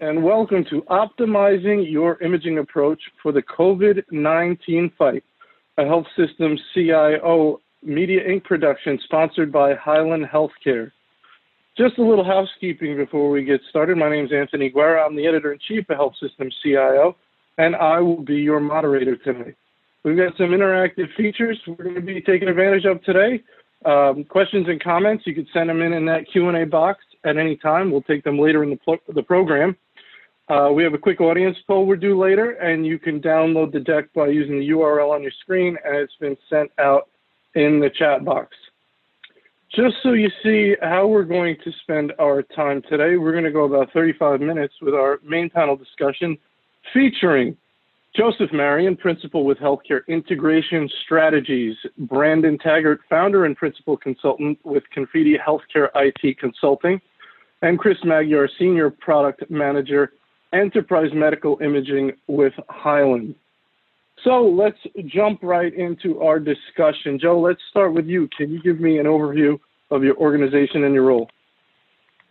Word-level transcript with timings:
And 0.00 0.22
welcome 0.22 0.64
to 0.70 0.82
Optimizing 0.82 1.90
Your 1.90 2.22
Imaging 2.22 2.58
Approach 2.58 3.00
for 3.20 3.32
the 3.32 3.42
COVID 3.42 4.04
19 4.12 4.92
Fight, 4.96 5.24
a 5.78 5.84
health 5.84 6.06
system 6.16 6.56
CIO 6.72 7.60
Media 7.82 8.20
Inc. 8.24 8.44
production 8.44 9.00
sponsored 9.02 9.50
by 9.50 9.74
Hyland 9.74 10.26
Healthcare. 10.32 10.92
Just 11.76 11.98
a 11.98 12.04
little 12.04 12.24
housekeeping 12.24 12.96
before 12.96 13.30
we 13.30 13.42
get 13.44 13.60
started. 13.68 13.96
My 13.96 14.10
name 14.10 14.26
is 14.26 14.32
Anthony 14.32 14.68
Guerra. 14.70 15.04
I'm 15.04 15.16
the 15.16 15.26
editor 15.26 15.52
in 15.52 15.58
chief 15.66 15.90
of 15.90 15.96
Health 15.96 16.14
Systems 16.20 16.54
CIO, 16.62 17.16
and 17.58 17.74
I 17.74 17.98
will 17.98 18.22
be 18.22 18.36
your 18.36 18.60
moderator 18.60 19.16
today. 19.16 19.54
We've 20.04 20.16
got 20.16 20.36
some 20.38 20.50
interactive 20.50 21.12
features 21.16 21.60
we're 21.66 21.84
going 21.84 21.94
to 21.96 22.00
be 22.00 22.22
taking 22.22 22.48
advantage 22.48 22.84
of 22.84 23.02
today. 23.02 23.42
Um, 23.84 24.24
questions 24.24 24.68
and 24.68 24.82
comments, 24.82 25.26
you 25.26 25.34
can 25.34 25.46
send 25.52 25.70
them 25.70 25.80
in 25.80 25.92
in 25.92 26.04
that 26.06 26.30
Q&A 26.30 26.66
box 26.66 27.02
at 27.24 27.36
any 27.36 27.56
time. 27.56 27.90
We'll 27.90 28.02
take 28.02 28.24
them 28.24 28.38
later 28.38 28.62
in 28.62 28.70
the, 28.70 28.76
pl- 28.76 28.98
the 29.08 29.22
program. 29.22 29.76
Uh, 30.48 30.70
we 30.72 30.82
have 30.82 30.94
a 30.94 30.98
quick 30.98 31.20
audience 31.20 31.56
poll 31.66 31.86
we're 31.86 31.96
due 31.96 32.18
later, 32.18 32.52
and 32.52 32.84
you 32.84 32.98
can 32.98 33.20
download 33.20 33.72
the 33.72 33.80
deck 33.80 34.12
by 34.14 34.26
using 34.26 34.58
the 34.58 34.68
URL 34.70 35.14
on 35.14 35.22
your 35.22 35.30
screen, 35.40 35.78
and 35.84 35.96
it's 35.96 36.16
been 36.20 36.36
sent 36.48 36.70
out 36.78 37.08
in 37.54 37.80
the 37.80 37.88
chat 37.88 38.24
box. 38.24 38.56
Just 39.74 39.96
so 40.02 40.12
you 40.12 40.28
see 40.42 40.74
how 40.82 41.06
we're 41.06 41.22
going 41.22 41.56
to 41.62 41.72
spend 41.82 42.12
our 42.18 42.42
time 42.42 42.82
today, 42.82 43.16
we're 43.16 43.30
going 43.30 43.44
to 43.44 43.52
go 43.52 43.64
about 43.64 43.92
35 43.92 44.40
minutes 44.40 44.74
with 44.82 44.94
our 44.94 45.20
main 45.22 45.48
panel 45.48 45.76
discussion 45.76 46.36
featuring 46.92 47.56
Joseph 48.16 48.52
Marion, 48.52 48.96
principal 48.96 49.44
with 49.44 49.58
Healthcare 49.58 50.00
Integration 50.08 50.88
Strategies, 51.04 51.76
Brandon 51.96 52.58
Taggart, 52.58 53.00
founder 53.08 53.44
and 53.44 53.56
principal 53.56 53.96
consultant 53.96 54.58
with 54.64 54.82
Confidi 54.94 55.36
Healthcare 55.38 55.88
IT 55.94 56.38
Consulting, 56.38 57.00
and 57.62 57.78
Chris 57.78 57.98
Magyar, 58.04 58.48
senior 58.58 58.90
product 58.90 59.48
manager, 59.48 60.12
enterprise 60.52 61.10
medical 61.14 61.58
imaging 61.62 62.12
with 62.26 62.52
Hyland. 62.68 63.36
So 64.24 64.42
let's 64.42 64.78
jump 65.06 65.40
right 65.42 65.72
into 65.72 66.20
our 66.20 66.40
discussion. 66.40 67.18
Joe, 67.18 67.40
let's 67.40 67.60
start 67.70 67.94
with 67.94 68.06
you. 68.06 68.28
Can 68.36 68.50
you 68.50 68.60
give 68.60 68.80
me 68.80 68.98
an 68.98 69.06
overview 69.06 69.58
of 69.90 70.02
your 70.02 70.16
organization 70.16 70.82
and 70.84 70.92
your 70.94 71.04
role? 71.04 71.30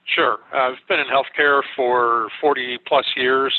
Sure. 0.05 0.39
Uh, 0.53 0.71
I've 0.71 0.87
been 0.87 0.99
in 0.99 1.07
healthcare 1.07 1.61
for 1.75 2.29
40 2.41 2.79
plus 2.85 3.05
years. 3.15 3.53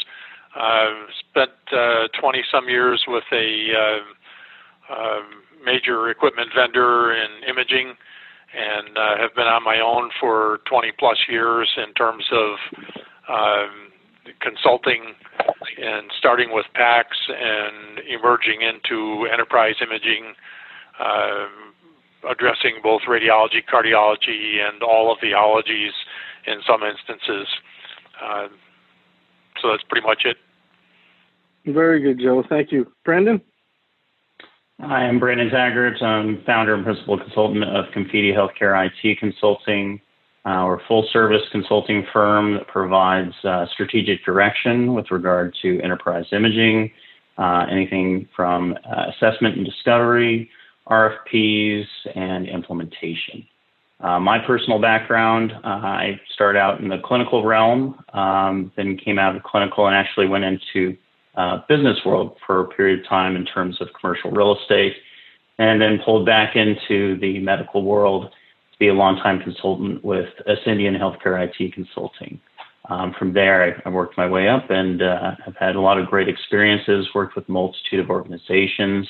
I've 0.54 1.08
spent 1.30 1.50
uh, 1.72 2.08
20 2.20 2.42
some 2.50 2.68
years 2.68 3.04
with 3.06 3.24
a 3.32 3.68
uh, 3.72 4.92
uh, 4.92 5.20
major 5.64 6.10
equipment 6.10 6.50
vendor 6.54 7.12
in 7.12 7.48
imaging 7.48 7.94
and 8.52 8.98
uh, 8.98 9.16
have 9.18 9.34
been 9.34 9.46
on 9.46 9.62
my 9.62 9.78
own 9.78 10.10
for 10.18 10.60
20 10.68 10.92
plus 10.98 11.18
years 11.28 11.68
in 11.76 11.94
terms 11.94 12.24
of 12.32 12.56
um, 13.28 13.92
consulting 14.40 15.14
and 15.80 16.10
starting 16.18 16.52
with 16.52 16.66
PACS 16.74 17.16
and 17.28 18.00
emerging 18.08 18.60
into 18.62 19.26
enterprise 19.32 19.76
imaging, 19.80 20.34
uh, 20.98 21.46
addressing 22.28 22.80
both 22.82 23.02
radiology, 23.08 23.62
cardiology, 23.72 24.58
and 24.60 24.82
all 24.82 25.12
of 25.12 25.18
the 25.22 25.32
ologies 25.32 25.92
in 26.46 26.60
some 26.66 26.82
instances. 26.82 27.46
Uh, 28.20 28.48
so 29.60 29.68
that's 29.70 29.82
pretty 29.84 30.06
much 30.06 30.22
it. 30.24 30.36
Very 31.66 32.00
good, 32.00 32.18
Joe. 32.18 32.42
Thank 32.48 32.72
you. 32.72 32.90
Brandon? 33.04 33.40
Hi, 34.80 35.06
I'm 35.06 35.18
Brandon 35.18 35.50
Taggart. 35.50 36.00
I'm 36.02 36.42
founder 36.44 36.74
and 36.74 36.84
principal 36.84 37.18
consultant 37.18 37.64
of 37.64 37.84
Confidi 37.94 38.34
Healthcare 38.34 38.88
IT 38.88 39.18
Consulting. 39.18 40.00
Uh, 40.46 40.64
we're 40.64 40.76
a 40.76 40.84
full 40.88 41.06
service 41.12 41.42
consulting 41.52 42.06
firm 42.14 42.54
that 42.54 42.66
provides 42.66 43.34
uh, 43.44 43.66
strategic 43.74 44.24
direction 44.24 44.94
with 44.94 45.10
regard 45.10 45.54
to 45.60 45.78
enterprise 45.82 46.24
imaging, 46.32 46.90
uh, 47.36 47.66
anything 47.70 48.26
from 48.34 48.74
uh, 48.90 49.10
assessment 49.10 49.58
and 49.58 49.66
discovery, 49.66 50.48
RFPs, 50.88 51.84
and 52.14 52.48
implementation. 52.48 53.46
Uh, 54.02 54.18
my 54.18 54.38
personal 54.38 54.80
background, 54.80 55.52
uh, 55.52 55.68
I 55.68 56.20
started 56.32 56.58
out 56.58 56.80
in 56.80 56.88
the 56.88 56.98
clinical 57.04 57.44
realm, 57.44 58.02
um, 58.14 58.72
then 58.76 58.96
came 58.96 59.18
out 59.18 59.36
of 59.36 59.42
the 59.42 59.48
clinical 59.48 59.86
and 59.86 59.94
actually 59.94 60.26
went 60.26 60.44
into 60.44 60.96
business 61.68 61.98
world 62.04 62.36
for 62.46 62.60
a 62.60 62.68
period 62.68 63.00
of 63.00 63.08
time 63.08 63.36
in 63.36 63.44
terms 63.44 63.80
of 63.80 63.88
commercial 63.98 64.30
real 64.30 64.58
estate, 64.58 64.94
and 65.58 65.80
then 65.80 66.00
pulled 66.04 66.26
back 66.26 66.56
into 66.56 67.18
the 67.20 67.38
medical 67.38 67.82
world 67.82 68.30
to 68.72 68.78
be 68.78 68.88
a 68.88 68.94
longtime 68.94 69.40
consultant 69.40 70.02
with 70.04 70.28
Ascendian 70.46 70.98
Healthcare 70.98 71.46
IT 71.46 71.72
Consulting. 71.74 72.40
Um, 72.88 73.14
from 73.18 73.32
there, 73.34 73.62
I, 73.62 73.88
I, 73.88 73.92
worked 73.92 74.16
my 74.16 74.28
way 74.28 74.48
up 74.48 74.70
and 74.70 75.02
uh, 75.02 75.32
have 75.44 75.54
had 75.56 75.76
a 75.76 75.80
lot 75.80 75.98
of 75.98 76.08
great 76.08 76.28
experiences, 76.28 77.06
worked 77.14 77.36
with 77.36 77.48
multitude 77.48 78.00
of 78.00 78.10
organizations, 78.10 79.06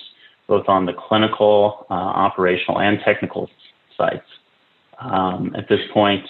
both 0.49 0.69
on 0.69 0.85
the 0.85 0.93
clinical, 0.93 1.87
uh, 1.89 1.95
operational, 1.95 2.81
and 2.81 2.99
technical 3.05 3.49
sides. 3.97 4.23
Um, 5.01 5.55
at 5.57 5.69
this 5.69 5.81
point 5.95 6.25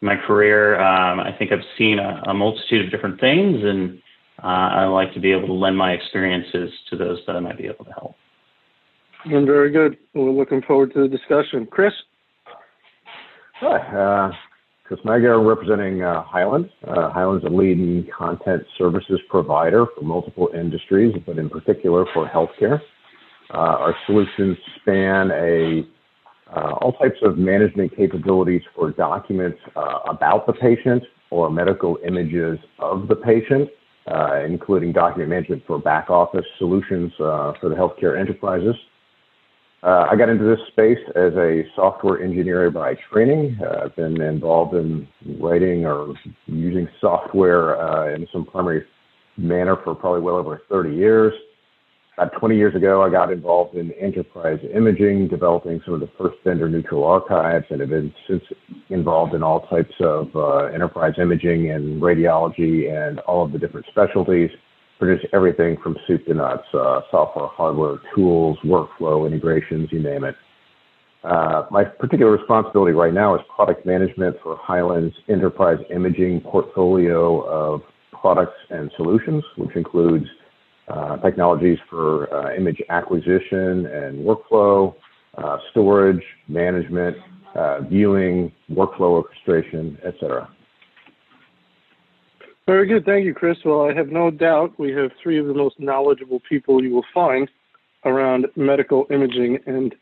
in 0.00 0.06
my 0.06 0.16
career, 0.16 0.80
um, 0.80 1.20
I 1.20 1.32
think 1.38 1.52
I've 1.52 1.64
seen 1.76 1.98
a, 1.98 2.22
a, 2.28 2.34
multitude 2.34 2.84
of 2.84 2.90
different 2.90 3.20
things, 3.20 3.58
and 3.62 3.98
uh, 4.42 4.46
I 4.46 4.84
like 4.86 5.12
to 5.14 5.20
be 5.20 5.30
able 5.30 5.46
to 5.48 5.52
lend 5.52 5.76
my 5.76 5.92
experiences 5.92 6.70
to 6.90 6.96
those 6.96 7.18
that 7.26 7.36
I 7.36 7.40
might 7.40 7.58
be 7.58 7.66
able 7.66 7.84
to 7.84 7.92
help. 7.92 8.14
And 9.26 9.46
very 9.46 9.70
good. 9.70 9.98
We're 10.14 10.30
looking 10.30 10.62
forward 10.62 10.92
to 10.94 11.02
the 11.02 11.08
discussion. 11.08 11.66
Chris? 11.70 11.92
Hi, 13.60 13.78
uh, 13.78 14.32
Chris 14.84 15.00
Magyar 15.04 15.42
representing 15.42 16.02
uh, 16.02 16.22
Hyland. 16.22 16.70
Uh, 16.86 17.10
Hyland's 17.10 17.44
a 17.44 17.48
leading 17.48 18.06
content 18.16 18.62
services 18.76 19.20
provider 19.30 19.86
for 19.94 20.02
multiple 20.02 20.50
industries, 20.54 21.14
but 21.26 21.38
in 21.38 21.48
particular 21.48 22.04
for 22.12 22.28
healthcare. 22.28 22.80
Uh, 23.52 23.56
our 23.56 23.96
solutions 24.06 24.56
span 24.80 25.30
a 25.30 25.86
uh, 26.52 26.72
all 26.80 26.92
types 26.92 27.18
of 27.22 27.38
management 27.38 27.96
capabilities 27.96 28.62
for 28.74 28.90
documents 28.90 29.58
uh, 29.76 30.00
about 30.06 30.46
the 30.46 30.52
patient 30.52 31.02
or 31.30 31.50
medical 31.50 31.98
images 32.06 32.58
of 32.78 33.08
the 33.08 33.16
patient, 33.16 33.68
including 34.46 34.92
document 34.92 35.30
management 35.30 35.62
for 35.66 35.78
back 35.78 36.10
office 36.10 36.44
solutions 36.58 37.12
for 37.16 37.56
the 37.62 37.74
healthcare 37.74 38.18
enterprises. 38.18 38.76
Uh, 39.84 40.06
I 40.10 40.16
got 40.16 40.30
into 40.30 40.44
this 40.44 40.66
space 40.68 40.98
as 41.14 41.34
a 41.34 41.62
software 41.76 42.22
engineer 42.22 42.70
by 42.70 42.94
training. 43.12 43.58
Uh, 43.60 43.84
I've 43.84 43.96
been 43.96 44.18
involved 44.18 44.74
in 44.74 45.06
writing 45.38 45.84
or 45.84 46.14
using 46.46 46.88
software 47.02 47.78
uh, 47.78 48.14
in 48.14 48.26
some 48.32 48.46
primary 48.46 48.86
manner 49.36 49.76
for 49.84 49.94
probably 49.94 50.22
well 50.22 50.36
over 50.36 50.62
30 50.70 50.94
years. 50.96 51.34
About 52.16 52.32
20 52.38 52.56
years 52.56 52.76
ago, 52.76 53.02
I 53.02 53.10
got 53.10 53.32
involved 53.32 53.74
in 53.74 53.90
enterprise 53.92 54.60
imaging, 54.72 55.26
developing 55.26 55.80
some 55.84 55.94
of 55.94 56.00
the 56.00 56.08
first 56.16 56.36
vendor 56.44 56.68
neutral 56.68 57.02
archives, 57.02 57.66
and 57.70 57.80
have 57.80 57.90
been 57.90 58.14
since 58.28 58.42
involved 58.88 59.34
in 59.34 59.42
all 59.42 59.66
types 59.66 59.94
of 59.98 60.28
uh, 60.36 60.66
enterprise 60.66 61.14
imaging 61.18 61.72
and 61.72 62.00
radiology 62.00 62.88
and 62.88 63.18
all 63.20 63.44
of 63.44 63.50
the 63.50 63.58
different 63.58 63.86
specialties 63.90 64.50
produce 65.00 65.24
everything 65.32 65.76
from 65.82 65.96
soup 66.06 66.24
to 66.26 66.34
nuts, 66.34 66.62
uh, 66.72 67.00
software, 67.10 67.48
hardware, 67.48 67.96
tools, 68.14 68.56
workflow, 68.64 69.26
integrations, 69.26 69.88
you 69.90 70.00
name 70.00 70.22
it. 70.22 70.36
Uh, 71.24 71.64
my 71.72 71.82
particular 71.82 72.30
responsibility 72.30 72.92
right 72.92 73.12
now 73.12 73.34
is 73.34 73.40
product 73.54 73.84
management 73.84 74.36
for 74.40 74.56
Hyland's 74.62 75.16
enterprise 75.28 75.78
imaging 75.90 76.42
portfolio 76.42 77.40
of 77.40 77.82
products 78.12 78.56
and 78.70 78.92
solutions, 78.96 79.42
which 79.56 79.74
includes 79.74 80.26
uh, 80.88 81.16
technologies 81.18 81.78
for 81.88 82.32
uh, 82.34 82.54
image 82.54 82.82
acquisition 82.90 83.86
and 83.86 84.24
workflow, 84.24 84.94
uh, 85.38 85.56
storage, 85.70 86.22
management, 86.48 87.16
uh, 87.54 87.80
viewing, 87.82 88.52
workflow 88.70 89.22
orchestration, 89.22 89.96
etc. 90.04 90.48
Very 92.66 92.86
good. 92.86 93.04
Thank 93.04 93.24
you, 93.24 93.34
Chris. 93.34 93.58
Well, 93.64 93.82
I 93.82 93.94
have 93.94 94.08
no 94.08 94.30
doubt 94.30 94.78
we 94.78 94.92
have 94.92 95.10
three 95.22 95.38
of 95.38 95.46
the 95.46 95.54
most 95.54 95.78
knowledgeable 95.78 96.40
people 96.48 96.82
you 96.82 96.90
will 96.94 97.04
find 97.12 97.48
around 98.04 98.46
medical 98.56 99.06
imaging 99.10 99.58
and 99.66 99.94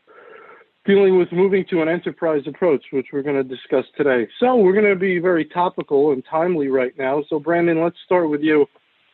dealing 0.85 1.17
with 1.17 1.31
moving 1.31 1.65
to 1.69 1.81
an 1.81 1.87
enterprise 1.87 2.43
approach, 2.45 2.83
which 2.91 3.07
we're 3.13 3.21
going 3.21 3.35
to 3.35 3.43
discuss 3.43 3.85
today. 3.97 4.27
So, 4.39 4.55
we're 4.55 4.73
going 4.73 4.93
to 4.93 4.99
be 4.99 5.19
very 5.19 5.45
topical 5.45 6.11
and 6.11 6.23
timely 6.29 6.67
right 6.67 6.97
now. 6.97 7.23
So, 7.29 7.39
Brandon, 7.39 7.81
let's 7.81 7.97
start 8.05 8.29
with 8.29 8.41
you. 8.41 8.65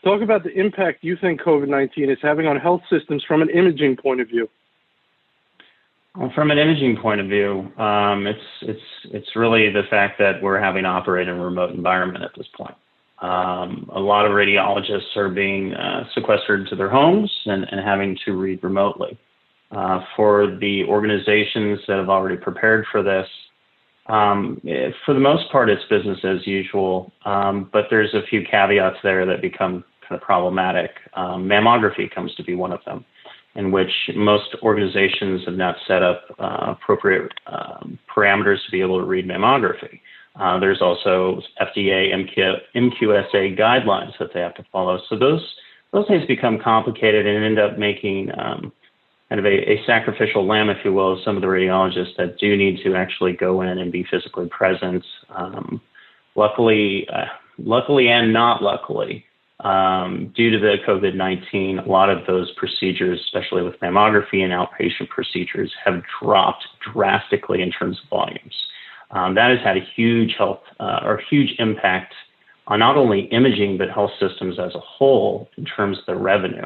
Talk 0.03 0.21
about 0.21 0.43
the 0.43 0.51
impact 0.51 1.03
you 1.03 1.17
think 1.19 1.41
COVID 1.41 1.67
19 1.67 2.09
is 2.09 2.17
having 2.21 2.47
on 2.47 2.57
health 2.57 2.81
systems 2.89 3.23
from 3.27 3.41
an 3.41 3.49
imaging 3.49 3.97
point 3.97 4.21
of 4.21 4.27
view. 4.27 4.49
Well, 6.15 6.31
from 6.33 6.51
an 6.51 6.57
imaging 6.57 6.97
point 7.01 7.21
of 7.21 7.27
view, 7.27 7.71
um, 7.77 8.25
it's 8.25 8.39
it's 8.61 8.81
it's 9.11 9.35
really 9.35 9.69
the 9.71 9.83
fact 9.89 10.17
that 10.19 10.41
we're 10.41 10.59
having 10.59 10.83
to 10.83 10.89
operate 10.89 11.27
in 11.27 11.35
a 11.35 11.43
remote 11.43 11.71
environment 11.71 12.23
at 12.23 12.31
this 12.35 12.47
point. 12.57 12.75
Um, 13.21 13.89
a 13.93 13.99
lot 13.99 14.25
of 14.25 14.31
radiologists 14.31 15.15
are 15.17 15.29
being 15.29 15.73
uh, 15.73 16.05
sequestered 16.15 16.67
to 16.69 16.75
their 16.75 16.89
homes 16.89 17.29
and, 17.45 17.65
and, 17.69 17.85
having 17.85 18.17
to 18.23 18.31
read 18.31 18.63
remotely. 18.63 19.17
Uh, 19.71 19.99
for 20.15 20.57
the 20.61 20.85
organizations 20.85 21.79
that 21.87 21.97
have 21.97 22.09
already 22.09 22.37
prepared 22.37 22.85
for 22.91 23.03
this, 23.03 23.27
Um, 24.09 24.59
for 25.05 25.13
the 25.13 25.19
most 25.19 25.51
part, 25.51 25.69
it's 25.69 25.83
business 25.89 26.17
as 26.23 26.45
usual, 26.45 27.13
um, 27.25 27.69
but 27.71 27.85
there's 27.89 28.13
a 28.15 28.23
few 28.27 28.43
caveats 28.43 28.97
there 29.03 29.25
that 29.27 29.41
become 29.41 29.83
kind 30.01 30.19
of 30.19 30.21
problematic. 30.21 30.91
Um, 31.13 31.45
mammography 31.45 32.13
comes 32.13 32.33
to 32.35 32.43
be 32.43 32.55
one 32.55 32.71
of 32.71 32.79
them, 32.85 33.05
in 33.53 33.71
which 33.71 33.91
most 34.15 34.55
organizations 34.63 35.43
have 35.45 35.53
not 35.53 35.75
set 35.87 36.01
up 36.01 36.23
uh, 36.39 36.73
appropriate 36.75 37.31
um, 37.45 37.99
parameters 38.13 38.57
to 38.65 38.71
be 38.71 38.81
able 38.81 38.99
to 38.99 39.05
read 39.05 39.27
mammography. 39.27 40.01
Uh, 40.39 40.59
there's 40.59 40.81
also 40.81 41.41
FDA 41.61 42.11
MQ, 42.11 42.55
MQSA 42.75 43.59
guidelines 43.59 44.17
that 44.19 44.33
they 44.33 44.39
have 44.39 44.55
to 44.55 44.65
follow. 44.71 44.99
So 45.07 45.17
those 45.17 45.41
those 45.91 46.07
things 46.07 46.25
become 46.27 46.59
complicated 46.59 47.25
and 47.25 47.43
end 47.43 47.59
up 47.59 47.79
making 47.79 48.31
um, 48.37 48.71
kind 49.29 49.39
of 49.39 49.45
a, 49.45 49.71
a, 49.71 49.83
sacrificial 49.85 50.45
lamb, 50.45 50.69
if 50.69 50.83
you 50.83 50.91
will, 50.91 51.13
of 51.13 51.19
some 51.23 51.35
of 51.35 51.41
the 51.41 51.47
radiologists 51.47 52.15
that 52.17 52.39
do 52.39 52.57
need 52.57 52.81
to 52.83 52.95
actually 52.95 53.33
go 53.33 53.61
in 53.61 53.77
and 53.77 53.91
be 53.91 54.03
physically 54.09 54.47
present. 54.47 55.05
Um, 55.29 55.79
luckily, 56.35 57.07
uh, 57.13 57.25
luckily 57.59 58.09
and 58.09 58.33
not 58.33 58.63
luckily, 58.63 59.25
um, 59.59 60.33
due 60.35 60.49
to 60.51 60.57
the 60.57 60.77
COVID 60.87 61.15
19, 61.15 61.79
a 61.79 61.85
lot 61.85 62.09
of 62.09 62.25
those 62.25 62.51
procedures, 62.55 63.19
especially 63.25 63.61
with 63.61 63.79
mammography 63.81 64.41
and 64.41 64.51
outpatient 64.53 65.09
procedures, 65.09 65.71
have 65.83 66.01
dropped 66.21 66.65
drastically 66.91 67.61
in 67.61 67.71
terms 67.71 67.99
of 68.03 68.09
volumes. 68.09 68.55
Um, 69.11 69.35
that 69.35 69.49
has 69.49 69.59
had 69.63 69.77
a 69.77 69.85
huge 69.95 70.35
health 70.37 70.61
uh, 70.79 71.01
or 71.03 71.21
huge 71.29 71.55
impact 71.59 72.13
on 72.67 72.79
not 72.79 72.95
only 72.95 73.21
imaging 73.31 73.77
but 73.77 73.89
health 73.89 74.11
systems 74.19 74.59
as 74.59 74.73
a 74.75 74.79
whole 74.79 75.49
in 75.57 75.65
terms 75.65 75.97
of 75.99 76.05
the 76.05 76.15
revenue. 76.15 76.65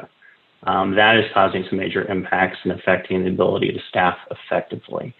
Um, 0.66 0.94
that 0.96 1.16
is 1.16 1.24
causing 1.34 1.64
some 1.68 1.78
major 1.78 2.04
impacts 2.10 2.58
and 2.64 2.72
affecting 2.72 3.24
the 3.24 3.30
ability 3.30 3.72
to 3.72 3.78
staff 3.88 4.16
effectively. 4.30 5.14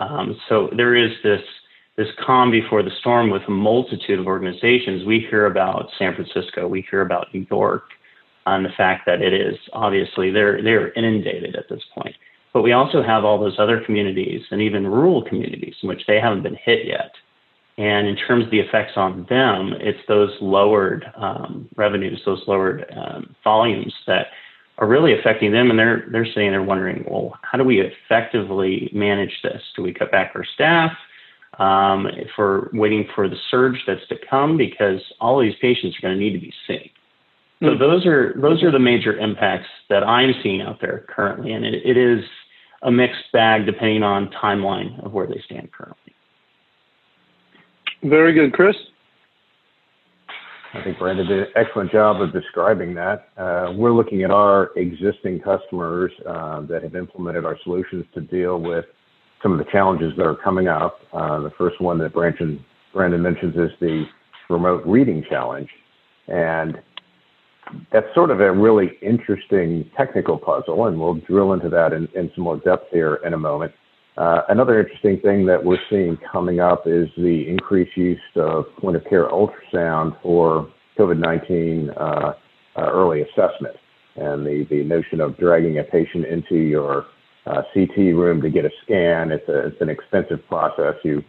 Um, 0.00 0.38
so 0.48 0.68
there 0.76 0.94
is 0.94 1.12
this 1.22 1.42
this 1.96 2.08
calm 2.24 2.50
before 2.50 2.82
the 2.82 2.90
storm 3.00 3.28
with 3.28 3.42
a 3.48 3.50
multitude 3.50 4.18
of 4.18 4.26
organizations. 4.26 5.04
We 5.04 5.26
hear 5.28 5.44
about 5.44 5.90
San 5.98 6.14
Francisco, 6.14 6.66
we 6.66 6.86
hear 6.90 7.02
about 7.02 7.32
New 7.34 7.46
York, 7.50 7.84
on 8.46 8.62
the 8.62 8.70
fact 8.76 9.04
that 9.06 9.20
it 9.20 9.34
is 9.34 9.56
obviously 9.72 10.30
they're 10.30 10.62
they're 10.62 10.92
inundated 10.92 11.56
at 11.56 11.68
this 11.68 11.82
point. 11.94 12.14
But 12.52 12.62
we 12.62 12.72
also 12.72 13.02
have 13.02 13.24
all 13.24 13.38
those 13.38 13.58
other 13.58 13.80
communities 13.80 14.42
and 14.50 14.60
even 14.60 14.86
rural 14.86 15.22
communities 15.22 15.74
in 15.82 15.88
which 15.88 16.02
they 16.06 16.20
haven't 16.20 16.42
been 16.42 16.58
hit 16.62 16.86
yet. 16.86 17.12
And 17.78 18.06
in 18.06 18.16
terms 18.16 18.44
of 18.44 18.50
the 18.50 18.60
effects 18.60 18.92
on 18.96 19.26
them, 19.30 19.72
it's 19.80 20.06
those 20.06 20.30
lowered 20.42 21.06
um, 21.16 21.68
revenues, 21.76 22.20
those 22.26 22.42
lowered 22.46 22.84
um, 22.94 23.34
volumes 23.42 23.94
that 24.06 24.26
are 24.78 24.88
really 24.88 25.18
affecting 25.18 25.52
them. 25.52 25.70
And 25.70 25.78
they're 25.78 26.06
they're 26.10 26.26
sitting 26.26 26.50
there 26.50 26.62
wondering, 26.62 27.04
well, 27.08 27.38
how 27.42 27.58
do 27.58 27.64
we 27.64 27.80
effectively 27.80 28.90
manage 28.92 29.32
this? 29.42 29.62
Do 29.76 29.82
we 29.82 29.92
cut 29.92 30.10
back 30.10 30.32
our 30.34 30.44
staff? 30.54 30.92
Um, 31.58 32.06
if 32.06 32.28
we're 32.38 32.68
waiting 32.72 33.06
for 33.14 33.28
the 33.28 33.36
surge 33.50 33.76
that's 33.86 34.06
to 34.08 34.16
come, 34.28 34.56
because 34.56 35.00
all 35.20 35.38
these 35.38 35.54
patients 35.60 35.96
are 35.98 36.00
going 36.00 36.14
to 36.14 36.20
need 36.20 36.32
to 36.32 36.40
be 36.40 36.52
seen. 36.66 36.88
So 37.60 37.66
mm-hmm. 37.66 37.78
those 37.78 38.06
are 38.06 38.34
those 38.40 38.62
are 38.62 38.70
the 38.70 38.78
major 38.78 39.16
impacts 39.18 39.68
that 39.88 40.02
I'm 40.02 40.34
seeing 40.42 40.62
out 40.62 40.80
there 40.80 41.04
currently, 41.08 41.52
and 41.52 41.64
it, 41.64 41.82
it 41.84 41.96
is 41.96 42.24
a 42.82 42.90
mixed 42.90 43.30
bag 43.32 43.66
depending 43.66 44.02
on 44.02 44.28
timeline 44.42 45.04
of 45.04 45.12
where 45.12 45.26
they 45.26 45.40
stand 45.44 45.70
currently. 45.72 46.14
Very 48.02 48.32
good, 48.32 48.52
Chris. 48.52 48.74
I 50.74 50.82
think 50.82 50.98
Brandon 50.98 51.26
did 51.26 51.40
an 51.40 51.46
excellent 51.54 51.92
job 51.92 52.22
of 52.22 52.32
describing 52.32 52.94
that. 52.94 53.28
Uh, 53.36 53.74
we're 53.76 53.92
looking 53.92 54.22
at 54.22 54.30
our 54.30 54.70
existing 54.76 55.40
customers 55.40 56.10
uh, 56.26 56.62
that 56.62 56.82
have 56.82 56.96
implemented 56.96 57.44
our 57.44 57.58
solutions 57.62 58.06
to 58.14 58.22
deal 58.22 58.58
with 58.58 58.86
some 59.42 59.52
of 59.52 59.58
the 59.58 59.70
challenges 59.70 60.14
that 60.16 60.26
are 60.26 60.36
coming 60.36 60.68
up. 60.68 61.00
Uh, 61.12 61.40
the 61.40 61.50
first 61.58 61.78
one 61.80 61.98
that 61.98 62.14
Brandon, 62.14 62.64
mentions 62.94 63.54
is 63.54 63.70
the 63.80 64.04
remote 64.48 64.82
reading 64.86 65.22
challenge. 65.28 65.68
And 66.28 66.80
that's 67.92 68.06
sort 68.14 68.30
of 68.30 68.40
a 68.40 68.50
really 68.50 68.92
interesting 69.02 69.90
technical 69.94 70.38
puzzle, 70.38 70.86
and 70.86 70.98
we'll 70.98 71.14
drill 71.14 71.52
into 71.52 71.68
that 71.68 71.92
in 71.92 72.08
some 72.34 72.44
more 72.44 72.56
depth 72.56 72.86
here 72.90 73.16
in 73.26 73.34
a 73.34 73.38
moment. 73.38 73.72
Uh, 74.16 74.42
another 74.50 74.78
interesting 74.78 75.18
thing 75.20 75.46
that 75.46 75.62
we're 75.64 75.78
seeing 75.88 76.18
coming 76.30 76.60
up 76.60 76.86
is 76.86 77.08
the 77.16 77.48
increased 77.48 77.96
use 77.96 78.20
of 78.36 78.64
point 78.76 78.94
of 78.94 79.04
care 79.04 79.28
ultrasound 79.28 80.20
for 80.22 80.70
COVID 80.98 81.18
19 81.18 81.90
uh, 81.90 82.02
uh, 82.02 82.34
early 82.76 83.22
assessment 83.22 83.74
and 84.16 84.46
the, 84.46 84.66
the 84.68 84.84
notion 84.84 85.20
of 85.22 85.38
dragging 85.38 85.78
a 85.78 85.82
patient 85.84 86.26
into 86.26 86.56
your 86.56 87.06
uh, 87.46 87.62
CT 87.72 87.96
room 87.96 88.42
to 88.42 88.50
get 88.50 88.66
a 88.66 88.70
scan. 88.84 89.32
It's, 89.32 89.48
a, 89.48 89.68
it's 89.68 89.80
an 89.80 89.88
expensive 89.88 90.46
process. 90.46 90.94
You 91.02 91.24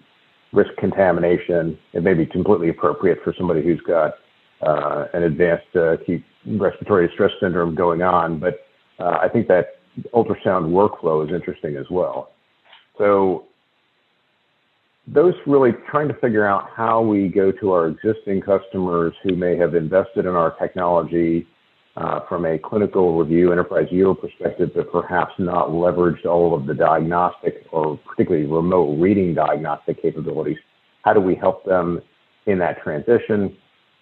risk 0.51 0.71
contamination. 0.77 1.79
It 1.93 2.03
may 2.03 2.13
be 2.13 2.25
completely 2.25 2.67
appropriate 2.67 3.19
for 3.23 3.33
somebody 3.37 3.63
who's 3.63 3.81
got 3.81 4.15
uh, 4.61 5.05
an 5.13 5.23
advanced 5.23 5.73
acute 5.73 6.23
respiratory 6.45 7.07
distress 7.07 7.31
syndrome 7.39 7.75
going 7.75 8.01
on, 8.01 8.39
but 8.39 8.67
I 8.99 9.27
think 9.27 9.47
that 9.47 9.79
ultrasound 10.13 10.69
workflow 10.71 11.25
is 11.27 11.33
interesting 11.33 11.75
as 11.75 11.85
well. 11.89 12.32
So 12.97 13.45
those 15.07 15.33
really 15.45 15.71
trying 15.89 16.07
to 16.07 16.13
figure 16.15 16.45
out 16.45 16.69
how 16.75 17.01
we 17.01 17.27
go 17.27 17.51
to 17.51 17.71
our 17.71 17.87
existing 17.87 18.41
customers 18.41 19.13
who 19.23 19.35
may 19.35 19.57
have 19.57 19.75
invested 19.75 20.25
in 20.25 20.35
our 20.35 20.51
technology 20.57 21.47
uh, 21.95 22.21
from 22.27 22.45
a 22.45 22.57
clinical 22.57 23.17
review 23.17 23.51
enterprise 23.51 23.87
yield 23.91 24.19
perspective, 24.19 24.71
but 24.73 24.91
perhaps 24.91 25.33
not 25.37 25.69
leveraged 25.69 26.25
all 26.25 26.55
of 26.55 26.65
the 26.65 26.73
diagnostic 26.73 27.65
or 27.71 27.97
particularly 27.97 28.47
remote 28.47 28.97
reading 28.99 29.33
diagnostic 29.33 30.01
capabilities. 30.01 30.57
How 31.03 31.13
do 31.13 31.19
we 31.19 31.35
help 31.35 31.65
them 31.65 32.01
in 32.45 32.57
that 32.59 32.81
transition? 32.81 33.55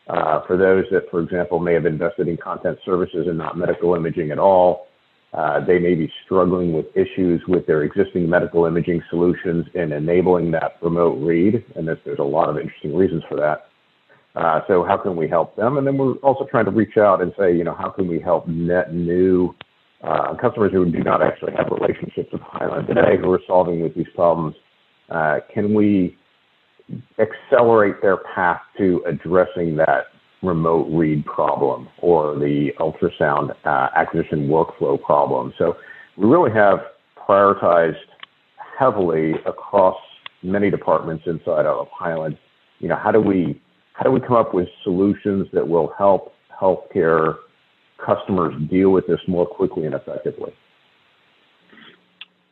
Uh, 0.07 0.41
for 0.45 0.57
those 0.57 0.85
that, 0.91 1.09
for 1.09 1.21
example, 1.21 1.59
may 1.59 1.73
have 1.73 1.85
invested 1.85 2.27
in 2.27 2.37
content 2.37 2.77
services 2.85 3.27
and 3.27 3.37
not 3.37 3.57
medical 3.57 3.95
imaging 3.95 4.31
at 4.31 4.39
all, 4.39 4.87
uh, 5.33 5.63
they 5.65 5.79
may 5.79 5.95
be 5.95 6.11
struggling 6.25 6.73
with 6.73 6.85
issues 6.95 7.41
with 7.47 7.65
their 7.65 7.83
existing 7.83 8.29
medical 8.29 8.65
imaging 8.65 9.01
solutions 9.09 9.65
and 9.75 9.93
enabling 9.93 10.51
that 10.51 10.77
remote 10.81 11.17
read, 11.21 11.63
and 11.75 11.87
there's 11.87 12.19
a 12.19 12.23
lot 12.23 12.49
of 12.49 12.57
interesting 12.57 12.95
reasons 12.95 13.23
for 13.29 13.37
that. 13.37 13.67
Uh, 14.35 14.61
so 14.67 14.83
how 14.83 14.97
can 14.97 15.15
we 15.15 15.27
help 15.27 15.55
them? 15.55 15.77
And 15.77 15.87
then 15.87 15.97
we're 15.97 16.13
also 16.15 16.45
trying 16.45 16.65
to 16.65 16.71
reach 16.71 16.97
out 16.97 17.21
and 17.21 17.33
say, 17.37 17.55
you 17.55 17.63
know, 17.63 17.75
how 17.75 17.89
can 17.89 18.07
we 18.07 18.19
help 18.19 18.47
net 18.47 18.93
new 18.93 19.53
uh, 20.03 20.35
customers 20.35 20.71
who 20.71 20.89
do 20.89 20.99
not 20.99 21.21
actually 21.21 21.53
have 21.53 21.67
relationships 21.71 22.29
with 22.31 22.41
Hyland 22.41 22.87
today 22.87 23.17
who 23.19 23.31
are 23.31 23.41
solving 23.47 23.81
with 23.81 23.95
these 23.95 24.07
problems? 24.15 24.55
Uh, 25.09 25.39
can 25.53 25.73
we 25.73 26.17
accelerate 27.19 28.01
their 28.01 28.17
path 28.35 28.61
to 28.77 29.03
addressing 29.05 29.75
that 29.77 30.07
remote 30.41 30.87
read 30.91 31.25
problem 31.25 31.87
or 31.99 32.35
the 32.35 32.71
ultrasound 32.79 33.55
uh, 33.65 33.89
acquisition 33.95 34.47
workflow 34.47 35.01
problem. 35.01 35.53
So 35.57 35.75
we 36.17 36.27
really 36.27 36.51
have 36.51 36.79
prioritized 37.17 37.95
heavily 38.79 39.33
across 39.45 39.97
many 40.43 40.71
departments 40.71 41.23
inside 41.27 41.65
of 41.65 41.87
Hyland. 41.91 42.37
You 42.79 42.89
know, 42.89 42.97
how 42.97 43.11
do 43.11 43.21
we 43.21 43.61
how 43.93 44.03
do 44.03 44.11
we 44.11 44.19
come 44.19 44.35
up 44.35 44.53
with 44.53 44.67
solutions 44.83 45.47
that 45.53 45.67
will 45.67 45.93
help 45.97 46.33
healthcare 46.59 47.35
customers 48.03 48.53
deal 48.69 48.89
with 48.89 49.05
this 49.07 49.19
more 49.27 49.45
quickly 49.45 49.85
and 49.85 49.93
effectively? 49.93 50.53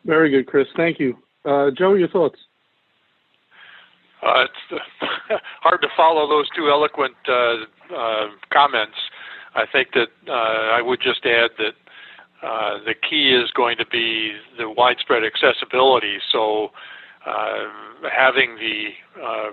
Very 0.06 0.30
good, 0.30 0.48
Chris. 0.48 0.68
Thank 0.78 1.00
you. 1.00 1.18
Uh, 1.46 1.72
Joe, 1.76 1.96
your 1.96 2.08
thoughts? 2.10 2.38
Uh, 4.22 4.46
it's 4.46 4.84
hard 5.62 5.82
to 5.82 5.88
follow 5.96 6.28
those 6.28 6.48
two 6.56 6.70
eloquent 6.70 7.16
uh, 7.28 7.66
uh, 7.96 8.28
comments. 8.52 8.98
I 9.56 9.66
think 9.72 9.90
that 9.94 10.10
uh, 10.28 10.78
I 10.78 10.82
would 10.82 11.02
just 11.02 11.26
add 11.26 11.52
that 11.58 11.76
uh, 12.46 12.84
the 12.86 12.94
key 12.94 13.32
is 13.32 13.52
going 13.52 13.78
to 13.78 13.86
be 13.86 14.34
the 14.58 14.70
widespread 14.70 15.24
accessibility. 15.24 16.18
So, 16.32 16.72
uh, 17.26 17.66
having 18.10 18.56
the 18.56 18.90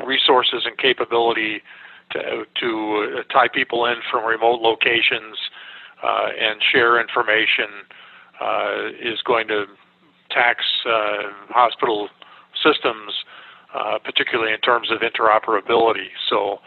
resources 0.07 0.63
and 0.65 0.79
capability 0.79 1.61
to, 2.13 2.45
to 2.61 3.23
tie 3.33 3.49
people 3.53 3.85
in 3.87 3.97
from 4.11 4.25
remote 4.25 4.61
locations 4.61 5.37
and 6.03 6.63
share 6.73 7.01
information 7.01 7.67
is 9.03 9.21
going 9.23 9.49
to 9.49 9.65
tax 10.31 10.65
hospital 11.51 12.09
systems 12.63 13.25
uh, 13.75 13.99
particularly 14.05 14.53
in 14.53 14.61
terms 14.61 14.91
of 14.91 15.01
interoperability. 15.01 16.09
So 16.29 16.61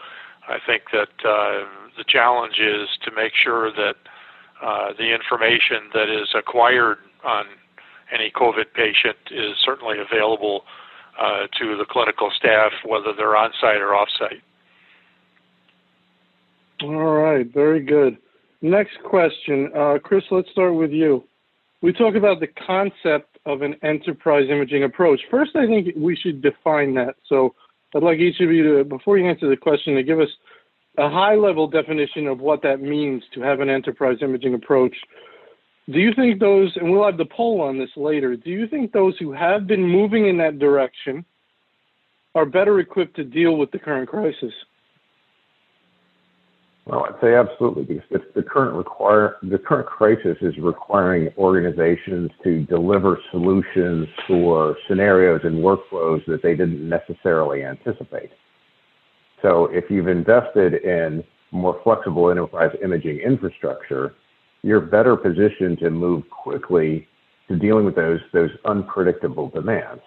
I 0.48 0.58
think 0.66 0.84
that 0.92 1.08
uh, 1.24 1.64
the 1.96 2.04
challenge 2.06 2.58
is 2.58 2.88
to 3.04 3.10
make 3.14 3.32
sure 3.34 3.70
that 3.72 3.96
uh, 4.62 4.92
the 4.98 5.14
information 5.14 5.90
that 5.94 6.08
is 6.08 6.28
acquired 6.34 6.98
on 7.24 7.44
any 8.12 8.30
COVID 8.30 8.72
patient 8.74 9.16
is 9.30 9.56
certainly 9.64 9.98
available 9.98 10.64
uh, 11.18 11.46
to 11.58 11.76
the 11.76 11.84
clinical 11.88 12.30
staff, 12.36 12.72
whether 12.84 13.12
they're 13.16 13.36
on 13.36 13.52
site 13.60 13.80
or 13.80 13.94
off 13.94 14.08
site. 14.18 14.42
All 16.82 17.22
right, 17.22 17.46
very 17.52 17.82
good. 17.82 18.16
Next 18.62 18.98
question. 19.04 19.70
Uh, 19.76 19.98
Chris, 20.02 20.24
let's 20.30 20.50
start 20.50 20.74
with 20.74 20.90
you. 20.90 21.24
We 21.82 21.92
talk 21.92 22.14
about 22.14 22.40
the 22.40 22.46
concept 22.46 23.38
of 23.46 23.62
an 23.62 23.74
enterprise 23.82 24.46
imaging 24.50 24.84
approach. 24.84 25.20
First, 25.30 25.56
I 25.56 25.66
think 25.66 25.88
we 25.96 26.14
should 26.16 26.42
define 26.42 26.94
that. 26.94 27.16
So 27.26 27.54
I'd 27.94 28.02
like 28.02 28.18
each 28.18 28.40
of 28.40 28.50
you 28.50 28.78
to, 28.78 28.84
before 28.84 29.18
you 29.18 29.28
answer 29.28 29.48
the 29.48 29.56
question, 29.56 29.94
to 29.94 30.02
give 30.02 30.20
us 30.20 30.28
a 30.98 31.08
high 31.08 31.34
level 31.34 31.66
definition 31.66 32.26
of 32.26 32.40
what 32.40 32.62
that 32.62 32.80
means 32.80 33.22
to 33.34 33.40
have 33.40 33.60
an 33.60 33.70
enterprise 33.70 34.18
imaging 34.20 34.54
approach. 34.54 34.94
Do 35.90 35.98
you 35.98 36.12
think 36.14 36.38
those, 36.38 36.72
and 36.76 36.90
we'll 36.90 37.04
have 37.04 37.16
the 37.16 37.24
poll 37.24 37.60
on 37.62 37.78
this 37.78 37.90
later, 37.96 38.36
do 38.36 38.50
you 38.50 38.68
think 38.68 38.92
those 38.92 39.16
who 39.18 39.32
have 39.32 39.66
been 39.66 39.82
moving 39.82 40.28
in 40.28 40.36
that 40.38 40.58
direction 40.58 41.24
are 42.34 42.44
better 42.44 42.78
equipped 42.78 43.16
to 43.16 43.24
deal 43.24 43.56
with 43.56 43.70
the 43.70 43.78
current 43.78 44.08
crisis? 44.08 44.52
Well, 46.86 47.04
I'd 47.04 47.20
say 47.20 47.34
absolutely, 47.34 47.84
because 47.84 48.20
the 48.34 48.42
current 48.42 48.74
require 48.74 49.36
the 49.42 49.58
current 49.58 49.86
crisis 49.86 50.36
is 50.40 50.56
requiring 50.58 51.28
organizations 51.36 52.30
to 52.42 52.64
deliver 52.64 53.18
solutions 53.30 54.08
for 54.26 54.76
scenarios 54.88 55.42
and 55.44 55.56
workflows 55.56 56.24
that 56.26 56.42
they 56.42 56.56
didn't 56.56 56.88
necessarily 56.88 57.64
anticipate. 57.64 58.30
So 59.42 59.66
if 59.66 59.84
you've 59.90 60.08
invested 60.08 60.74
in 60.74 61.22
more 61.52 61.80
flexible 61.84 62.30
enterprise 62.30 62.74
imaging 62.82 63.18
infrastructure, 63.18 64.14
you're 64.62 64.80
better 64.80 65.16
positioned 65.16 65.78
to 65.80 65.90
move 65.90 66.28
quickly 66.30 67.06
to 67.48 67.56
dealing 67.56 67.84
with 67.84 67.94
those 67.94 68.20
those 68.32 68.50
unpredictable 68.64 69.48
demands. 69.50 70.02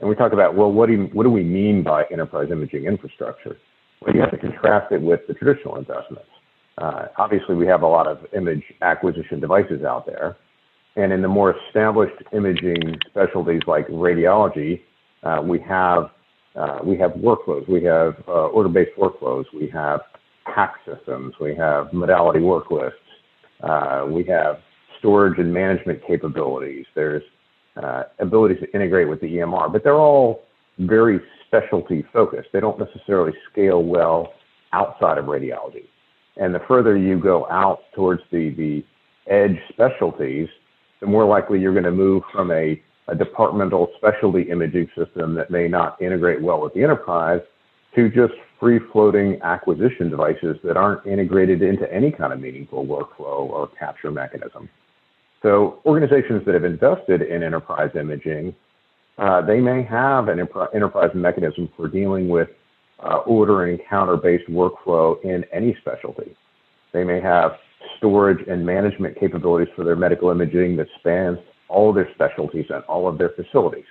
And 0.00 0.08
we 0.08 0.16
talk 0.16 0.32
about, 0.32 0.54
well, 0.54 0.72
what 0.72 0.86
do 0.86 0.92
you, 0.92 1.04
what 1.12 1.22
do 1.22 1.30
we 1.30 1.44
mean 1.44 1.82
by 1.82 2.04
enterprise 2.10 2.48
imaging 2.50 2.84
infrastructure? 2.84 3.56
Well, 4.04 4.14
you 4.14 4.20
have 4.20 4.32
to 4.32 4.38
contrast 4.38 4.92
it 4.92 5.00
with 5.00 5.20
the 5.28 5.34
traditional 5.34 5.76
investments. 5.76 6.28
Uh, 6.76 7.06
obviously, 7.16 7.54
we 7.54 7.66
have 7.66 7.82
a 7.82 7.86
lot 7.86 8.06
of 8.06 8.18
image 8.36 8.62
acquisition 8.82 9.40
devices 9.40 9.82
out 9.82 10.04
there, 10.06 10.36
and 10.96 11.12
in 11.12 11.22
the 11.22 11.28
more 11.28 11.54
established 11.68 12.16
imaging 12.32 12.96
specialties 13.08 13.62
like 13.66 13.86
radiology, 13.88 14.82
uh, 15.22 15.40
we 15.42 15.58
have 15.60 16.10
uh, 16.56 16.78
we 16.84 16.96
have 16.98 17.12
workflows, 17.12 17.68
we 17.68 17.82
have 17.82 18.14
uh, 18.28 18.46
order-based 18.48 18.92
workflows, 18.98 19.44
we 19.52 19.68
have 19.68 20.00
PACS 20.46 20.74
systems, 20.86 21.34
we 21.40 21.54
have 21.54 21.92
modality 21.92 22.40
work 22.40 22.70
lists, 22.70 22.98
uh, 23.62 24.06
we 24.08 24.22
have 24.24 24.58
storage 24.98 25.38
and 25.38 25.52
management 25.52 26.00
capabilities. 26.06 26.86
There's 26.94 27.22
uh, 27.82 28.04
abilities 28.20 28.58
to 28.60 28.72
integrate 28.72 29.08
with 29.08 29.20
the 29.20 29.26
EMR, 29.26 29.72
but 29.72 29.82
they're 29.82 29.98
all 29.98 30.44
very 30.78 31.20
specialty 31.54 32.04
focused. 32.12 32.48
They 32.52 32.60
don't 32.60 32.78
necessarily 32.78 33.32
scale 33.50 33.82
well 33.82 34.32
outside 34.72 35.18
of 35.18 35.26
radiology. 35.26 35.84
And 36.36 36.54
the 36.54 36.60
further 36.66 36.96
you 36.96 37.18
go 37.18 37.48
out 37.48 37.80
towards 37.94 38.22
the, 38.32 38.50
the 38.50 38.84
edge 39.30 39.56
specialties, 39.68 40.48
the 41.00 41.06
more 41.06 41.24
likely 41.24 41.60
you're 41.60 41.72
going 41.72 41.84
to 41.84 41.92
move 41.92 42.22
from 42.32 42.50
a, 42.50 42.82
a 43.08 43.14
departmental 43.14 43.88
specialty 43.96 44.50
imaging 44.50 44.88
system 44.96 45.34
that 45.34 45.50
may 45.50 45.68
not 45.68 46.00
integrate 46.02 46.42
well 46.42 46.60
with 46.60 46.74
the 46.74 46.82
enterprise 46.82 47.40
to 47.94 48.08
just 48.08 48.34
free 48.58 48.80
floating 48.92 49.40
acquisition 49.42 50.10
devices 50.10 50.56
that 50.64 50.76
aren't 50.76 51.06
integrated 51.06 51.62
into 51.62 51.92
any 51.92 52.10
kind 52.10 52.32
of 52.32 52.40
meaningful 52.40 52.84
workflow 52.84 53.48
or 53.48 53.68
capture 53.78 54.10
mechanism. 54.10 54.68
So 55.42 55.80
organizations 55.84 56.44
that 56.46 56.54
have 56.54 56.64
invested 56.64 57.22
in 57.22 57.42
enterprise 57.42 57.90
imaging, 57.94 58.54
uh, 59.18 59.42
they 59.42 59.60
may 59.60 59.82
have 59.82 60.28
an 60.28 60.40
enterprise 60.74 61.10
mechanism 61.14 61.68
for 61.76 61.88
dealing 61.88 62.28
with 62.28 62.48
uh, 63.00 63.18
order 63.18 63.64
and 63.64 63.78
encounter 63.80 64.16
based 64.16 64.48
workflow 64.48 65.22
in 65.24 65.44
any 65.52 65.76
specialty. 65.80 66.34
They 66.92 67.04
may 67.04 67.20
have 67.20 67.52
storage 67.98 68.46
and 68.48 68.64
management 68.64 69.18
capabilities 69.18 69.72
for 69.76 69.84
their 69.84 69.96
medical 69.96 70.30
imaging 70.30 70.76
that 70.76 70.86
spans 70.98 71.38
all 71.68 71.92
their 71.92 72.08
specialties 72.14 72.66
and 72.70 72.82
all 72.84 73.08
of 73.08 73.18
their 73.18 73.30
facilities. 73.30 73.84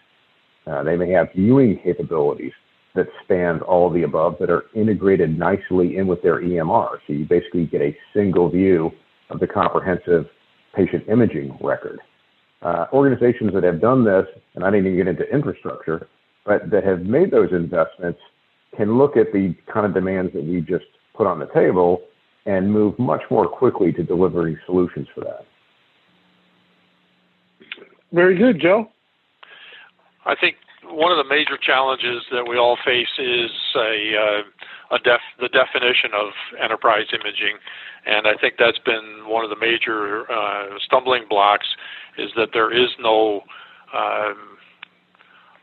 Uh, 0.65 0.83
they 0.83 0.95
may 0.95 1.11
have 1.11 1.27
viewing 1.35 1.79
capabilities 1.83 2.53
that 2.95 3.07
span 3.23 3.59
all 3.61 3.87
of 3.87 3.93
the 3.93 4.03
above 4.03 4.37
that 4.39 4.49
are 4.49 4.65
integrated 4.75 5.37
nicely 5.37 5.97
in 5.97 6.07
with 6.07 6.21
their 6.21 6.41
EMR. 6.41 6.97
So 7.07 7.13
you 7.13 7.25
basically 7.25 7.65
get 7.65 7.81
a 7.81 7.97
single 8.13 8.49
view 8.49 8.91
of 9.29 9.39
the 9.39 9.47
comprehensive 9.47 10.27
patient 10.75 11.05
imaging 11.07 11.57
record. 11.61 11.99
Uh, 12.63 12.85
organizations 12.93 13.53
that 13.53 13.63
have 13.63 13.81
done 13.81 14.05
this, 14.05 14.25
and 14.55 14.63
I 14.63 14.71
didn't 14.71 14.93
even 14.93 14.97
get 14.97 15.07
into 15.07 15.29
infrastructure, 15.33 16.07
but 16.45 16.69
that 16.71 16.85
have 16.85 17.01
made 17.01 17.29
those 17.29 17.51
investments 17.51 18.19
can 18.77 18.97
look 18.97 19.17
at 19.17 19.33
the 19.33 19.53
kind 19.71 19.85
of 19.85 19.93
demands 19.93 20.33
that 20.33 20.43
we 20.43 20.61
just 20.61 20.85
put 21.13 21.27
on 21.27 21.39
the 21.39 21.47
table 21.47 22.01
and 22.45 22.71
move 22.71 22.97
much 22.97 23.21
more 23.29 23.47
quickly 23.47 23.91
to 23.93 24.03
delivering 24.03 24.57
solutions 24.65 25.07
for 25.13 25.21
that. 25.21 25.45
Very 28.11 28.37
good, 28.37 28.61
Joe. 28.61 28.89
I 30.25 30.35
think 30.35 30.55
one 30.85 31.11
of 31.11 31.17
the 31.17 31.29
major 31.29 31.57
challenges 31.57 32.23
that 32.31 32.45
we 32.47 32.57
all 32.57 32.77
face 32.85 33.07
is 33.17 33.51
a, 33.75 34.15
uh, 34.15 34.95
a 34.95 34.99
def, 34.99 35.21
the 35.39 35.49
definition 35.49 36.11
of 36.13 36.31
enterprise 36.61 37.07
imaging, 37.13 37.57
and 38.05 38.27
I 38.27 38.35
think 38.39 38.55
that's 38.59 38.79
been 38.79 39.23
one 39.27 39.43
of 39.43 39.49
the 39.49 39.55
major 39.55 40.31
uh, 40.31 40.77
stumbling 40.85 41.25
blocks. 41.29 41.67
Is 42.17 42.31
that 42.35 42.49
there 42.53 42.71
is 42.71 42.89
no 42.99 43.41
um, 43.93 44.57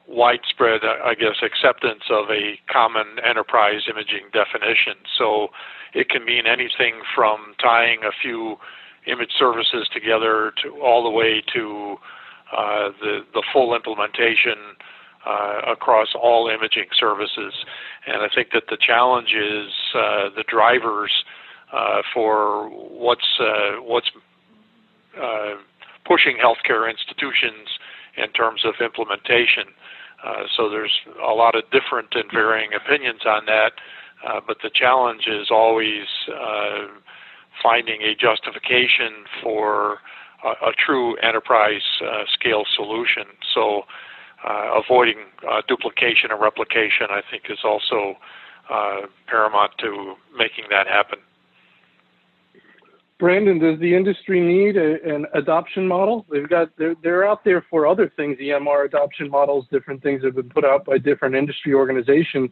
widespread, 0.08 0.80
I 0.84 1.14
guess, 1.14 1.42
acceptance 1.42 2.02
of 2.10 2.30
a 2.30 2.58
common 2.70 3.18
enterprise 3.28 3.82
imaging 3.88 4.30
definition. 4.32 4.94
So 5.16 5.48
it 5.94 6.08
can 6.08 6.24
mean 6.24 6.46
anything 6.46 7.02
from 7.14 7.54
tying 7.60 8.00
a 8.02 8.10
few 8.20 8.56
image 9.06 9.30
services 9.38 9.88
together 9.92 10.52
to 10.62 10.80
all 10.82 11.02
the 11.02 11.10
way 11.10 11.42
to 11.54 11.96
uh, 12.56 12.90
the 13.00 13.20
the 13.32 13.42
full 13.52 13.74
implementation 13.74 14.76
uh, 15.26 15.60
across 15.72 16.08
all 16.20 16.48
imaging 16.48 16.86
services. 16.98 17.54
And 18.06 18.22
I 18.22 18.28
think 18.34 18.48
that 18.52 18.64
the 18.68 18.78
challenge 18.80 19.32
is 19.34 19.72
uh, 19.94 20.30
the 20.34 20.44
drivers 20.48 21.12
uh, 21.72 22.02
for 22.12 22.68
what's 22.68 23.38
uh, 23.40 23.82
what's 23.82 24.10
uh, 25.16 25.54
pushing 26.10 26.36
healthcare 26.42 26.90
institutions 26.90 27.78
in 28.16 28.28
terms 28.32 28.64
of 28.64 28.74
implementation. 28.82 29.70
Uh, 30.26 30.42
so 30.56 30.68
there's 30.68 30.98
a 31.22 31.32
lot 31.32 31.54
of 31.54 31.62
different 31.70 32.08
and 32.14 32.28
varying 32.32 32.70
opinions 32.74 33.20
on 33.24 33.46
that, 33.46 33.72
uh, 34.26 34.40
but 34.44 34.56
the 34.62 34.70
challenge 34.74 35.28
is 35.28 35.48
always 35.50 36.08
uh, 36.28 36.88
finding 37.62 38.02
a 38.02 38.14
justification 38.14 39.24
for 39.40 39.98
a, 40.44 40.70
a 40.70 40.72
true 40.84 41.16
enterprise 41.18 41.86
uh, 42.02 42.24
scale 42.32 42.64
solution. 42.74 43.24
So 43.54 43.82
uh, 44.44 44.80
avoiding 44.82 45.18
duplication 45.68 46.32
and 46.32 46.40
replication, 46.40 47.06
I 47.10 47.22
think, 47.30 47.44
is 47.48 47.60
also 47.62 48.16
paramount 49.26 49.72
to 49.78 50.14
making 50.36 50.64
that 50.70 50.86
happen. 50.86 51.18
Brandon, 53.20 53.58
does 53.58 53.78
the 53.78 53.94
industry 53.94 54.40
need 54.40 54.78
a, 54.78 54.94
an 55.04 55.26
adoption 55.34 55.86
model? 55.86 56.26
They've 56.30 56.48
got 56.48 56.70
they're, 56.78 56.94
they're 57.02 57.28
out 57.28 57.44
there 57.44 57.64
for 57.68 57.86
other 57.86 58.10
things, 58.16 58.38
EMR 58.38 58.86
adoption 58.86 59.28
models, 59.30 59.66
different 59.70 60.02
things 60.02 60.24
have 60.24 60.34
been 60.34 60.48
put 60.48 60.64
out 60.64 60.86
by 60.86 60.96
different 60.96 61.36
industry 61.36 61.74
organization 61.74 62.50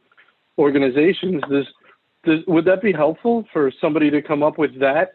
organizations. 0.58 1.42
Does, 1.50 1.66
does 2.24 2.40
would 2.46 2.66
that 2.66 2.82
be 2.82 2.92
helpful 2.92 3.46
for 3.52 3.72
somebody 3.80 4.10
to 4.10 4.20
come 4.20 4.42
up 4.42 4.58
with 4.58 4.78
that? 4.78 5.12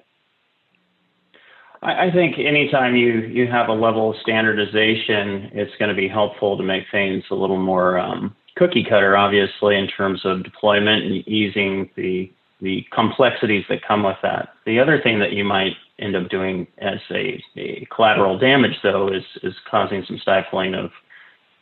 I, 1.84 2.08
I 2.08 2.12
think 2.12 2.40
anytime 2.40 2.96
you 2.96 3.20
you 3.20 3.46
have 3.48 3.70
a 3.70 3.74
level 3.74 4.10
of 4.10 4.18
standardization, 4.22 5.52
it's 5.54 5.76
going 5.78 5.90
to 5.90 5.96
be 5.96 6.08
helpful 6.08 6.58
to 6.58 6.64
make 6.64 6.86
things 6.92 7.24
a 7.30 7.36
little 7.36 7.60
more 7.60 8.00
um, 8.00 8.36
cookie 8.56 8.84
cutter, 8.84 9.16
obviously, 9.16 9.78
in 9.78 9.88
terms 9.88 10.22
of 10.26 10.44
deployment 10.44 11.06
and 11.06 11.28
easing 11.28 11.92
the 11.96 12.32
the 12.64 12.86
complexities 12.92 13.66
that 13.70 13.86
come 13.86 14.04
with 14.04 14.16
that. 14.24 14.54
The 14.66 14.80
other 14.80 15.00
thing 15.02 15.20
that 15.20 15.34
you 15.34 15.44
might 15.44 15.74
end 16.00 16.16
up 16.16 16.30
doing 16.30 16.66
as 16.80 17.00
a, 17.12 17.44
a 17.58 17.86
collateral 17.94 18.40
damage, 18.40 18.78
though, 18.82 19.10
is 19.10 19.24
is 19.44 19.54
causing 19.70 20.04
some 20.08 20.18
stifling 20.18 20.74
of 20.74 20.90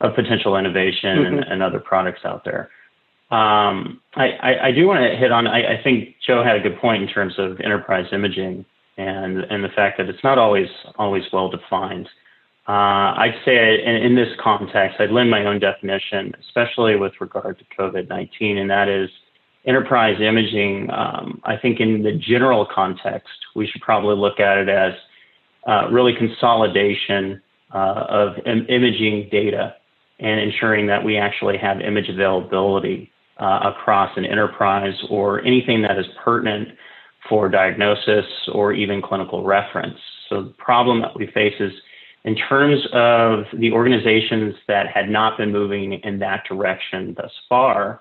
of 0.00 0.14
potential 0.14 0.56
innovation 0.56 1.18
mm-hmm. 1.18 1.36
and, 1.36 1.44
and, 1.44 1.62
other 1.62 1.78
products 1.78 2.22
out 2.24 2.44
there. 2.44 2.70
Um, 3.30 4.00
I, 4.16 4.30
I, 4.42 4.66
I, 4.66 4.72
do 4.72 4.88
want 4.88 5.00
to 5.00 5.16
hit 5.16 5.30
on. 5.30 5.46
I, 5.46 5.78
I, 5.78 5.82
think 5.82 6.16
Joe 6.26 6.42
had 6.42 6.56
a 6.56 6.60
good 6.60 6.76
point 6.78 7.04
in 7.04 7.08
terms 7.08 7.34
of 7.38 7.60
enterprise 7.60 8.06
imaging 8.12 8.64
and 8.96 9.38
and 9.38 9.64
the 9.64 9.68
fact 9.68 9.98
that 9.98 10.08
it's 10.08 10.22
not 10.22 10.38
always 10.38 10.68
always 10.98 11.24
well 11.32 11.48
defined. 11.48 12.08
Uh, 12.68 13.18
I'd 13.18 13.40
say 13.44 13.82
in, 13.84 13.96
in, 13.96 14.14
this 14.14 14.28
context, 14.40 15.00
I'd 15.00 15.10
lend 15.10 15.30
my 15.30 15.44
own 15.46 15.58
definition, 15.58 16.32
especially 16.40 16.94
with 16.94 17.12
regard 17.20 17.58
to 17.58 17.64
COVID 17.76 18.08
19, 18.08 18.58
and 18.58 18.70
that 18.70 18.88
is 18.88 19.10
enterprise 19.64 20.20
imaging, 20.20 20.90
um, 20.90 21.40
I 21.44 21.56
think 21.56 21.80
in 21.80 22.02
the 22.02 22.12
general 22.12 22.66
context, 22.66 23.28
we 23.54 23.66
should 23.66 23.80
probably 23.80 24.16
look 24.16 24.40
at 24.40 24.58
it 24.58 24.68
as 24.68 24.94
uh, 25.66 25.88
really 25.90 26.14
consolidation 26.14 27.40
uh, 27.72 28.04
of 28.08 28.34
Im- 28.46 28.66
imaging 28.68 29.28
data 29.30 29.74
and 30.18 30.40
ensuring 30.40 30.86
that 30.86 31.04
we 31.04 31.16
actually 31.16 31.58
have 31.58 31.80
image 31.80 32.08
availability 32.08 33.10
uh, 33.38 33.72
across 33.74 34.10
an 34.16 34.24
enterprise 34.24 34.94
or 35.08 35.40
anything 35.44 35.82
that 35.82 35.98
is 35.98 36.06
pertinent 36.24 36.68
for 37.28 37.48
diagnosis 37.48 38.26
or 38.52 38.72
even 38.72 39.00
clinical 39.00 39.44
reference. 39.44 39.98
So 40.28 40.42
the 40.42 40.50
problem 40.50 41.00
that 41.02 41.16
we 41.16 41.26
face 41.28 41.54
is 41.60 41.72
In 42.24 42.36
terms 42.36 42.86
of 42.92 43.46
the 43.58 43.72
organizations 43.72 44.54
that 44.68 44.86
had 44.86 45.10
not 45.10 45.36
been 45.36 45.50
moving 45.50 45.94
in 45.94 46.20
that 46.20 46.44
direction 46.48 47.14
thus 47.16 47.32
far, 47.48 48.00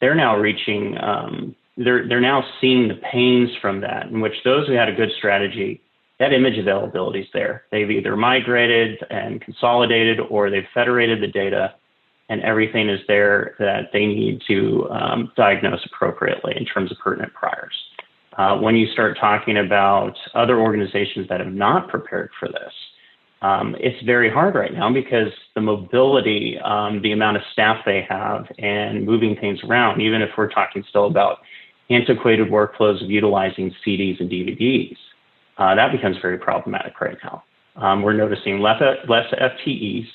they're 0.00 0.14
now 0.14 0.36
reaching, 0.36 0.96
um, 1.02 1.54
they're, 1.76 2.08
they're 2.08 2.20
now 2.20 2.44
seeing 2.60 2.88
the 2.88 3.00
pains 3.12 3.50
from 3.60 3.80
that, 3.80 4.06
in 4.06 4.20
which 4.20 4.34
those 4.44 4.66
who 4.66 4.74
had 4.74 4.88
a 4.88 4.94
good 4.94 5.10
strategy, 5.18 5.80
that 6.18 6.32
image 6.32 6.58
availability 6.58 7.20
is 7.20 7.28
there. 7.32 7.64
They've 7.70 7.90
either 7.90 8.16
migrated 8.16 8.98
and 9.10 9.40
consolidated 9.40 10.20
or 10.20 10.50
they've 10.50 10.66
federated 10.74 11.22
the 11.22 11.28
data 11.28 11.74
and 12.30 12.40
everything 12.42 12.88
is 12.88 13.00
there 13.08 13.56
that 13.58 13.90
they 13.92 14.06
need 14.06 14.40
to 14.46 14.88
um, 14.90 15.32
diagnose 15.36 15.84
appropriately 15.84 16.54
in 16.56 16.64
terms 16.64 16.90
of 16.92 16.98
pertinent 16.98 17.34
priors. 17.34 17.74
Uh, 18.38 18.56
when 18.56 18.76
you 18.76 18.86
start 18.92 19.18
talking 19.20 19.58
about 19.58 20.14
other 20.34 20.60
organizations 20.60 21.28
that 21.28 21.40
have 21.40 21.52
not 21.52 21.88
prepared 21.88 22.30
for 22.38 22.48
this, 22.48 22.72
um, 23.42 23.74
it's 23.78 24.02
very 24.04 24.30
hard 24.30 24.54
right 24.54 24.72
now 24.72 24.92
because 24.92 25.32
the 25.54 25.60
mobility, 25.60 26.58
um, 26.62 27.00
the 27.02 27.12
amount 27.12 27.38
of 27.38 27.42
staff 27.52 27.78
they 27.86 28.06
have, 28.08 28.46
and 28.58 29.04
moving 29.06 29.36
things 29.36 29.58
around, 29.64 30.00
even 30.00 30.20
if 30.20 30.30
we're 30.36 30.50
talking 30.50 30.84
still 30.88 31.06
about 31.06 31.38
antiquated 31.88 32.48
workflows 32.48 33.02
of 33.02 33.10
utilizing 33.10 33.74
CDs 33.84 34.20
and 34.20 34.30
DVDs, 34.30 34.96
uh, 35.58 35.74
that 35.74 35.90
becomes 35.92 36.16
very 36.20 36.38
problematic 36.38 37.00
right 37.00 37.16
now. 37.24 37.42
Um, 37.76 38.02
we're 38.02 38.12
noticing 38.12 38.60
less, 38.60 38.80
less 39.08 39.26
FTEs 39.32 40.06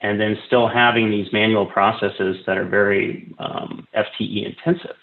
and 0.00 0.20
then 0.20 0.36
still 0.46 0.68
having 0.68 1.10
these 1.10 1.32
manual 1.32 1.66
processes 1.66 2.36
that 2.46 2.58
are 2.58 2.66
very 2.66 3.32
um, 3.38 3.86
FTE 3.96 4.46
intensive. 4.46 4.96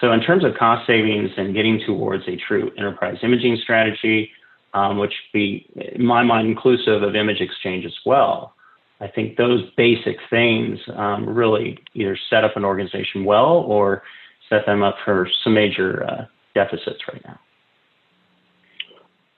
So 0.00 0.12
in 0.12 0.20
terms 0.20 0.44
of 0.44 0.54
cost 0.58 0.86
savings 0.86 1.30
and 1.36 1.54
getting 1.54 1.80
towards 1.86 2.24
a 2.28 2.36
true 2.36 2.70
enterprise 2.76 3.16
imaging 3.22 3.58
strategy, 3.62 4.30
um, 4.76 4.98
which 4.98 5.14
be, 5.32 5.66
in 5.94 6.04
my 6.04 6.22
mind, 6.22 6.46
inclusive 6.46 7.02
of 7.02 7.16
image 7.16 7.40
exchange 7.40 7.86
as 7.86 7.96
well, 8.04 8.54
I 9.00 9.08
think 9.08 9.36
those 9.36 9.62
basic 9.76 10.16
things 10.28 10.78
um, 10.94 11.26
really 11.26 11.78
either 11.94 12.16
set 12.28 12.44
up 12.44 12.56
an 12.56 12.64
organization 12.64 13.24
well 13.24 13.64
or 13.66 14.02
set 14.50 14.66
them 14.66 14.82
up 14.82 14.96
for 15.02 15.28
some 15.42 15.54
major 15.54 16.04
uh, 16.04 16.26
deficits 16.54 17.00
right 17.10 17.22
now. 17.24 17.38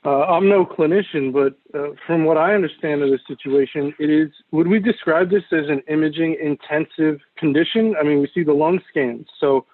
Uh, 0.05 0.25
I'm 0.25 0.49
no 0.49 0.65
clinician, 0.65 1.33
but 1.33 1.57
uh, 1.79 1.91
from 2.07 2.25
what 2.25 2.37
I 2.37 2.55
understand 2.55 3.03
of 3.03 3.11
the 3.11 3.19
situation, 3.27 3.95
it 3.99 4.11
is. 4.11 4.31
Would 4.53 4.67
we 4.67 4.79
describe 4.81 5.31
this 5.31 5.43
as 5.53 5.69
an 5.69 5.83
imaging 5.89 6.37
intensive 6.43 7.21
condition? 7.37 7.95
I 8.01 8.05
mean, 8.05 8.21
we 8.21 8.31
see 8.33 8.43
the 8.43 8.53
lung 8.53 8.81
scans. 8.89 9.27
So, 9.39 9.67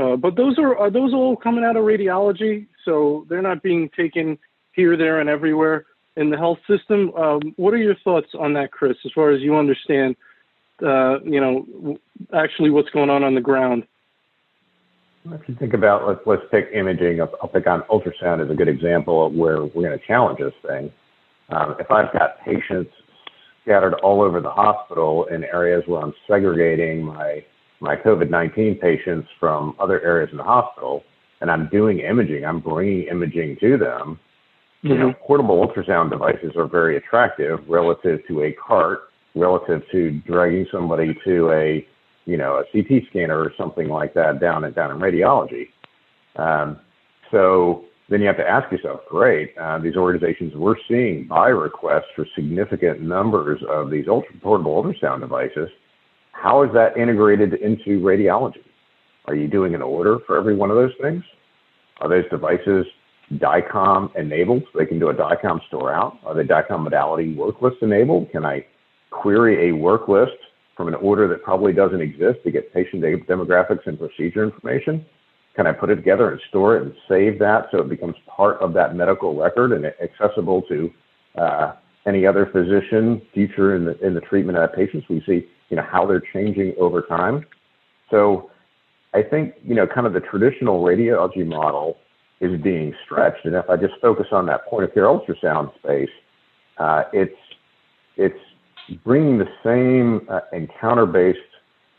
uh, 0.00 0.16
but 0.16 0.36
those 0.36 0.58
are 0.58 0.76
are 0.76 0.90
those 0.90 1.14
all 1.14 1.36
coming 1.36 1.64
out 1.64 1.76
of 1.76 1.84
radiology? 1.84 2.66
So 2.84 3.26
they're 3.28 3.42
not 3.42 3.62
being 3.62 3.88
taken 3.96 4.38
here, 4.72 4.96
there, 4.96 5.20
and 5.20 5.28
everywhere 5.28 5.86
in 6.16 6.30
the 6.30 6.36
health 6.36 6.58
system. 6.68 7.12
Um, 7.14 7.40
what 7.56 7.74
are 7.74 7.78
your 7.78 7.96
thoughts 8.04 8.28
on 8.38 8.52
that, 8.54 8.72
Chris? 8.72 8.96
As 9.04 9.12
far 9.12 9.30
as 9.30 9.40
you 9.40 9.56
understand, 9.56 10.16
uh, 10.84 11.20
you 11.20 11.40
know, 11.40 11.98
actually 12.34 12.70
what's 12.70 12.90
going 12.90 13.10
on 13.10 13.22
on 13.22 13.34
the 13.34 13.40
ground. 13.40 13.86
If 15.30 15.48
you 15.48 15.54
think 15.54 15.72
about, 15.72 16.06
let's, 16.08 16.20
let's 16.26 16.42
pick 16.50 16.68
imaging, 16.74 17.20
I'll, 17.20 17.32
I'll 17.40 17.48
pick 17.48 17.66
on 17.66 17.82
ultrasound 17.82 18.44
as 18.44 18.50
a 18.50 18.54
good 18.54 18.68
example 18.68 19.26
of 19.26 19.32
where 19.32 19.64
we're 19.64 19.88
going 19.88 19.98
to 19.98 20.06
challenge 20.06 20.40
this 20.40 20.52
thing. 20.66 20.90
Um, 21.50 21.76
if 21.78 21.90
I've 21.90 22.12
got 22.12 22.40
patients 22.44 22.90
scattered 23.62 23.94
all 24.02 24.20
over 24.20 24.40
the 24.40 24.50
hospital 24.50 25.26
in 25.26 25.44
areas 25.44 25.84
where 25.86 26.02
I'm 26.02 26.12
segregating 26.26 27.04
my, 27.04 27.44
my 27.78 27.94
COVID-19 27.94 28.80
patients 28.80 29.28
from 29.38 29.76
other 29.78 30.00
areas 30.00 30.30
in 30.32 30.38
the 30.38 30.44
hospital, 30.44 31.04
and 31.40 31.50
I'm 31.50 31.68
doing 31.68 32.00
imaging, 32.00 32.44
I'm 32.44 32.58
bringing 32.58 33.06
imaging 33.08 33.58
to 33.60 33.76
them, 33.76 34.18
mm-hmm. 34.84 34.88
you 34.88 34.98
know, 34.98 35.10
mm-hmm. 35.10 35.24
portable 35.26 35.66
ultrasound 35.66 36.10
devices 36.10 36.52
are 36.56 36.66
very 36.66 36.96
attractive 36.96 37.60
relative 37.68 38.20
to 38.28 38.42
a 38.42 38.52
cart, 38.52 39.10
relative 39.34 39.82
to 39.92 40.10
dragging 40.26 40.66
somebody 40.70 41.16
to 41.24 41.50
a 41.50 41.86
you 42.24 42.36
know, 42.36 42.60
a 42.60 42.64
CT 42.72 43.04
scanner 43.10 43.38
or 43.38 43.52
something 43.58 43.88
like 43.88 44.14
that 44.14 44.40
down 44.40 44.64
in, 44.64 44.72
down 44.72 44.90
in 44.90 44.98
radiology. 44.98 45.68
Um, 46.36 46.78
so 47.30 47.84
then 48.08 48.20
you 48.20 48.26
have 48.26 48.36
to 48.36 48.48
ask 48.48 48.70
yourself, 48.70 49.00
great, 49.08 49.56
uh, 49.58 49.78
these 49.78 49.96
organizations, 49.96 50.54
we're 50.54 50.76
seeing 50.88 51.26
buy 51.26 51.48
requests 51.48 52.10
for 52.14 52.26
significant 52.34 53.00
numbers 53.00 53.60
of 53.68 53.90
these 53.90 54.06
ultra 54.08 54.34
portable 54.40 54.82
ultrasound 54.82 55.20
devices. 55.20 55.68
How 56.32 56.62
is 56.62 56.70
that 56.74 56.96
integrated 56.96 57.54
into 57.54 58.00
radiology? 58.00 58.64
Are 59.26 59.34
you 59.34 59.48
doing 59.48 59.74
an 59.74 59.82
order 59.82 60.18
for 60.26 60.36
every 60.36 60.54
one 60.54 60.70
of 60.70 60.76
those 60.76 60.92
things? 61.00 61.22
Are 62.00 62.08
those 62.08 62.28
devices 62.30 62.86
DICOM 63.38 64.14
enabled 64.16 64.62
so 64.64 64.78
they 64.78 64.86
can 64.86 64.98
do 64.98 65.08
a 65.08 65.14
DICOM 65.14 65.60
store 65.68 65.92
out? 65.92 66.18
Are 66.24 66.34
they 66.34 66.44
DICOM 66.44 66.82
modality 66.82 67.34
work 67.34 67.62
list 67.62 67.76
enabled? 67.82 68.30
Can 68.30 68.44
I 68.44 68.64
query 69.10 69.70
a 69.70 69.72
work 69.74 70.08
list 70.08 70.32
from 70.76 70.88
an 70.88 70.94
order 70.94 71.28
that 71.28 71.42
probably 71.42 71.72
doesn't 71.72 72.00
exist 72.00 72.40
to 72.44 72.50
get 72.50 72.72
patient 72.72 73.02
demographics 73.02 73.86
and 73.86 73.98
procedure 73.98 74.42
information? 74.42 75.04
Can 75.54 75.66
I 75.66 75.72
put 75.72 75.90
it 75.90 75.96
together 75.96 76.30
and 76.30 76.40
store 76.48 76.76
it 76.76 76.82
and 76.82 76.94
save 77.08 77.38
that 77.40 77.66
so 77.70 77.78
it 77.78 77.88
becomes 77.88 78.16
part 78.26 78.58
of 78.60 78.72
that 78.74 78.96
medical 78.96 79.36
record 79.36 79.72
and 79.72 79.84
accessible 79.86 80.62
to 80.62 80.90
uh, 81.36 81.74
any 82.06 82.26
other 82.26 82.46
physician 82.46 83.22
future 83.32 83.76
in 83.76 83.84
the 83.84 83.98
in 84.04 84.14
the 84.14 84.20
treatment 84.20 84.58
of 84.58 84.68
that 84.68 84.76
patient? 84.76 85.04
We 85.08 85.22
see 85.26 85.46
you 85.68 85.76
know 85.76 85.86
how 85.90 86.06
they're 86.06 86.22
changing 86.32 86.74
over 86.78 87.02
time. 87.02 87.46
So 88.10 88.50
I 89.14 89.22
think 89.22 89.54
you 89.62 89.74
know 89.74 89.86
kind 89.86 90.06
of 90.06 90.14
the 90.14 90.20
traditional 90.20 90.82
radiology 90.82 91.46
model 91.46 91.98
is 92.42 92.60
being 92.60 92.92
stretched, 93.04 93.46
and 93.46 93.54
if 93.54 93.70
I 93.70 93.76
just 93.76 93.94
focus 94.02 94.26
on 94.32 94.44
that 94.46 94.66
point 94.66 94.84
of 94.84 94.92
care 94.92 95.04
ultrasound 95.04 95.72
space, 95.78 96.10
uh, 96.78 97.04
it's 97.12 97.36
it's 98.16 98.38
bringing 99.04 99.38
the 99.38 99.48
same 99.64 100.26
uh, 100.28 100.40
encounter-based 100.52 101.38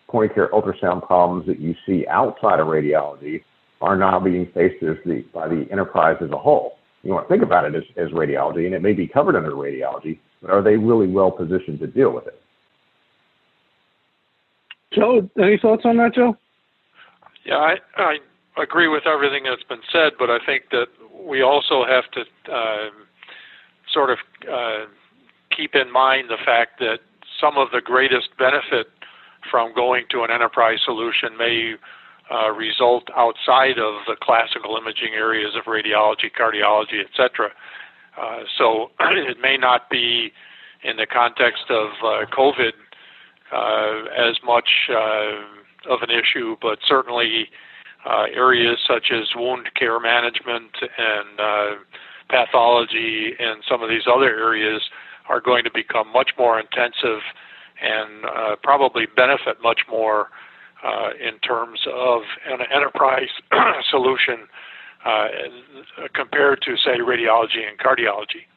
point 0.10 0.30
of 0.30 0.36
care 0.36 0.50
ultrasound 0.50 1.08
problems 1.08 1.48
that 1.48 1.60
you 1.60 1.74
see 1.86 2.06
outside 2.08 2.60
of 2.60 2.68
radiology 2.68 3.44
are 3.82 3.96
now 3.96 4.20
being 4.20 4.46
faced 4.54 4.84
as 4.84 4.98
the, 5.06 5.24
by 5.34 5.48
the 5.48 5.66
enterprise 5.72 6.18
as 6.22 6.30
a 6.32 6.38
whole. 6.38 6.78
You 7.04 7.14
want 7.14 7.28
to 7.28 7.34
think 7.34 7.44
about 7.44 7.66
it 7.66 7.76
as, 7.76 7.84
as 7.98 8.10
radiology, 8.12 8.66
and 8.66 8.76
it 8.76 8.82
may 8.82 8.94
be 8.94 9.08
covered 9.08 9.36
under 9.36 9.52
radiology, 9.52 10.20
but 10.42 10.52
are 10.52 10.62
they 10.62 10.78
really 10.78 11.08
well 11.08 11.32
positioned 11.32 11.80
to 11.80 11.88
deal 11.88 12.12
with 12.12 12.28
it? 12.28 12.40
Joe, 14.94 15.30
any 15.38 15.58
thoughts 15.58 15.84
on 15.86 15.98
that, 15.98 16.14
Joe? 16.14 16.38
Yeah, 17.46 17.56
I, 17.56 17.76
I 17.98 18.18
agree 18.62 18.88
with 18.88 19.08
everything 19.08 19.44
that's 19.44 19.64
been 19.64 19.86
said, 19.92 20.14
but 20.18 20.30
I 20.30 20.38
think 20.46 20.70
that 20.72 20.88
we 21.12 21.42
also 21.42 21.86
have 21.86 22.06
to 22.12 22.22
uh, 22.52 22.90
sort 23.92 24.10
of 24.10 24.18
uh, 24.52 24.86
keep 25.56 25.76
in 25.76 25.92
mind 25.92 26.30
the 26.30 26.38
fact 26.44 26.80
that 26.80 27.00
some 27.40 27.58
of 27.58 27.70
the 27.72 27.82
greatest 27.82 28.30
benefit 28.38 28.88
from 29.50 29.74
going 29.74 30.06
to 30.12 30.24
an 30.24 30.32
enterprise 30.32 30.80
solution 30.84 31.38
may 31.38 31.76
uh, 32.32 32.52
result 32.52 33.10
outside 33.18 33.78
of 33.78 34.06
the 34.08 34.16
classical 34.22 34.78
imaging 34.78 35.14
areas 35.14 35.54
of 35.56 35.66
radiology, 35.66 36.32
cardiology, 36.32 37.04
etc. 37.04 37.52
Uh, 38.20 38.44
so 38.58 38.92
it 39.00 39.38
may 39.42 39.58
not 39.58 39.90
be 39.90 40.32
in 40.84 40.98
the 40.98 41.06
context 41.06 41.66
of 41.70 41.90
uh, 42.04 42.26
COVID 42.36 42.74
uh, 43.52 44.30
as 44.30 44.38
much 44.44 44.90
uh, 44.90 45.92
of 45.92 46.02
an 46.02 46.10
issue, 46.10 46.56
but 46.62 46.80
certainly 46.88 47.50
uh, 48.06 48.26
areas 48.34 48.78
such 48.88 49.12
as 49.12 49.30
wound 49.36 49.70
care 49.76 50.00
management 50.00 50.72
and 50.98 51.80
pathology 52.30 53.32
and 53.40 53.64
some 53.70 53.82
of 53.82 53.90
these 53.90 54.04
other 54.08 54.30
areas 54.30 54.82
are 55.30 55.40
going 55.40 55.64
to 55.64 55.72
become 55.74 56.12
much 56.12 56.32
more 56.38 56.60
intensive 56.60 57.22
and 57.82 58.26
uh, 58.26 58.56
probably 58.62 59.06
benefit 59.16 59.58
much 59.62 59.82
more 59.90 60.30
uh, 60.84 61.10
in 61.20 61.40
terms 61.40 61.80
of 61.88 62.22
an 62.48 62.60
enterprise 62.74 63.30
solution 63.90 64.48
uh, 65.06 65.28
compared 66.14 66.62
to, 66.62 66.76
say, 66.78 67.00
radiology 67.00 67.68
and 67.68 67.78
cardiology. 67.80 68.48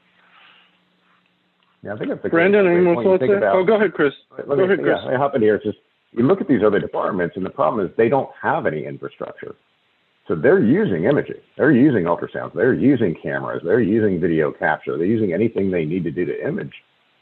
Yeah, 1.83 1.95
I 1.95 1.99
think 1.99 2.11
that's 2.11 2.25
a 2.25 2.29
Brandon, 2.29 2.67
any 2.67 2.81
more 2.81 3.03
thoughts 3.03 3.23
there? 3.27 3.51
oh, 3.53 3.65
go 3.65 3.77
ahead, 3.77 3.95
Chris. 3.95 4.13
Let 4.37 4.49
go 4.49 4.57
me, 4.57 4.65
ahead, 4.65 4.81
Chris. 4.83 4.99
Yeah, 5.05 5.15
I 5.15 5.17
hop 5.17 5.35
in 5.35 5.43
here. 5.43 5.61
Just 5.63 5.79
you 6.17 6.27
look 6.27 6.41
at 6.41 6.49
these 6.49 6.63
other 6.65 6.81
departments, 6.81 7.37
and 7.37 7.45
the 7.45 7.51
problem 7.51 7.87
is 7.87 7.93
they 7.97 8.09
don't 8.09 8.31
have 8.41 8.67
any 8.67 8.85
infrastructure. 8.85 9.55
So 10.27 10.35
they're 10.35 10.63
using 10.63 11.05
imaging, 11.05 11.37
they're 11.57 11.71
using 11.71 12.05
ultrasounds, 12.05 12.55
they're 12.55 12.75
using 12.75 13.15
cameras, 13.23 13.63
they're 13.65 13.81
using 13.81 14.21
video 14.21 14.51
capture, 14.51 14.97
they're 14.97 15.07
using 15.07 15.33
anything 15.33 15.71
they 15.71 15.85
need 15.85 16.03
to 16.05 16.11
do 16.11 16.25
to 16.25 16.47
image. 16.47 16.73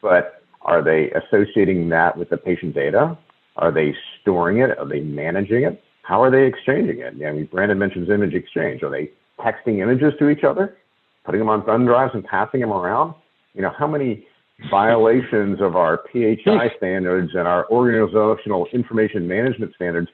But 0.01 0.43
are 0.63 0.83
they 0.83 1.11
associating 1.11 1.91
that 1.91 2.17
with 2.17 2.31
the 2.31 2.39
patient 2.39 2.75
data? 2.75 3.19
Are 3.57 3.71
they 3.71 3.95
storing 4.23 4.59
it? 4.59 4.79
Are 4.79 4.89
they 4.89 5.01
managing 5.01 5.65
it? 5.65 5.83
How 6.03 6.23
are 6.23 6.31
they 6.31 6.47
exchanging 6.47 7.01
it? 7.01 7.15
I 7.27 7.33
mean, 7.33 7.47
Brandon 7.47 7.79
mentions 7.79 8.09
image 8.09 8.35
exchange. 8.35 8.83
Are 8.83 8.91
they 8.91 9.11
texting 9.39 9.81
images 9.81 10.15
to 10.19 10.31
each 10.31 10.45
other, 10.45 10.77
putting 11.25 11.41
them 11.41 11.51
on 11.51 11.65
thumb 11.65 11.85
drives 11.85 12.15
and 12.15 12.25
passing 12.25 12.61
them 12.61 12.73
around? 12.73 13.15
You 13.55 13.63
know, 13.63 13.73
how 13.77 13.87
many 13.87 14.27
violations 14.71 15.61
of 15.61 15.77
our 15.77 16.03
PHI 16.13 16.71
standards 16.77 17.33
and 17.35 17.47
our 17.49 17.69
organizational 17.71 18.67
information 18.73 19.27
management 19.27 19.75
standards? 19.75 20.09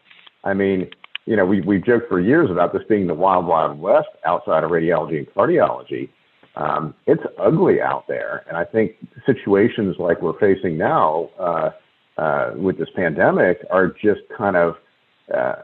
I 0.45 0.55
mean, 0.55 0.89
you 1.27 1.37
know, 1.37 1.45
we, 1.45 1.61
we've 1.61 1.85
joked 1.85 2.09
for 2.09 2.21
years 2.21 2.51
about 2.51 2.73
this 2.73 2.83
being 2.89 3.07
the 3.07 3.15
wild, 3.15 3.47
wild 3.47 3.79
west 3.79 4.09
outside 4.25 4.65
of 4.65 4.71
radiology 4.71 5.19
and 5.19 5.27
cardiology. 5.29 6.09
um, 6.57 6.95
it's 7.07 7.23
ugly 7.39 7.81
out 7.81 8.07
there. 8.09 8.45
And 8.49 8.57
I 8.57 8.65
think 8.65 8.97
situations 9.27 9.97
like 9.99 10.21
we're 10.21 10.39
facing 10.39 10.77
now 10.77 11.31
uh, 11.39 11.71
uh, 12.19 12.53
with 12.57 12.79
this 12.79 12.89
pandemic 12.97 13.65
are 13.71 13.89
just 13.89 14.21
kind 14.37 14.57
of, 14.57 14.77
uh, 15.33 15.57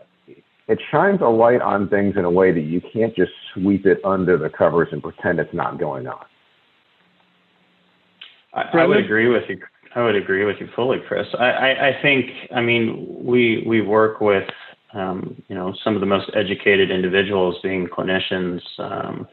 it 0.69 0.81
shines 0.91 1.21
a 1.21 1.29
light 1.29 1.61
on 1.61 1.89
things 1.89 2.15
in 2.17 2.25
a 2.25 2.31
way 2.31 2.53
that 2.53 2.61
you 2.61 2.81
can't 2.81 3.15
just 3.15 3.33
sweep 3.55 3.87
it 3.87 3.99
under 4.05 4.37
the 4.37 4.49
covers 4.49 4.89
and 4.93 5.03
pretend 5.03 5.39
it's 5.39 5.55
not 5.55 5.79
going 5.79 6.07
on. 6.07 6.25
I, 8.57 8.63
I 8.73 8.87
would 8.87 8.97
agree 8.99 9.29
with 9.29 9.45
you. 9.49 9.61
I 9.95 10.03
would 10.03 10.17
agree 10.17 10.45
with 10.45 10.57
you 10.61 10.69
fully, 10.75 10.99
Chris. 11.07 11.27
I, 11.39 11.45
I, 11.45 11.89
I 11.89 12.03
think, 12.03 12.31
I 12.55 12.61
mean, 12.61 13.07
we 13.23 13.65
we 13.67 13.81
work 13.81 14.21
with, 14.21 14.49
um, 14.93 15.43
you 15.49 15.55
know, 15.55 15.75
some 15.85 15.95
of 15.95 16.01
the 16.01 16.07
most 16.07 16.31
educated 16.35 16.91
individuals, 16.91 17.57
being 17.63 17.87
clinicians, 17.87 18.61
um, 18.79 19.27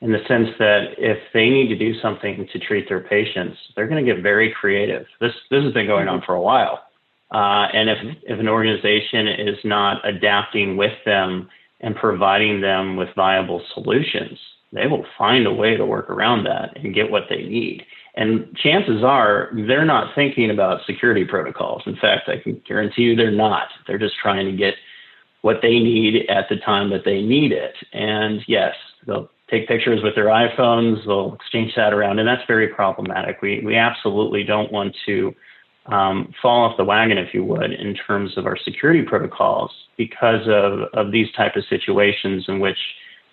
in 0.00 0.12
the 0.12 0.20
sense 0.26 0.48
that 0.58 0.94
if 0.98 1.18
they 1.34 1.50
need 1.50 1.68
to 1.68 1.76
do 1.76 1.98
something 2.00 2.48
to 2.52 2.58
treat 2.58 2.88
their 2.88 3.00
patients, 3.00 3.56
they're 3.74 3.86
going 3.86 4.04
to 4.04 4.14
get 4.14 4.22
very 4.22 4.52
creative. 4.52 5.06
This 5.20 5.32
this 5.50 5.62
has 5.62 5.72
been 5.72 5.86
going 5.86 6.08
on 6.08 6.22
for 6.26 6.34
a 6.34 6.40
while, 6.40 6.80
uh, 7.32 7.66
and 7.72 7.88
if 7.90 7.98
if 8.22 8.40
an 8.40 8.48
organization 8.48 9.28
is 9.28 9.58
not 9.64 10.06
adapting 10.08 10.76
with 10.76 10.96
them 11.04 11.48
and 11.80 11.94
providing 11.94 12.60
them 12.60 12.96
with 12.96 13.08
viable 13.14 13.62
solutions, 13.74 14.38
they 14.72 14.86
will 14.86 15.04
find 15.16 15.46
a 15.46 15.52
way 15.52 15.76
to 15.76 15.84
work 15.84 16.10
around 16.10 16.44
that 16.44 16.76
and 16.76 16.94
get 16.94 17.10
what 17.10 17.24
they 17.28 17.42
need. 17.42 17.84
And 18.14 18.56
chances 18.56 19.02
are 19.04 19.50
they're 19.54 19.84
not 19.84 20.14
thinking 20.14 20.50
about 20.50 20.84
security 20.86 21.24
protocols. 21.24 21.82
In 21.86 21.96
fact, 21.96 22.28
I 22.28 22.38
can 22.38 22.60
guarantee 22.66 23.02
you 23.02 23.16
they're 23.16 23.30
not. 23.30 23.68
They're 23.86 23.98
just 23.98 24.16
trying 24.20 24.46
to 24.46 24.56
get 24.56 24.74
what 25.42 25.58
they 25.62 25.78
need 25.78 26.28
at 26.28 26.48
the 26.48 26.56
time 26.56 26.90
that 26.90 27.04
they 27.04 27.22
need 27.22 27.52
it. 27.52 27.74
And 27.92 28.42
yes, 28.46 28.74
they'll 29.06 29.30
take 29.50 29.68
pictures 29.68 30.02
with 30.02 30.14
their 30.14 30.26
iPhones, 30.26 31.04
they'll 31.06 31.34
exchange 31.34 31.72
that 31.76 31.92
around, 31.92 32.18
and 32.18 32.28
that's 32.28 32.46
very 32.46 32.68
problematic. 32.68 33.42
We, 33.42 33.60
we 33.64 33.74
absolutely 33.74 34.44
don't 34.44 34.70
want 34.70 34.96
to 35.06 35.34
um, 35.86 36.32
fall 36.40 36.66
off 36.66 36.76
the 36.76 36.84
wagon, 36.84 37.18
if 37.18 37.34
you 37.34 37.44
would, 37.44 37.72
in 37.72 37.94
terms 37.94 38.36
of 38.36 38.46
our 38.46 38.56
security 38.56 39.02
protocols 39.02 39.72
because 39.96 40.46
of, 40.46 40.80
of 40.94 41.10
these 41.10 41.26
type 41.36 41.56
of 41.56 41.64
situations 41.68 42.44
in 42.48 42.60
which 42.60 42.78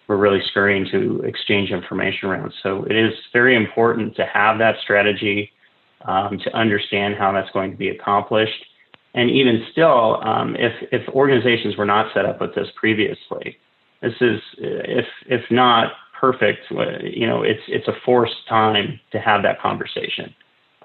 we're 0.08 0.18
really 0.18 0.42
scurrying 0.50 0.88
to 0.92 1.22
exchange 1.24 1.70
information 1.72 2.30
around. 2.30 2.54
So 2.64 2.84
it 2.86 2.96
is 2.96 3.14
very 3.34 3.56
important 3.56 4.16
to 4.16 4.26
have 4.26 4.58
that 4.60 4.76
strategy, 4.82 5.52
um, 6.06 6.40
to 6.44 6.56
understand 6.56 7.16
how 7.16 7.32
that's 7.34 7.52
going 7.52 7.72
to 7.72 7.78
be 7.78 7.90
accomplished. 7.90 8.66
And 9.14 9.30
even 9.30 9.66
still, 9.72 10.22
um, 10.24 10.56
if, 10.56 10.74
if 10.92 11.08
organizations 11.10 11.76
were 11.76 11.86
not 11.86 12.14
set 12.14 12.26
up 12.26 12.40
with 12.40 12.56
this 12.56 12.68
previously, 12.76 13.58
this 14.02 14.14
is, 14.22 14.40
if, 14.60 15.06
if 15.26 15.42
not 15.52 15.94
perfect, 16.20 16.62
you 17.02 17.28
know, 17.28 17.44
it's, 17.44 17.64
it's 17.68 17.88
a 17.88 17.94
forced 18.06 18.48
time 18.48 19.00
to 19.12 19.20
have 19.20 19.44
that 19.44 19.60
conversation. 19.60 20.34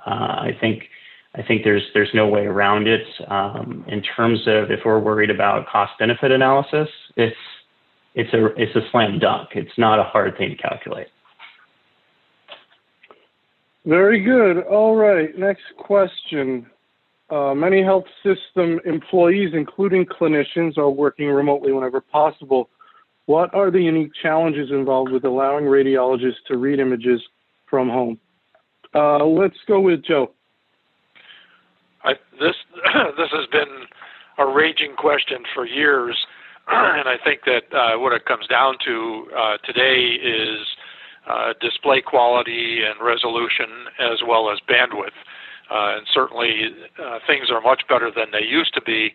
Uh, 0.06 0.10
I 0.48 0.56
think, 0.60 0.84
I 1.34 1.42
think 1.42 1.62
there's, 1.62 1.82
there's 1.94 2.10
no 2.12 2.26
way 2.26 2.46
around 2.46 2.88
it. 2.88 3.06
Um, 3.28 3.84
in 3.86 4.02
terms 4.02 4.40
of 4.46 4.70
if 4.70 4.80
we're 4.84 4.98
worried 4.98 5.30
about 5.30 5.66
cost 5.68 5.92
benefit 5.98 6.30
analysis, 6.32 6.88
it's, 7.16 7.36
it's 8.14 8.32
a 8.34 8.46
it's 8.60 8.74
a 8.76 8.80
slam 8.90 9.18
dunk. 9.18 9.50
It's 9.54 9.76
not 9.78 9.98
a 9.98 10.04
hard 10.04 10.36
thing 10.36 10.50
to 10.50 10.56
calculate. 10.56 11.08
Very 13.84 14.20
good. 14.20 14.62
All 14.64 14.96
right. 14.96 15.36
Next 15.36 15.64
question. 15.76 16.66
Uh, 17.30 17.54
many 17.54 17.82
health 17.82 18.04
system 18.22 18.78
employees, 18.84 19.50
including 19.54 20.04
clinicians, 20.04 20.76
are 20.76 20.90
working 20.90 21.28
remotely 21.28 21.72
whenever 21.72 22.00
possible. 22.00 22.68
What 23.26 23.54
are 23.54 23.70
the 23.70 23.80
unique 23.80 24.12
challenges 24.20 24.70
involved 24.70 25.12
with 25.12 25.24
allowing 25.24 25.64
radiologists 25.64 26.44
to 26.48 26.58
read 26.58 26.78
images 26.78 27.22
from 27.68 27.88
home? 27.88 28.20
Uh, 28.94 29.24
let's 29.24 29.56
go 29.66 29.80
with 29.80 30.04
Joe. 30.04 30.32
I, 32.04 32.12
this 32.38 32.54
this 33.16 33.30
has 33.32 33.46
been 33.50 33.86
a 34.38 34.46
raging 34.46 34.94
question 34.96 35.38
for 35.54 35.66
years. 35.66 36.16
and 36.68 37.08
I 37.08 37.16
think 37.22 37.40
that 37.46 37.64
uh, 37.76 37.98
what 37.98 38.12
it 38.12 38.24
comes 38.24 38.46
down 38.46 38.76
to 38.86 39.26
uh, 39.36 39.56
today 39.64 40.14
is 40.22 40.66
uh, 41.26 41.54
display 41.60 42.00
quality 42.00 42.80
and 42.84 43.04
resolution 43.04 43.86
as 43.98 44.20
well 44.26 44.50
as 44.50 44.58
bandwidth. 44.68 45.18
Uh, 45.70 45.96
and 45.96 46.06
certainly 46.12 46.74
uh, 47.02 47.18
things 47.26 47.50
are 47.50 47.60
much 47.60 47.82
better 47.88 48.10
than 48.14 48.26
they 48.32 48.44
used 48.44 48.74
to 48.74 48.82
be. 48.82 49.14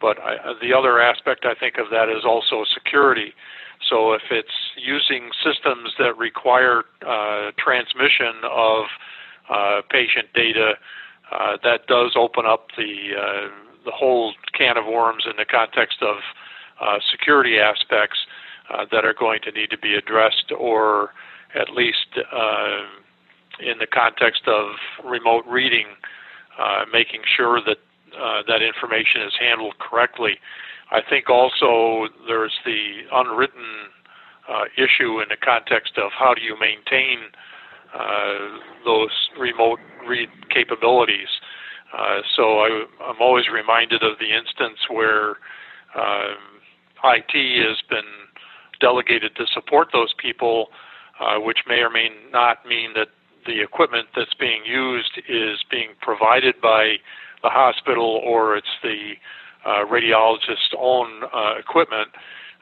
But 0.00 0.18
I, 0.20 0.36
uh, 0.36 0.54
the 0.60 0.72
other 0.72 1.00
aspect 1.00 1.44
I 1.44 1.54
think 1.54 1.78
of 1.78 1.90
that 1.90 2.08
is 2.08 2.24
also 2.24 2.64
security. 2.72 3.32
So 3.88 4.12
if 4.12 4.22
it's 4.30 4.74
using 4.76 5.30
systems 5.44 5.94
that 5.98 6.16
require 6.18 6.82
transmission 7.58 8.42
of 8.50 8.86
patient 9.88 10.28
data, 10.34 10.74
that 11.62 11.86
does 11.86 12.14
open 12.16 12.44
up 12.44 12.68
the 12.76 13.50
the 13.84 13.92
whole 13.92 14.34
can 14.52 14.76
of 14.76 14.84
worms 14.84 15.24
in 15.30 15.36
the 15.36 15.44
context 15.44 15.98
of 16.02 16.16
security 17.10 17.58
aspects 17.58 18.18
uh, 18.70 18.84
that 18.92 19.04
are 19.04 19.14
going 19.14 19.40
to 19.42 19.50
need 19.50 19.70
to 19.70 19.78
be 19.78 19.94
addressed, 19.94 20.52
or 20.56 21.14
at 21.54 21.70
least 21.70 22.18
uh, 22.18 22.84
in 23.60 23.78
the 23.78 23.86
context 23.86 24.42
of 24.46 24.76
remote 25.04 25.44
reading, 25.46 25.86
uh, 26.58 26.84
making 26.92 27.22
sure 27.34 27.60
that 27.64 27.78
uh, 28.12 28.42
that 28.46 28.60
information 28.62 29.22
is 29.22 29.32
handled 29.40 29.78
correctly. 29.78 30.38
I 30.90 31.00
think 31.08 31.30
also 31.30 32.08
there's 32.26 32.56
the 32.64 33.04
unwritten 33.12 33.88
uh, 34.48 34.64
issue 34.76 35.20
in 35.20 35.28
the 35.28 35.36
context 35.40 35.96
of 35.96 36.10
how 36.12 36.34
do 36.34 36.42
you 36.42 36.58
maintain 36.58 37.18
those 38.84 39.10
remote 39.38 39.80
read 40.06 40.28
capabilities. 40.50 41.28
so 42.36 42.60
I, 42.60 42.84
am 43.08 43.16
always 43.20 43.48
reminded 43.48 44.02
of 44.02 44.18
the 44.18 44.36
instance 44.36 44.78
where 44.90 45.36
IT 47.04 47.66
has 47.66 47.78
been 47.88 48.28
delegated 48.80 49.34
to 49.36 49.46
support 49.52 49.88
those 49.92 50.14
people, 50.18 50.68
uh, 51.20 51.38
which 51.40 51.58
may 51.66 51.80
or 51.80 51.90
may 51.90 52.08
not 52.32 52.64
mean 52.66 52.94
that 52.94 53.08
the 53.46 53.60
equipment 53.62 54.08
that's 54.14 54.34
being 54.34 54.62
used 54.64 55.20
is 55.28 55.58
being 55.70 55.90
provided 56.00 56.60
by 56.60 56.96
the 57.42 57.48
hospital 57.48 58.20
or 58.24 58.56
it's 58.56 58.66
the 58.82 59.12
uh, 59.64 59.84
radiologist's 59.86 60.74
own 60.78 61.24
uh, 61.34 61.54
equipment. 61.58 62.08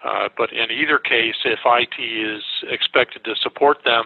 Uh, 0.05 0.29
but 0.37 0.53
in 0.53 0.71
either 0.71 0.99
case, 0.99 1.35
if 1.45 1.59
IT 1.65 2.01
is 2.01 2.43
expected 2.71 3.25
to 3.25 3.35
support 3.43 3.79
them, 3.85 4.05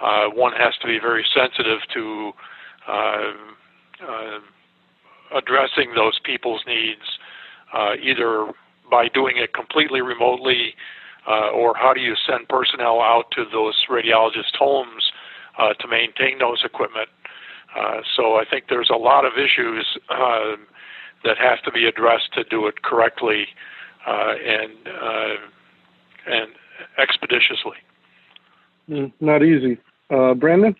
uh, 0.00 0.26
one 0.28 0.52
has 0.52 0.74
to 0.80 0.86
be 0.86 0.98
very 0.98 1.24
sensitive 1.34 1.80
to 1.92 2.32
uh, 2.88 3.32
addressing 5.36 5.92
those 5.94 6.18
people's 6.24 6.62
needs, 6.66 7.18
either 8.02 8.52
by 8.90 9.08
doing 9.08 9.36
it 9.36 9.52
completely 9.52 10.00
remotely, 10.00 10.74
uh, 11.26 11.50
or 11.50 11.74
how 11.76 11.92
do 11.92 12.00
you 12.00 12.14
send 12.26 12.48
personnel 12.48 13.00
out 13.00 13.30
to 13.32 13.44
those 13.52 13.84
radiologist 13.90 14.56
homes 14.58 15.12
uh, 15.58 15.74
to 15.74 15.88
maintain 15.88 16.38
those 16.38 16.62
equipment? 16.64 17.08
Uh, 17.76 18.00
so 18.16 18.36
I 18.36 18.44
think 18.48 18.64
there's 18.68 18.90
a 18.92 18.96
lot 18.96 19.24
of 19.24 19.32
issues 19.34 19.86
uh, 20.08 20.56
that 21.24 21.36
have 21.38 21.62
to 21.64 21.70
be 21.70 21.86
addressed 21.86 22.32
to 22.34 22.44
do 22.44 22.66
it 22.66 22.82
correctly 22.82 23.46
uh, 24.06 24.34
and 24.44 24.72
uh, 24.88 25.34
and 26.26 26.50
expeditiously. 26.98 27.76
Mm, 28.88 29.12
not 29.20 29.42
easy, 29.42 29.78
Brandon. 30.08 30.74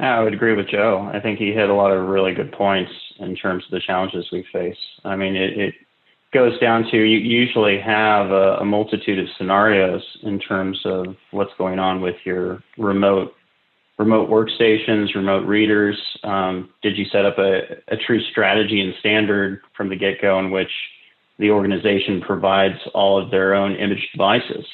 I 0.00 0.22
would 0.22 0.32
agree 0.32 0.54
with 0.54 0.68
Joe. 0.68 1.10
I 1.12 1.20
think 1.20 1.38
he 1.38 1.52
hit 1.52 1.68
a 1.68 1.74
lot 1.74 1.90
of 1.90 2.08
really 2.08 2.32
good 2.32 2.52
points 2.52 2.92
in 3.18 3.34
terms 3.34 3.64
of 3.64 3.72
the 3.72 3.80
challenges 3.80 4.26
we 4.30 4.46
face. 4.52 4.76
I 5.04 5.16
mean, 5.16 5.34
it, 5.34 5.58
it 5.58 5.74
goes 6.32 6.58
down 6.60 6.84
to 6.90 6.96
you 6.96 7.18
usually 7.18 7.78
have 7.80 8.30
a, 8.30 8.58
a, 8.60 8.64
multitude 8.64 9.18
of 9.18 9.26
scenarios 9.38 10.02
in 10.22 10.38
terms 10.38 10.78
of 10.84 11.16
what's 11.30 11.52
going 11.56 11.78
on 11.78 12.00
with 12.00 12.16
your 12.24 12.62
remote 12.76 13.32
remote 13.98 14.28
workstations, 14.30 15.14
remote 15.14 15.44
readers. 15.46 15.98
Um, 16.22 16.70
did 16.82 16.96
you 16.96 17.04
set 17.10 17.24
up 17.24 17.38
a, 17.38 17.62
a, 17.88 17.96
true 18.06 18.22
strategy 18.30 18.80
and 18.80 18.94
standard 19.00 19.60
from 19.76 19.88
the 19.88 19.96
get-go 19.96 20.38
in 20.38 20.52
which 20.52 20.70
the 21.38 21.50
organization 21.50 22.20
provides 22.20 22.78
all 22.94 23.20
of 23.20 23.32
their 23.32 23.54
own 23.54 23.74
image 23.74 24.08
devices? 24.12 24.64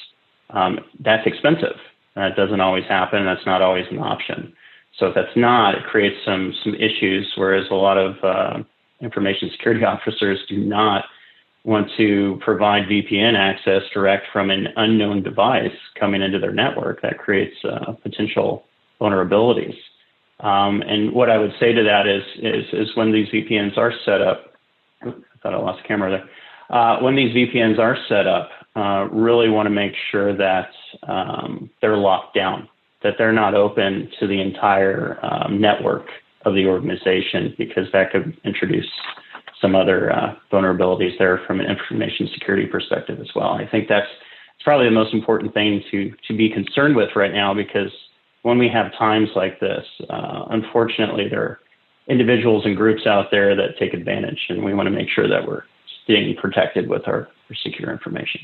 Um, 0.51 0.79
that's 0.99 1.25
expensive. 1.25 1.77
That 2.15 2.35
doesn't 2.35 2.61
always 2.61 2.85
happen. 2.87 3.25
That's 3.25 3.45
not 3.47 3.63
always 3.63 3.85
an 3.89 3.97
option. 3.97 4.53
So 4.99 5.07
if 5.07 5.15
that's 5.15 5.35
not, 5.35 5.75
it 5.75 5.83
creates 5.85 6.17
some 6.23 6.53
some 6.63 6.75
issues. 6.75 7.31
Whereas 7.35 7.65
a 7.71 7.75
lot 7.75 7.97
of 7.97 8.15
uh, 8.23 8.63
information 9.01 9.49
security 9.51 9.83
officers 9.85 10.39
do 10.47 10.57
not 10.57 11.05
want 11.65 11.89
to 11.97 12.39
provide 12.41 12.83
VPN 12.83 13.35
access 13.35 13.81
direct 13.93 14.27
from 14.31 14.51
an 14.51 14.67
unknown 14.77 15.23
device 15.23 15.75
coming 15.99 16.21
into 16.21 16.39
their 16.39 16.53
network, 16.53 17.01
that 17.01 17.17
creates 17.17 17.55
uh, 17.65 17.93
potential 18.03 18.65
vulnerabilities. 19.01 19.75
Um, 20.41 20.81
and 20.83 21.11
what 21.11 21.29
I 21.29 21.37
would 21.37 21.53
say 21.59 21.73
to 21.73 21.83
that 21.83 22.07
is, 22.07 22.23
is, 22.37 22.65
is 22.71 22.95
when 22.95 23.11
these 23.11 23.27
VPNs 23.29 23.77
are 23.77 23.91
set 24.05 24.21
up, 24.21 24.53
I 25.01 25.11
thought 25.41 25.53
I 25.53 25.57
lost 25.57 25.81
the 25.81 25.87
camera 25.87 26.11
there. 26.11 26.29
Uh, 26.69 26.99
when 26.99 27.15
these 27.15 27.35
VPNs 27.35 27.79
are 27.79 27.97
set 28.07 28.27
up, 28.27 28.49
uh, 28.75 29.07
really 29.11 29.49
want 29.49 29.65
to 29.65 29.71
make 29.71 29.93
sure 30.11 30.35
that 30.35 30.69
um, 31.07 31.69
they're 31.81 31.97
locked 31.97 32.35
down, 32.35 32.67
that 33.01 33.13
they're 33.17 33.33
not 33.33 33.55
open 33.55 34.11
to 34.19 34.27
the 34.27 34.39
entire 34.39 35.19
um, 35.23 35.59
network 35.59 36.07
of 36.43 36.53
the 36.53 36.67
organization 36.67 37.55
because 37.57 37.87
that 37.91 38.11
could 38.11 38.37
introduce 38.43 38.89
some 39.65 39.75
other 39.75 40.13
uh, 40.13 40.35
vulnerabilities 40.51 41.17
there 41.17 41.41
from 41.47 41.59
an 41.59 41.65
information 41.65 42.29
security 42.33 42.67
perspective 42.67 43.19
as 43.19 43.29
well. 43.35 43.53
I 43.53 43.67
think 43.67 43.87
that's 43.89 44.07
it's 44.55 44.63
probably 44.63 44.85
the 44.85 44.91
most 44.91 45.13
important 45.13 45.53
thing 45.55 45.83
to 45.89 46.11
to 46.27 46.37
be 46.37 46.49
concerned 46.49 46.95
with 46.95 47.09
right 47.15 47.33
now 47.33 47.53
because 47.53 47.91
when 48.43 48.59
we 48.59 48.69
have 48.69 48.91
times 48.97 49.29
like 49.35 49.59
this, 49.59 49.83
uh, 50.07 50.45
unfortunately, 50.51 51.27
there 51.27 51.41
are 51.41 51.59
individuals 52.07 52.63
and 52.65 52.77
groups 52.77 53.07
out 53.07 53.31
there 53.31 53.55
that 53.55 53.77
take 53.79 53.95
advantage, 53.95 54.39
and 54.49 54.63
we 54.63 54.75
want 54.75 54.85
to 54.85 54.91
make 54.91 55.09
sure 55.09 55.27
that 55.27 55.47
we're 55.47 55.63
staying 56.03 56.35
protected 56.39 56.87
with 56.87 57.07
our, 57.07 57.27
our 57.49 57.55
secure 57.63 57.91
information. 57.91 58.41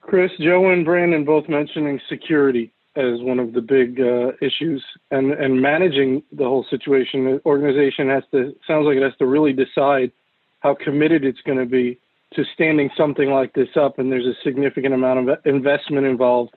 Chris, 0.00 0.30
Joe, 0.40 0.70
and 0.70 0.82
Brandon 0.82 1.26
both 1.26 1.46
mentioning 1.46 2.00
security 2.08 2.72
as 2.96 3.20
one 3.20 3.38
of 3.38 3.52
the 3.52 3.60
big 3.60 4.00
uh, 4.00 4.32
issues, 4.40 4.84
and 5.10 5.32
and 5.32 5.60
managing 5.60 6.22
the 6.32 6.44
whole 6.44 6.66
situation. 6.70 7.24
The 7.24 7.40
organization 7.46 8.08
has 8.08 8.24
to 8.32 8.54
sounds 8.66 8.86
like 8.86 8.96
it 8.96 9.02
has 9.02 9.16
to 9.18 9.26
really 9.26 9.52
decide 9.52 10.12
how 10.60 10.74
committed 10.74 11.24
it's 11.24 11.40
going 11.42 11.58
to 11.58 11.66
be 11.66 11.98
to 12.34 12.44
standing 12.54 12.90
something 12.96 13.30
like 13.30 13.54
this 13.54 13.68
up, 13.76 13.98
and 13.98 14.10
there's 14.10 14.26
a 14.26 14.34
significant 14.42 14.94
amount 14.94 15.28
of 15.28 15.38
investment 15.44 16.06
involved 16.06 16.54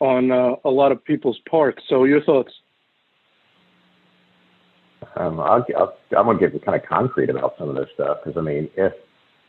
on 0.00 0.30
uh, 0.30 0.54
a 0.64 0.70
lot 0.70 0.92
of 0.92 1.04
people's 1.04 1.38
parts. 1.50 1.82
So, 1.88 2.04
your 2.04 2.22
thoughts? 2.22 2.52
Um, 5.16 5.40
I'll, 5.40 5.64
I'll, 5.76 5.96
I'm 6.16 6.26
going 6.26 6.38
to 6.38 6.48
get 6.48 6.64
kind 6.64 6.80
of 6.80 6.88
concrete 6.88 7.30
about 7.30 7.54
some 7.58 7.68
of 7.68 7.74
this 7.74 7.88
stuff 7.94 8.18
because 8.24 8.38
I 8.38 8.42
mean, 8.42 8.68
if 8.76 8.92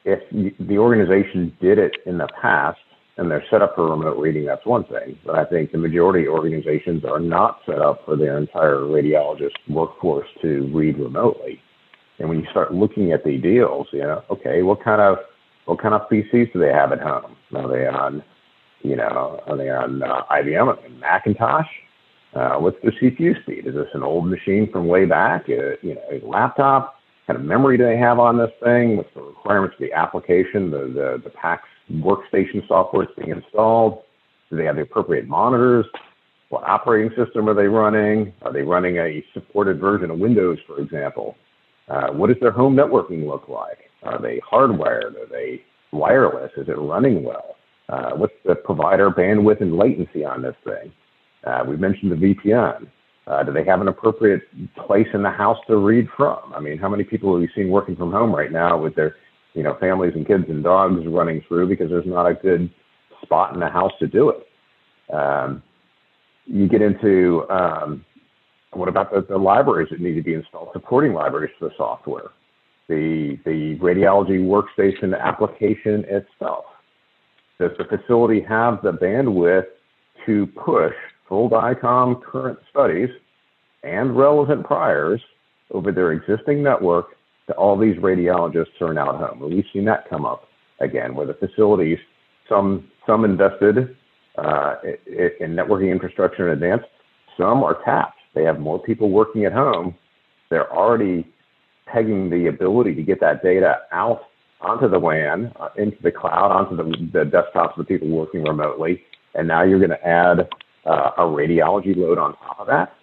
if 0.06 0.20
the 0.60 0.78
organization 0.78 1.56
did 1.62 1.78
it 1.78 1.98
in 2.06 2.18
the 2.18 2.28
past 2.42 2.80
and 3.20 3.30
they're 3.30 3.44
set 3.52 3.62
up 3.62 3.76
for 3.76 3.90
remote 3.90 4.18
reading, 4.18 4.46
that's 4.46 4.66
one 4.66 4.86
thing. 4.86 5.20
But 5.26 5.36
I 5.36 5.44
think 5.44 5.74
the 5.74 5.78
majority 5.78 6.26
of 6.26 6.34
organizations 6.34 7.04
are 7.04 7.20
not 7.20 7.60
set 7.66 7.80
up 7.80 8.06
for 8.06 8.16
their 8.16 8.38
entire 8.38 8.78
radiologist 8.78 9.58
workforce 9.68 10.28
to 10.42 10.72
read 10.74 10.98
remotely. 10.98 11.60
And 12.20 12.30
when 12.30 12.40
you 12.40 12.46
start 12.50 12.74
looking 12.74 13.12
at 13.12 13.26
the 13.26 13.38
deals, 13.38 13.88
you 13.92 14.00
know, 14.00 14.24
okay, 14.32 14.64
what 14.64 14.82
kind 14.82 15.02
of 15.02 15.18
what 15.66 15.82
kind 15.82 15.94
of 15.94 16.10
PCs 16.10 16.54
do 16.54 16.60
they 16.60 16.72
have 16.72 16.94
at 16.94 17.02
home? 17.02 17.36
Are 17.56 17.68
they 17.68 17.86
on, 17.88 18.24
you 18.82 18.96
know, 18.96 19.42
are 19.46 19.58
they 19.58 19.70
on 19.70 20.02
uh, 20.02 20.24
IBM, 20.32 20.86
and 20.86 21.00
Macintosh? 21.00 21.68
Uh, 22.34 22.56
what's 22.56 22.78
the 22.84 22.92
CPU 22.92 23.40
speed? 23.44 23.68
Is 23.68 23.76
this 23.76 23.88
an 23.94 24.02
old 24.02 24.28
machine 24.28 24.72
from 24.72 24.88
way 24.88 25.04
back? 25.04 25.44
Uh, 25.50 25.76
you 25.82 25.96
know, 25.96 26.02
a 26.10 26.26
laptop? 26.26 26.96
What 27.26 27.36
kind 27.36 27.40
of 27.40 27.46
memory 27.46 27.78
do 27.78 27.84
they 27.86 27.98
have 27.98 28.18
on 28.18 28.38
this 28.38 28.52
thing? 28.64 28.98
What's 28.98 29.14
the 29.14 29.22
requirements 29.22 29.76
of 29.76 29.82
the 29.82 29.94
application, 29.94 30.72
the, 30.72 30.80
the, 30.88 31.22
the 31.24 31.30
PACS 31.30 31.68
workstation 31.92 32.68
software 32.68 33.06
that's 33.06 33.18
being 33.18 33.32
installed? 33.32 34.04
Do 34.50 34.58
they 34.58 34.66
have 34.66 34.76
the 34.76 34.84
appropriate 34.84 35.28
monitors? 35.28 35.86
What 36.50 36.64
operating 36.64 37.16
system 37.16 37.48
are 37.48 37.54
they 37.54 37.68
running? 37.68 38.34
Are 38.42 38.52
they 38.52 38.64
running 38.64 38.98
a 38.98 39.24
supported 39.34 39.80
version 39.80 40.10
of 40.10 40.20
Windows, 40.20 40.58
for 40.66 40.80
example? 40.80 41.36
Uh, 41.88 42.08
what 42.12 42.28
does 42.28 42.38
their 42.42 42.52
home 42.52 42.76
networking 42.76 43.28
look 43.28 43.48
like? 43.48 43.90
Are 44.04 44.22
they 44.22 44.40
hardwired? 44.52 45.16
Are 45.16 45.30
they 45.30 45.62
wireless? 45.92 46.52
Is 46.58 46.68
it 46.68 46.78
running 46.78 47.24
well? 47.24 47.56
Uh, 47.90 48.12
what's 48.12 48.34
the 48.46 48.56
provider 48.56 49.10
bandwidth 49.10 49.62
and 49.62 49.76
latency 49.76 50.24
on 50.24 50.42
this 50.42 50.56
thing? 50.64 50.92
Uh, 51.46 51.64
we 51.68 51.78
mentioned 51.78 52.12
the 52.12 52.16
VPN. 52.16 52.88
Uh, 53.28 53.44
do 53.44 53.52
they 53.54 53.64
have 53.64 53.82
an 53.82 53.88
appropriate 53.88 54.42
place 54.76 55.08
in 55.14 55.22
the 55.22 55.30
house 55.30 55.58
to 55.68 55.78
read 55.78 56.08
from? 56.18 56.40
I 56.56 56.60
mean, 56.60 56.78
how 56.78 56.90
many 56.90 57.04
people 57.04 57.34
have 57.34 57.42
you 57.42 57.50
seen 57.56 57.70
working 57.70 57.96
from 57.96 58.12
home 58.12 58.34
right 58.34 58.52
now 58.52 58.78
with 58.78 58.96
their, 58.96 59.16
you 59.54 59.64
know, 59.64 59.76
families 59.80 60.14
and 60.16 60.28
kids 60.28 60.46
and 60.48 60.64
dogs 60.64 61.06
running 61.08 61.42
through 61.48 61.68
because 61.68 61.90
there's 61.90 62.06
not 62.06 62.26
a 62.26 62.34
good 62.34 62.70
spot 63.22 63.54
in 63.54 63.60
the 63.60 63.70
house 63.70 63.92
to 64.00 64.08
do 64.08 64.30
it? 64.30 65.14
Um, 65.14 65.64
you 66.46 66.68
get 66.68 66.82
into 66.82 67.50
um, 67.50 68.06
what 68.74 68.90
about 68.90 69.12
the, 69.12 69.26
the 69.28 69.38
libraries 69.38 69.90
that 69.92 70.00
need 70.00 70.16
to 70.16 70.22
be 70.22 70.34
installed, 70.34 70.70
supporting 70.74 71.14
libraries 71.14 71.54
for 71.58 71.70
the 71.70 71.76
software, 71.78 72.32
the 72.88 73.38
the 73.46 73.78
radiology 73.78 74.40
workstation 74.40 75.20
application 75.20 76.06
itself. 76.06 76.66
Does 77.60 77.72
the 77.78 77.86
facility 77.86 78.42
have 78.42 78.82
the 78.84 78.94
bandwidth 78.94 79.66
to 80.26 80.48
push 80.48 80.94
full 81.28 81.50
DICOM 81.50 82.22
current 82.22 82.60
studies 82.70 83.10
and 83.84 84.18
relevant 84.18 84.66
priors 84.66 85.22
over 85.72 85.92
their 85.92 86.12
existing 86.12 86.64
network 86.64 87.16
to 87.50 87.56
all 87.56 87.78
these 87.78 87.96
radiologists 87.98 88.82
are 88.82 88.94
now 88.94 89.10
at 89.10 89.20
home. 89.20 89.50
We've 89.50 89.66
seen 89.74 89.86
that 89.86 90.10
come 90.10 90.26
up 90.26 90.48
again, 90.80 91.16
where 91.16 91.28
the 91.28 91.34
facilities, 91.34 91.98
some 92.48 92.90
some 93.06 93.26
invested 93.26 93.96
uh, 94.38 94.76
in 95.40 95.56
networking 95.56 95.92
infrastructure 95.92 96.48
in 96.48 96.54
advance, 96.54 96.84
some 97.38 97.64
are 97.64 97.84
tapped. 97.84 98.20
They 98.36 98.44
have 98.44 98.60
more 98.60 98.80
people 98.80 99.10
working 99.10 99.46
at 99.46 99.54
home. 99.54 99.96
They're 100.50 100.72
already 100.72 101.28
pegging 101.86 102.30
the 102.30 102.48
ability 102.48 102.96
to 102.96 103.04
get 103.04 103.20
that 103.22 103.44
data 103.44 103.80
out 103.92 104.22
onto 104.62 104.90
the 104.90 105.00
WAN, 105.00 105.52
uh, 105.60 105.70
into 105.78 105.98
the 106.04 106.12
cloud, 106.12 106.52
onto 106.52 106.76
the, 106.76 106.84
the 107.12 107.26
desktops 107.26 107.72
of 107.72 107.78
the 107.78 107.84
people 107.84 108.08
working 108.10 108.44
remotely. 108.44 109.02
And 109.34 109.48
now 109.48 109.64
you're 109.64 109.80
going 109.80 109.92
to 109.92 110.08
add 110.08 110.50
uh, 110.86 111.12
a 111.18 111.22
radiology 111.22 111.96
load 111.96 112.18
on 112.18 112.36
top 112.38 112.60
of 112.60 112.68
that, 112.68 112.94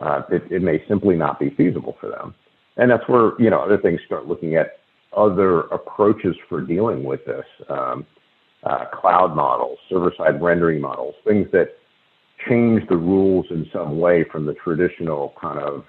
uh, 0.00 0.22
it, 0.30 0.42
it, 0.50 0.62
may 0.62 0.82
simply 0.88 1.14
not 1.14 1.38
be 1.38 1.50
feasible 1.50 1.96
for 2.00 2.08
them. 2.10 2.34
And 2.76 2.90
that's 2.90 3.06
where, 3.08 3.32
you 3.38 3.50
know, 3.50 3.60
other 3.60 3.78
things 3.78 4.00
start 4.06 4.26
looking 4.26 4.56
at 4.56 4.78
other 5.16 5.60
approaches 5.62 6.36
for 6.48 6.60
dealing 6.60 7.04
with 7.04 7.24
this. 7.26 7.44
Um, 7.68 8.06
uh, 8.64 8.84
cloud 8.92 9.34
models, 9.34 9.76
server-side 9.90 10.40
rendering 10.40 10.80
models, 10.80 11.16
things 11.26 11.48
that 11.52 11.76
change 12.48 12.88
the 12.88 12.96
rules 12.96 13.44
in 13.50 13.68
some 13.72 13.98
way 13.98 14.24
from 14.30 14.46
the 14.46 14.54
traditional 14.54 15.34
kind 15.40 15.58
of 15.58 15.84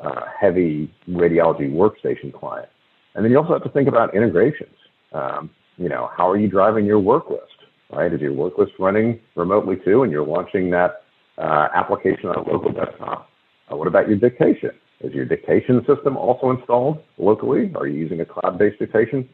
uh, 0.00 0.22
heavy 0.38 0.92
radiology 1.08 1.70
workstation 1.70 2.32
client. 2.32 2.68
And 3.14 3.24
then 3.24 3.30
you 3.30 3.38
also 3.38 3.52
have 3.52 3.62
to 3.62 3.68
think 3.68 3.88
about 3.88 4.14
integrations. 4.14 4.74
Um, 5.12 5.50
you 5.78 5.88
know, 5.88 6.10
how 6.16 6.28
are 6.28 6.36
you 6.36 6.48
driving 6.48 6.84
your 6.84 6.98
work 6.98 7.30
list? 7.30 7.56
right? 7.90 8.12
Is 8.12 8.20
your 8.20 8.32
work 8.32 8.58
list 8.58 8.72
running 8.78 9.20
remotely 9.34 9.76
too, 9.84 10.02
and 10.02 10.12
you're 10.12 10.26
launching 10.26 10.70
that 10.70 11.02
uh, 11.38 11.68
application 11.74 12.28
on 12.28 12.36
a 12.36 12.50
local 12.50 12.72
desktop? 12.72 13.28
Uh, 13.70 13.76
what 13.76 13.88
about 13.88 14.08
your 14.08 14.16
dictation? 14.16 14.70
Is 15.00 15.12
your 15.12 15.24
dictation 15.24 15.84
system 15.86 16.16
also 16.16 16.50
installed 16.50 17.02
locally? 17.18 17.70
Are 17.74 17.86
you 17.86 17.98
using 17.98 18.20
a 18.20 18.24
cloud-based 18.24 18.78
dictation 18.78 19.28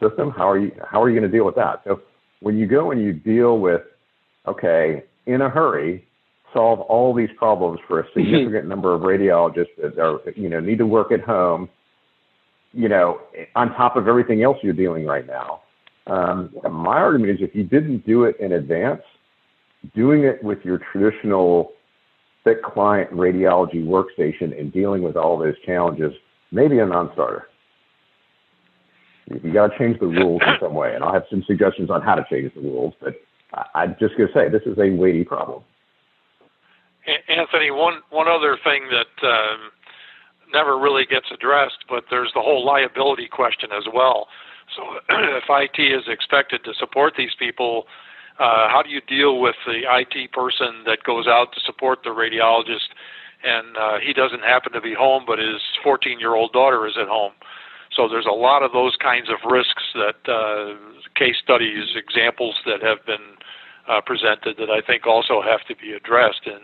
system? 0.00 0.30
How 0.30 0.48
are 0.48 0.58
you 0.58 0.72
how 0.88 1.02
are 1.02 1.10
you 1.10 1.18
going 1.18 1.30
to 1.30 1.36
deal 1.36 1.44
with 1.44 1.56
that? 1.56 1.82
So 1.84 2.00
when 2.40 2.56
you 2.56 2.66
go 2.66 2.92
and 2.92 3.02
you 3.02 3.12
deal 3.12 3.58
with, 3.58 3.82
okay, 4.46 5.02
in 5.26 5.42
a 5.42 5.50
hurry, 5.50 6.06
solve 6.54 6.80
all 6.80 7.12
these 7.12 7.30
problems 7.36 7.80
for 7.88 8.00
a 8.00 8.04
mm-hmm. 8.04 8.20
significant 8.20 8.68
number 8.68 8.94
of 8.94 9.02
radiologists 9.02 9.76
that 9.82 9.98
are 9.98 10.20
you 10.36 10.48
know 10.48 10.60
need 10.60 10.78
to 10.78 10.86
work 10.86 11.10
at 11.10 11.20
home, 11.20 11.68
you 12.72 12.88
know, 12.88 13.20
on 13.56 13.74
top 13.74 13.96
of 13.96 14.06
everything 14.06 14.42
else 14.42 14.58
you're 14.62 14.72
dealing 14.72 15.04
right 15.04 15.26
now 15.26 15.62
um, 16.08 16.50
my 16.70 16.96
argument 16.96 17.32
is 17.32 17.38
if 17.40 17.54
you 17.54 17.64
didn't 17.64 18.06
do 18.06 18.24
it 18.24 18.36
in 18.40 18.52
advance, 18.52 19.02
doing 19.94 20.24
it 20.24 20.42
with 20.42 20.58
your 20.64 20.80
traditional 20.90 21.72
thick 22.48 22.62
client 22.62 23.10
radiology 23.12 23.84
workstation 23.84 24.58
and 24.58 24.72
dealing 24.72 25.02
with 25.02 25.16
all 25.16 25.38
those 25.38 25.54
challenges 25.66 26.12
may 26.50 26.68
be 26.68 26.78
a 26.78 26.86
non-starter. 26.86 27.48
You 29.26 29.52
got 29.52 29.68
to 29.68 29.78
change 29.78 30.00
the 30.00 30.06
rules 30.06 30.40
in 30.46 30.54
some 30.60 30.72
way, 30.72 30.94
and 30.94 31.04
I'll 31.04 31.12
have 31.12 31.24
some 31.28 31.44
suggestions 31.46 31.90
on 31.90 32.00
how 32.00 32.14
to 32.14 32.24
change 32.30 32.54
the 32.54 32.62
rules. 32.62 32.94
But 33.00 33.14
I'm 33.74 33.94
just 34.00 34.16
going 34.16 34.28
to 34.28 34.34
say 34.34 34.48
this 34.48 34.62
is 34.64 34.78
a 34.78 34.90
weighty 34.90 35.24
problem. 35.24 35.62
Anthony, 37.28 37.70
one 37.70 38.00
one 38.10 38.28
other 38.28 38.58
thing 38.64 38.88
that 38.90 39.26
um, 39.26 39.70
never 40.52 40.78
really 40.78 41.04
gets 41.04 41.26
addressed, 41.32 41.84
but 41.88 42.04
there's 42.10 42.30
the 42.34 42.40
whole 42.40 42.64
liability 42.64 43.28
question 43.28 43.70
as 43.72 43.84
well. 43.92 44.28
So 44.76 44.82
if 45.10 45.44
IT 45.48 45.80
is 45.80 46.04
expected 46.08 46.64
to 46.64 46.72
support 46.74 47.14
these 47.16 47.32
people, 47.38 47.86
uh, 48.38 48.68
how 48.68 48.82
do 48.82 48.90
you 48.90 49.00
deal 49.00 49.40
with 49.40 49.56
the 49.66 49.82
IT 49.84 50.32
person 50.32 50.84
that 50.86 51.02
goes 51.04 51.26
out 51.26 51.52
to 51.54 51.60
support 51.60 52.00
the 52.04 52.10
radiologist 52.10 52.94
and 53.44 53.76
uh, 53.76 53.98
he 54.04 54.12
doesn't 54.12 54.42
happen 54.42 54.72
to 54.72 54.80
be 54.80 54.94
home, 54.94 55.24
but 55.26 55.38
his 55.38 55.60
14 55.82 56.18
year 56.18 56.34
old 56.34 56.52
daughter 56.52 56.86
is 56.86 56.94
at 57.00 57.08
home? 57.08 57.32
So 57.94 58.08
there's 58.08 58.26
a 58.26 58.34
lot 58.34 58.62
of 58.62 58.72
those 58.72 58.96
kinds 59.02 59.28
of 59.28 59.50
risks 59.50 59.82
that 59.94 60.30
uh, 60.30 60.74
case 61.16 61.36
studies, 61.42 61.96
examples 61.96 62.54
that 62.64 62.82
have 62.82 63.04
been 63.06 63.38
uh, 63.88 64.00
presented 64.04 64.56
that 64.58 64.70
I 64.70 64.86
think 64.86 65.06
also 65.06 65.42
have 65.42 65.66
to 65.66 65.74
be 65.74 65.92
addressed 65.92 66.46
in 66.46 66.60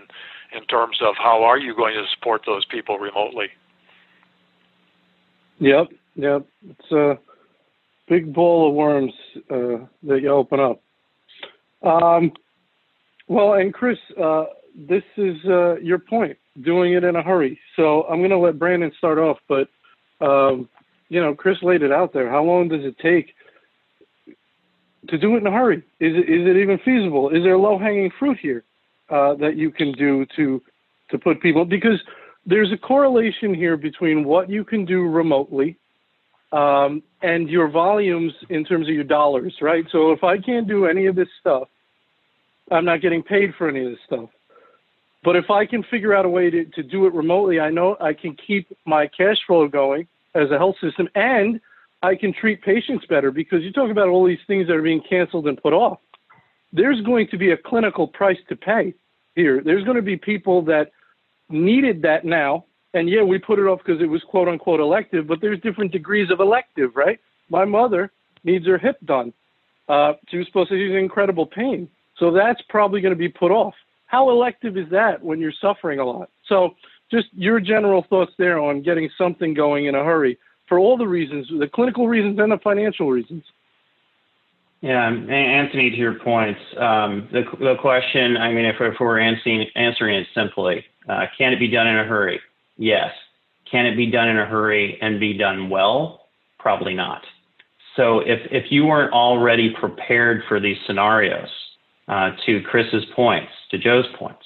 in 0.55 0.65
terms 0.67 0.99
of 1.03 1.15
how 1.19 1.43
are 1.43 1.59
you 1.59 1.75
going 1.75 1.95
to 1.95 2.05
support 2.15 2.43
those 2.47 2.65
people 2.67 2.99
remotely. 2.99 3.47
Yep, 5.59 5.89
yep. 6.15 6.47
It's 6.71 6.93
a 6.93 7.19
big 8.09 8.33
bowl 8.33 8.69
of 8.69 8.75
worms 8.75 9.13
uh, 9.51 9.87
that 10.05 10.21
you 10.23 10.29
open 10.29 10.61
up. 10.61 10.84
Um, 11.85 12.33
well, 13.29 13.55
and 13.55 13.73
Chris, 13.73 13.99
uh, 14.23 14.44
this 14.77 15.03
is 15.16 15.37
uh, 15.47 15.77
your 15.77 15.99
point, 15.99 16.37
doing 16.62 16.94
it 16.94 17.05
in 17.05 17.16
a 17.16 17.23
hurry. 17.23 17.59
So 17.77 18.03
I'm 18.05 18.18
going 18.18 18.31
to 18.31 18.38
let 18.38 18.59
Brandon 18.59 18.92
start 18.99 19.18
off, 19.18 19.38
but 19.49 19.68
um, 20.20 20.68
you 21.09 21.20
know, 21.20 21.35
Chris 21.35 21.59
laid 21.62 21.83
it 21.83 21.92
out 21.92 22.12
there. 22.12 22.31
How 22.31 22.42
long 22.42 22.68
does 22.68 22.85
it 22.85 22.97
take 22.99 23.35
to 25.09 25.18
do 25.18 25.35
it 25.35 25.38
in 25.38 25.47
a 25.47 25.53
hurry? 25.53 25.79
Is 26.01 26.14
it 26.14 26.29
is 26.31 26.47
it 26.49 26.57
even 26.57 26.79
feasible? 26.85 27.31
Is 27.31 27.42
there 27.42 27.59
low 27.59 27.79
hanging 27.79 28.11
fruit 28.18 28.38
here? 28.40 28.64
uh, 29.11 29.35
that 29.35 29.57
you 29.57 29.70
can 29.70 29.92
do 29.92 30.27
to 30.37 30.62
to 31.11 31.18
put 31.18 31.40
people 31.40 31.64
because 31.64 32.01
there's 32.47 32.73
a 32.73 32.77
correlation 32.77 33.55
here 33.55 33.77
between 33.77 34.25
what 34.25 34.49
you 34.51 34.64
can 34.64 34.85
do 34.85 35.03
remotely 35.03 35.77
um, 36.53 37.03
and 37.23 37.49
your 37.49 37.68
volumes 37.68 38.33
in 38.49 38.64
terms 38.64 38.88
of 38.88 38.94
your 38.94 39.05
dollars, 39.05 39.55
right? 39.61 39.85
So 39.92 40.12
if 40.12 40.25
I 40.25 40.38
can't 40.38 40.66
do 40.66 40.87
any 40.87 41.07
of 41.07 41.14
this 41.14 41.29
stuff, 41.40 41.68
I'm 42.70 42.85
not 42.85 43.00
getting 43.03 43.22
paid 43.22 43.55
for 43.57 43.68
any 43.68 43.85
of 43.85 43.90
this 43.90 44.00
stuff. 44.07 44.31
But 45.22 45.37
if 45.37 45.50
I 45.50 45.64
can 45.64 45.83
figure 45.85 46.14
out 46.14 46.27
a 46.27 46.29
way 46.29 46.50
to, 46.50 46.64
to 46.66 46.83
do 46.83 47.07
it 47.07 47.14
remotely, 47.14 47.59
I 47.61 47.70
know 47.70 47.96
I 48.00 48.12
can 48.12 48.37
keep 48.46 48.68
my 48.85 49.07
cash 49.07 49.38
flow 49.46 49.66
going 49.68 50.07
as 50.35 50.50
a 50.50 50.59
health 50.59 50.77
system 50.81 51.09
and 51.14 51.61
I 52.03 52.14
can 52.14 52.35
treat 52.35 52.62
patients 52.62 53.07
better 53.07 53.31
because 53.31 53.62
you 53.62 53.72
talk 53.72 53.90
about 53.90 54.09
all 54.09 54.27
these 54.27 54.44
things 54.46 54.66
that 54.66 54.77
are 54.77 54.83
being 54.83 55.03
canceled 55.09 55.46
and 55.48 55.61
put 55.61 55.72
off. 55.72 55.98
There's 56.72 57.00
going 57.00 57.29
to 57.29 57.38
be 57.38 57.53
a 57.53 57.57
clinical 57.57 58.07
price 58.07 58.37
to 58.50 58.57
pay 58.57 58.92
here. 59.35 59.62
There's 59.64 59.85
going 59.85 59.96
to 59.96 60.03
be 60.03 60.16
people 60.16 60.62
that 60.62 60.90
needed 61.48 62.03
that 62.03 62.27
now. 62.27 62.66
And 62.92 63.09
yeah, 63.09 63.22
we 63.22 63.38
put 63.38 63.59
it 63.59 63.62
off 63.62 63.81
because 63.85 64.03
it 64.03 64.07
was 64.07 64.22
quote 64.22 64.48
unquote 64.48 64.81
elective, 64.81 65.27
but 65.27 65.40
there's 65.40 65.61
different 65.61 65.92
degrees 65.92 66.31
of 66.31 66.40
elective, 66.40 66.94
right? 66.94 67.18
My 67.48 67.64
mother 67.64 68.12
needs 68.44 68.66
her 68.66 68.79
hip 68.79 68.98
done. 69.05 69.33
Uh, 69.88 70.14
she 70.29 70.37
was 70.37 70.46
supposed 70.46 70.70
to 70.70 70.77
use 70.77 70.94
incredible 70.94 71.46
pain. 71.46 71.88
So 72.18 72.31
that's 72.31 72.62
probably 72.68 73.00
going 73.00 73.12
to 73.14 73.18
be 73.18 73.29
put 73.29 73.50
off. 73.50 73.74
How 74.07 74.31
elective 74.31 74.77
is 74.77 74.88
that 74.90 75.22
when 75.22 75.40
you're 75.40 75.53
suffering 75.61 75.98
a 75.98 76.05
lot? 76.05 76.31
So 76.48 76.74
just 77.11 77.29
your 77.33 77.61
general 77.61 78.07
thoughts 78.09 78.33
there 78.38 78.59
on 78.59 78.83
getting 78.83 79.11
something 79.18 79.55
going 79.55 79.87
in 79.87 79.94
a 79.94 80.05
hurry 80.05 80.38
for 80.68 80.79
all 80.79 80.96
the 80.96 81.07
reasons, 81.07 81.48
the 81.59 81.68
clinical 81.68 82.09
reasons 82.09 82.38
and 82.38 82.53
the 82.53 82.59
financial 82.59 83.11
reasons. 83.11 83.44
Yeah, 84.81 85.09
Anthony, 85.09 85.90
to 85.90 85.96
your 85.96 86.14
points, 86.14 86.61
um, 86.77 87.29
the, 87.33 87.44
the 87.59 87.74
question, 87.81 88.37
I 88.37 88.53
mean, 88.53 88.66
if, 88.66 88.77
if 88.81 88.94
we're 89.00 89.18
answering, 89.18 89.66
answering 89.74 90.16
it 90.16 90.27
simply, 90.35 90.85
uh, 91.09 91.24
can 91.38 91.53
it 91.53 91.59
be 91.59 91.68
done 91.68 91.87
in 91.87 91.96
a 91.96 92.05
hurry? 92.05 92.40
Yes. 92.77 93.11
Can 93.70 93.87
it 93.87 93.96
be 93.96 94.11
done 94.11 94.29
in 94.29 94.38
a 94.38 94.44
hurry 94.44 94.98
and 95.00 95.18
be 95.18 95.33
done 95.33 95.70
well? 95.70 96.27
Probably 96.59 96.94
not. 96.94 97.22
So 97.96 98.20
if, 98.20 98.40
if 98.50 98.70
you 98.70 98.85
weren't 98.85 99.12
already 99.12 99.70
prepared 99.70 100.42
for 100.48 100.61
these 100.61 100.77
scenarios, 100.87 101.48
uh, 102.09 102.31
to 102.47 102.62
Chris's 102.62 103.05
points, 103.14 103.51
to 103.71 103.79
Joe's 103.79 104.07
points, 104.19 104.45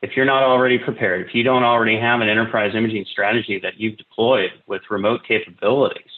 if 0.00 0.16
you're 0.16 0.26
not 0.26 0.42
already 0.42 0.78
prepared, 0.78 1.26
if 1.26 1.34
you 1.34 1.42
don't 1.42 1.64
already 1.64 1.98
have 1.98 2.20
an 2.20 2.28
enterprise 2.28 2.74
imaging 2.74 3.04
strategy 3.10 3.58
that 3.62 3.80
you've 3.80 3.96
deployed 3.96 4.50
with 4.66 4.82
remote 4.90 5.22
capabilities, 5.26 6.10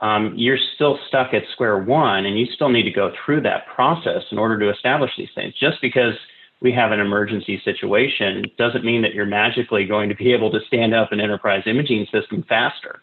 um, 0.00 0.34
you're 0.36 0.58
still 0.74 0.98
stuck 1.08 1.32
at 1.32 1.42
square 1.52 1.78
one 1.78 2.26
and 2.26 2.38
you 2.38 2.46
still 2.54 2.68
need 2.68 2.82
to 2.82 2.90
go 2.90 3.12
through 3.24 3.40
that 3.42 3.66
process 3.74 4.22
in 4.30 4.38
order 4.38 4.58
to 4.58 4.70
establish 4.70 5.10
these 5.16 5.30
things. 5.34 5.54
Just 5.58 5.80
because 5.80 6.14
we 6.60 6.72
have 6.72 6.92
an 6.92 7.00
emergency 7.00 7.60
situation 7.64 8.44
doesn't 8.58 8.84
mean 8.84 9.00
that 9.02 9.14
you're 9.14 9.26
magically 9.26 9.86
going 9.86 10.10
to 10.10 10.14
be 10.14 10.32
able 10.32 10.50
to 10.50 10.60
stand 10.66 10.94
up 10.94 11.12
an 11.12 11.20
enterprise 11.20 11.62
imaging 11.66 12.06
system 12.12 12.44
faster. 12.46 13.00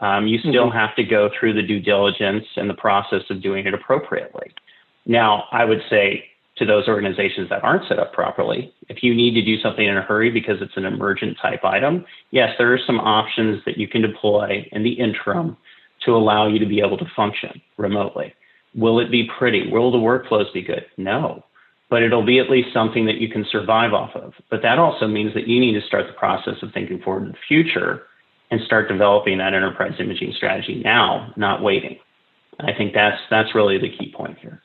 Um, 0.00 0.26
you 0.26 0.38
still 0.40 0.66
mm-hmm. 0.66 0.76
have 0.76 0.96
to 0.96 1.04
go 1.04 1.30
through 1.38 1.54
the 1.54 1.62
due 1.62 1.78
diligence 1.78 2.44
and 2.56 2.68
the 2.68 2.74
process 2.74 3.22
of 3.30 3.40
doing 3.40 3.66
it 3.66 3.74
appropriately. 3.74 4.52
Now, 5.06 5.44
I 5.52 5.64
would 5.64 5.82
say 5.88 6.24
to 6.62 6.66
those 6.66 6.88
organizations 6.88 7.48
that 7.50 7.62
aren't 7.62 7.88
set 7.88 7.98
up 7.98 8.12
properly, 8.12 8.72
if 8.88 9.02
you 9.02 9.14
need 9.14 9.34
to 9.34 9.44
do 9.44 9.60
something 9.60 9.86
in 9.86 9.96
a 9.96 10.02
hurry 10.02 10.30
because 10.30 10.62
it's 10.62 10.76
an 10.76 10.84
emergent 10.84 11.36
type 11.40 11.64
item, 11.64 12.04
yes, 12.30 12.54
there 12.58 12.72
are 12.72 12.78
some 12.86 13.00
options 13.00 13.62
that 13.66 13.76
you 13.76 13.88
can 13.88 14.00
deploy 14.00 14.66
in 14.72 14.82
the 14.82 14.92
interim 14.92 15.56
to 16.04 16.16
allow 16.16 16.48
you 16.48 16.58
to 16.58 16.66
be 16.66 16.80
able 16.80 16.98
to 16.98 17.06
function 17.14 17.60
remotely. 17.76 18.34
Will 18.74 18.98
it 19.00 19.10
be 19.10 19.28
pretty? 19.38 19.70
Will 19.70 19.92
the 19.92 19.98
workflows 19.98 20.52
be 20.52 20.62
good? 20.62 20.86
No 20.96 21.44
but 21.92 22.02
it'll 22.02 22.24
be 22.24 22.38
at 22.38 22.48
least 22.48 22.72
something 22.72 23.04
that 23.04 23.18
you 23.18 23.28
can 23.28 23.44
survive 23.52 23.92
off 23.92 24.16
of. 24.16 24.32
But 24.48 24.62
that 24.62 24.78
also 24.78 25.06
means 25.06 25.34
that 25.34 25.46
you 25.46 25.60
need 25.60 25.78
to 25.78 25.86
start 25.86 26.06
the 26.06 26.14
process 26.14 26.54
of 26.62 26.72
thinking 26.72 27.02
forward 27.02 27.26
to 27.26 27.32
the 27.32 27.38
future 27.46 28.04
and 28.50 28.62
start 28.64 28.88
developing 28.88 29.36
that 29.36 29.52
enterprise 29.52 29.92
imaging 30.00 30.32
strategy 30.34 30.80
now, 30.82 31.34
not 31.36 31.62
waiting. 31.62 31.98
I 32.60 32.72
think 32.72 32.94
that's 32.94 33.18
that's 33.28 33.54
really 33.54 33.76
the 33.76 33.90
key 33.90 34.10
point 34.10 34.38
here. 34.38 34.61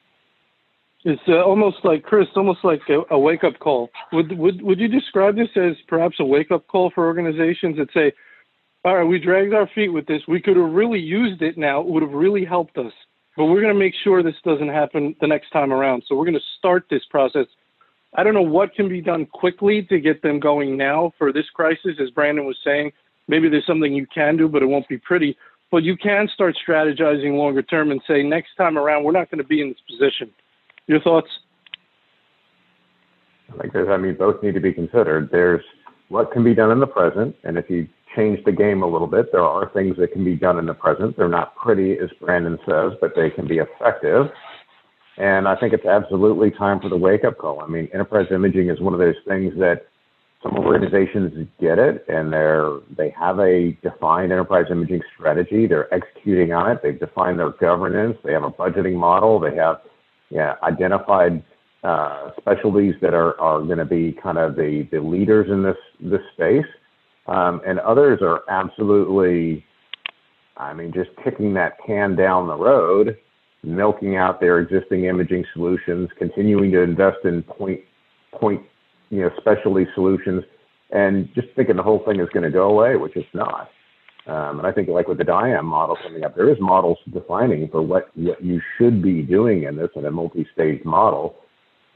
It's 1.04 1.22
uh, 1.28 1.44
almost 1.44 1.78
like 1.84 2.04
Chris, 2.04 2.28
almost 2.36 2.60
like 2.64 2.82
a, 2.90 3.02
a 3.14 3.20
wake 3.20 3.44
up 3.44 3.60
call. 3.60 3.90
Would 4.12 4.38
would 4.38 4.62
would 4.62 4.80
you 4.80 4.88
describe 4.88 5.36
this 5.36 5.50
as 5.56 5.74
perhaps 5.88 6.20
a 6.20 6.26
wake 6.26 6.52
up 6.52 6.68
call 6.68 6.92
for 6.94 7.06
organizations 7.06 7.78
that 7.78 7.94
say, 7.94 8.12
"All 8.84 8.96
right, 8.96 9.04
we 9.04 9.20
dragged 9.20 9.54
our 9.54 9.70
feet 9.74 9.90
with 9.90 10.08
this. 10.08 10.22
We 10.28 10.42
could 10.42 10.58
have 10.58 10.72
really 10.72 11.00
used 11.00 11.42
it 11.42 11.58
now. 11.58 11.82
It 11.82 11.88
would 11.88 12.04
have 12.04 12.14
really 12.14 12.46
helped 12.46 12.78
us." 12.78 12.94
but 13.38 13.46
we're 13.46 13.62
going 13.62 13.74
to 13.74 13.80
make 13.80 13.94
sure 14.04 14.24
this 14.24 14.36
doesn't 14.44 14.68
happen 14.68 15.16
the 15.22 15.28
next 15.28 15.52
time 15.52 15.72
around. 15.72 16.04
So 16.08 16.16
we're 16.16 16.26
going 16.26 16.34
to 16.34 16.46
start 16.58 16.88
this 16.90 17.04
process. 17.10 17.46
I 18.16 18.24
don't 18.24 18.34
know 18.34 18.42
what 18.42 18.74
can 18.74 18.90
be 18.90 19.00
done 19.00 19.28
quickly 19.28 19.84
to 19.84 20.00
get 20.00 20.24
them 20.24 20.40
going 20.40 20.76
now 20.76 21.14
for 21.20 21.32
this 21.32 21.46
crisis, 21.54 21.98
as 22.02 22.10
Brandon 22.10 22.46
was 22.46 22.58
saying. 22.64 22.92
Maybe 23.28 23.48
there's 23.48 23.66
something 23.68 23.94
you 23.94 24.08
can 24.08 24.38
do, 24.38 24.48
but 24.48 24.64
it 24.64 24.66
won't 24.66 24.88
be 24.88 24.98
pretty. 24.98 25.38
But 25.70 25.84
you 25.84 25.96
can 25.96 26.28
start 26.34 26.58
strategizing 26.68 27.38
longer 27.38 27.62
term 27.62 27.92
and 27.92 28.02
say, 28.08 28.24
next 28.24 28.56
time 28.58 28.78
around, 28.78 29.04
we're 29.04 29.12
not 29.12 29.30
going 29.30 29.38
to 29.38 29.48
be 29.48 29.62
in 29.62 29.70
this 29.70 29.82
position. 29.88 30.32
Your 30.88 31.02
thoughts? 31.02 31.28
I 33.54 33.62
think 33.62 33.73
there's, 33.73 33.89
I 33.89 33.97
mean, 33.97 34.15
both 34.15 34.41
need 34.43 34.54
to 34.56 34.60
be 34.60 34.73
considered. 34.73 35.30
There's 35.32 35.63
what 36.10 36.32
can 36.32 36.43
be 36.43 36.54
done 36.54 36.71
in 36.71 36.80
the 36.80 36.88
present, 36.88 37.36
and 37.43 37.58
if 37.58 37.69
you 37.69 37.88
change 38.17 38.43
the 38.45 38.52
game 38.52 38.82
a 38.82 38.88
little 38.88 39.08
bit. 39.08 39.32
There 39.32 39.43
are 39.43 39.69
things 39.69 39.95
that 39.97 40.12
can 40.12 40.26
be 40.26 40.36
done 40.36 40.58
in 40.58 40.65
the 40.65 40.73
present. 40.73 41.15
They're 41.15 41.30
not 41.30 41.56
pretty, 41.56 41.97
as 42.00 42.10
Brandon 42.19 42.58
says, 42.65 42.93
but 43.00 43.13
they 43.15 43.30
can 43.30 43.47
be 43.47 43.60
effective. 43.60 44.28
And 45.17 45.47
I 45.47 45.56
think 45.56 45.73
it's 45.73 45.86
absolutely 45.86 46.52
time 46.52 46.80
for 46.80 46.89
the 46.89 46.97
wake 46.97 47.23
up 47.23 47.38
call. 47.38 47.62
I 47.62 47.67
mean, 47.67 47.89
enterprise 47.93 48.28
imaging 48.32 48.69
is 48.69 48.80
one 48.80 48.93
of 48.93 49.00
those 49.00 49.15
things 49.28 49.54
that 49.60 49.88
some 50.43 50.56
organizations 50.58 51.47
get 51.60 51.80
it 51.80 52.06
and 52.08 52.32
they're 52.32 52.78
they 52.95 53.10
have 53.19 53.39
a 53.39 53.76
defined 53.82 54.32
enterprise 54.32 54.65
imaging 54.69 55.02
strategy. 55.15 55.65
They're 55.65 55.91
executing 55.91 56.54
on 56.54 56.71
it. 56.71 56.84
They've 56.84 57.00
defined 57.00 57.39
their 57.39 57.50
governance. 57.50 58.17
They 58.23 58.34
have 58.34 58.43
a 58.43 58.52
budgeting 58.52 58.95
model. 58.95 59.39
They 59.39 59.56
have 59.56 59.78
yeah, 60.30 60.56
identified 60.63 61.44
uh, 61.84 62.32
specialties 62.40 62.96
that 63.02 63.13
are, 63.13 63.40
are 63.40 63.62
going 63.62 63.78
to 63.78 63.86
be 63.86 64.12
kind 64.22 64.38
of 64.38 64.56
the, 64.56 64.88
the 64.92 65.00
leaders 65.00 65.48
in 65.50 65.63
this 65.63 65.78
this 66.02 66.22
space. 66.34 66.66
Um, 67.28 67.62
and 67.68 67.80
others 67.80 68.20
are 68.22 68.42
absolutely, 68.50 69.66
I 70.56 70.74
mean, 70.74 70.94
just 70.94 71.10
kicking 71.24 71.54
that 71.56 71.74
can 71.86 72.16
down 72.16 72.48
the 72.48 72.56
road, 72.56 73.18
milking 73.63 74.16
out 74.16 74.40
their 74.40 74.60
existing 74.60 75.06
imaging 75.06 75.46
solutions, 75.54 76.10
continuing 76.18 76.72
to 76.72 76.82
invest 76.82 77.18
in 77.26 77.44
point, 77.44 77.82
point, 78.32 78.62
you 79.10 79.22
know, 79.22 79.30
specialty 79.38 79.86
solutions, 79.94 80.44
and 80.92 81.28
just 81.36 81.50
thinking 81.56 81.76
the 81.76 81.84
whole 81.84 82.04
thing 82.06 82.22
is 82.22 82.30
going 82.34 82.44
to 82.44 82.52
go 82.52 82.70
away, 82.70 82.96
which 82.96 83.18
it's 83.18 83.28
not. 83.34 83.70
Um, 84.28 84.60
and 84.60 84.68
I 84.68 84.72
think, 84.72 84.90
like 84.90 85.08
with 85.08 85.20
the 85.20 85.24
DIAM 85.24 85.66
model 85.66 85.98
coming 86.04 86.24
up, 86.24 86.36
there 86.36 86.50
is 86.50 86.58
models 86.60 86.98
defining 87.13 87.70
for 87.70 87.82
what, 87.82 88.10
what 88.16 88.44
you 88.44 88.62
should 88.78 89.02
be 89.02 89.22
doing 89.22 89.63
in 89.63 89.78
this 89.78 89.90
in 89.96 90.06
a 90.06 90.12
multi-stage 90.12 90.84
model. 90.84 91.36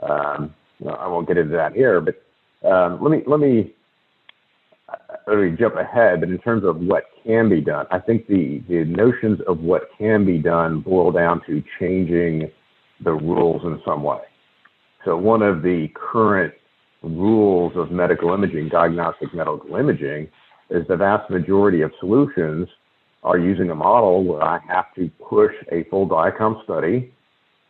Um, 0.02 0.54
I 0.88 1.08
won't 1.08 1.28
get 1.28 1.38
into 1.38 1.56
that 1.56 1.74
here, 1.74 2.02
but 2.02 2.16
um, 2.68 3.04
let 3.04 3.12
me 3.12 3.24
let 3.28 3.40
me 3.40 3.74
really 5.28 5.56
jump 5.56 5.76
ahead, 5.76 6.20
but 6.20 6.30
in 6.30 6.38
terms 6.40 6.64
of 6.66 6.78
what 6.78 7.06
can 7.24 7.50
be 7.50 7.62
done, 7.62 7.86
I 7.92 8.00
think 8.00 8.28
the, 8.28 8.64
the 8.68 8.86
notions 8.86 9.40
of 9.48 9.60
what 9.60 9.90
can 9.98 10.26
be 10.26 10.38
done 10.38 10.82
boil 10.82 11.12
down 11.12 11.42
to 11.48 11.64
changing 11.80 12.52
the 13.04 13.12
rules 13.12 13.62
in 13.64 13.80
some 13.86 14.04
way. 14.04 14.22
So 15.06 15.18
one 15.18 15.42
of 15.42 15.62
the 15.62 15.88
current 15.96 16.54
rules 17.02 17.74
of 17.76 17.92
medical 17.92 18.34
imaging, 18.34 18.70
diagnostic 18.70 19.34
medical 19.34 19.76
imaging, 19.76 20.28
is 20.72 20.88
the 20.88 20.96
vast 20.96 21.30
majority 21.30 21.82
of 21.82 21.92
solutions 22.00 22.68
are 23.24 23.38
using 23.38 23.70
a 23.70 23.76
model 23.76 24.24
where 24.24 24.42
I 24.42 24.60
have 24.68 24.94
to 24.96 25.10
push 25.24 25.54
a 25.72 25.84
full 25.86 26.08
DICOM 26.08 26.64
study 26.64 27.14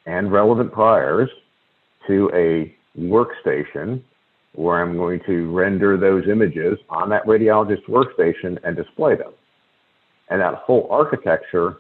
and 0.05 0.31
relevant 0.31 0.71
priors 0.71 1.29
to 2.07 2.31
a 2.33 2.73
workstation 2.97 4.01
where 4.53 4.81
I'm 4.81 4.97
going 4.97 5.21
to 5.25 5.51
render 5.51 5.97
those 5.97 6.27
images 6.29 6.77
on 6.89 7.09
that 7.09 7.25
radiologist 7.25 7.85
workstation 7.87 8.57
and 8.63 8.75
display 8.75 9.15
them. 9.15 9.33
And 10.29 10.41
that 10.41 10.55
whole 10.55 10.87
architecture 10.89 11.77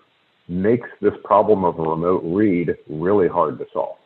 makes 0.47 0.89
this 1.01 1.13
problem 1.23 1.63
of 1.63 1.79
a 1.79 1.83
remote 1.83 2.21
read 2.25 2.75
really 2.89 3.27
hard 3.27 3.57
to 3.59 3.65
solve. 3.73 3.97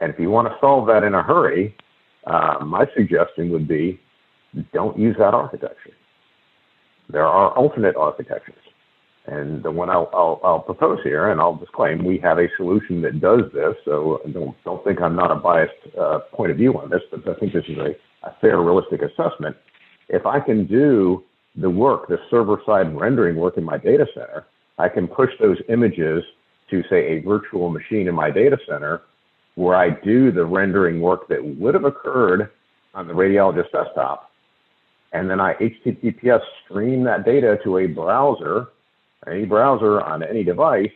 And 0.00 0.12
if 0.12 0.18
you 0.18 0.30
want 0.30 0.48
to 0.48 0.56
solve 0.60 0.86
that 0.88 1.02
in 1.02 1.14
a 1.14 1.22
hurry, 1.22 1.76
uh, 2.26 2.64
my 2.64 2.86
suggestion 2.94 3.50
would 3.50 3.68
be 3.68 4.00
don't 4.72 4.98
use 4.98 5.16
that 5.18 5.34
architecture. 5.34 5.92
There 7.08 7.26
are 7.26 7.50
alternate 7.52 7.96
architectures. 7.96 8.56
And 9.26 9.62
the 9.62 9.70
one 9.70 9.88
I'll, 9.88 10.10
I'll, 10.12 10.40
I'll, 10.44 10.60
propose 10.60 10.98
here, 11.02 11.30
and 11.30 11.40
I'll 11.40 11.54
disclaim, 11.54 12.04
we 12.04 12.18
have 12.18 12.38
a 12.38 12.46
solution 12.58 13.00
that 13.02 13.20
does 13.20 13.40
this. 13.54 13.74
So 13.84 14.20
don't, 14.32 14.54
don't 14.64 14.84
think 14.84 15.00
I'm 15.00 15.16
not 15.16 15.30
a 15.30 15.36
biased 15.36 15.72
uh, 15.98 16.20
point 16.32 16.50
of 16.50 16.58
view 16.58 16.78
on 16.78 16.90
this, 16.90 17.00
but 17.10 17.26
I 17.26 17.38
think 17.38 17.54
this 17.54 17.64
is 17.66 17.78
a, 17.78 17.94
a 18.26 18.36
fair, 18.40 18.60
realistic 18.60 19.00
assessment. 19.00 19.56
If 20.10 20.26
I 20.26 20.40
can 20.40 20.66
do 20.66 21.24
the 21.56 21.70
work, 21.70 22.08
the 22.08 22.18
server 22.30 22.60
side 22.66 22.94
rendering 22.94 23.36
work 23.36 23.56
in 23.56 23.64
my 23.64 23.78
data 23.78 24.06
center, 24.12 24.44
I 24.78 24.88
can 24.90 25.08
push 25.08 25.30
those 25.40 25.56
images 25.70 26.22
to, 26.70 26.82
say, 26.90 27.16
a 27.16 27.20
virtual 27.20 27.70
machine 27.70 28.08
in 28.08 28.14
my 28.14 28.30
data 28.30 28.58
center 28.68 29.02
where 29.54 29.76
I 29.76 29.90
do 29.90 30.32
the 30.32 30.44
rendering 30.44 31.00
work 31.00 31.28
that 31.28 31.42
would 31.42 31.74
have 31.74 31.84
occurred 31.84 32.50
on 32.92 33.06
the 33.06 33.14
radiologist 33.14 33.70
desktop, 33.72 34.30
and 35.14 35.30
then 35.30 35.40
I 35.40 35.54
HTTPS 35.54 36.40
stream 36.64 37.04
that 37.04 37.24
data 37.24 37.56
to 37.64 37.78
a 37.78 37.86
browser, 37.86 38.66
any 39.26 39.44
browser 39.44 40.02
on 40.02 40.22
any 40.24 40.42
device, 40.42 40.90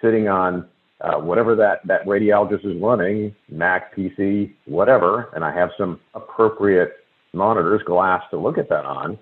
sitting 0.00 0.28
on 0.28 0.68
uh, 1.00 1.16
whatever 1.16 1.56
that, 1.56 1.80
that 1.86 2.04
radiologist 2.04 2.66
is 2.66 2.80
running, 2.80 3.34
Mac, 3.50 3.96
PC, 3.96 4.52
whatever, 4.66 5.30
and 5.34 5.42
I 5.42 5.52
have 5.54 5.70
some 5.78 5.98
appropriate 6.14 6.96
monitors, 7.32 7.80
glass 7.86 8.22
to 8.30 8.36
look 8.36 8.58
at 8.58 8.68
that 8.68 8.84
on, 8.84 9.18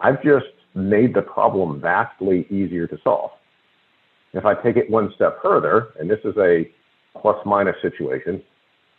I've 0.00 0.22
just 0.22 0.46
made 0.74 1.14
the 1.14 1.22
problem 1.22 1.80
vastly 1.80 2.46
easier 2.50 2.86
to 2.86 2.98
solve. 3.04 3.32
If 4.32 4.46
I 4.46 4.54
take 4.54 4.76
it 4.76 4.88
one 4.88 5.12
step 5.14 5.42
further, 5.42 5.88
and 6.00 6.08
this 6.08 6.20
is 6.24 6.34
a 6.38 6.70
plus 7.20 7.36
minus 7.44 7.76
situation, 7.82 8.42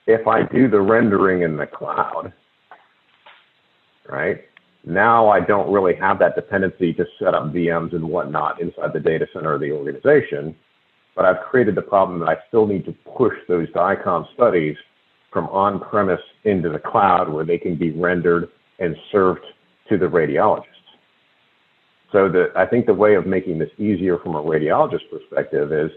if 0.05 0.27
I 0.27 0.43
do 0.43 0.69
the 0.69 0.81
rendering 0.81 1.41
in 1.41 1.57
the 1.57 1.65
cloud, 1.65 2.31
right, 4.09 4.41
now 4.85 5.29
I 5.29 5.39
don't 5.39 5.71
really 5.71 5.95
have 5.95 6.19
that 6.19 6.35
dependency 6.35 6.93
to 6.93 7.05
set 7.19 7.33
up 7.33 7.53
VMs 7.53 7.93
and 7.93 8.03
whatnot 8.07 8.61
inside 8.61 8.93
the 8.93 8.99
data 8.99 9.27
center 9.33 9.53
of 9.53 9.61
the 9.61 9.71
organization, 9.71 10.55
but 11.15 11.25
I've 11.25 11.41
created 11.49 11.75
the 11.75 11.81
problem 11.81 12.19
that 12.19 12.29
I 12.29 12.37
still 12.47 12.65
need 12.65 12.85
to 12.85 12.95
push 13.17 13.35
those 13.47 13.69
DICOM 13.71 14.33
studies 14.33 14.77
from 15.31 15.47
on-premise 15.47 16.21
into 16.45 16.69
the 16.69 16.79
cloud 16.79 17.31
where 17.31 17.45
they 17.45 17.57
can 17.57 17.75
be 17.75 17.91
rendered 17.91 18.49
and 18.79 18.95
served 19.11 19.45
to 19.89 19.97
the 19.97 20.05
radiologists. 20.05 20.63
So 22.11 22.27
the, 22.29 22.51
I 22.55 22.65
think 22.65 22.85
the 22.85 22.93
way 22.93 23.15
of 23.15 23.27
making 23.27 23.59
this 23.59 23.69
easier 23.77 24.17
from 24.17 24.35
a 24.35 24.41
radiologist 24.41 25.09
perspective 25.11 25.71
is 25.71 25.91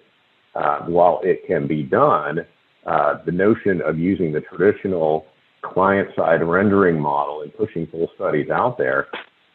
uh, 0.54 0.80
while 0.80 1.20
it 1.22 1.46
can 1.46 1.66
be 1.66 1.82
done, 1.82 2.40
uh, 2.84 3.22
the 3.24 3.32
notion 3.32 3.80
of 3.80 3.98
using 3.98 4.32
the 4.32 4.40
traditional 4.40 5.26
client-side 5.62 6.42
rendering 6.42 6.98
model 7.00 7.42
and 7.42 7.54
pushing 7.56 7.86
full 7.86 8.08
studies 8.14 8.50
out 8.50 8.78
there, 8.78 9.08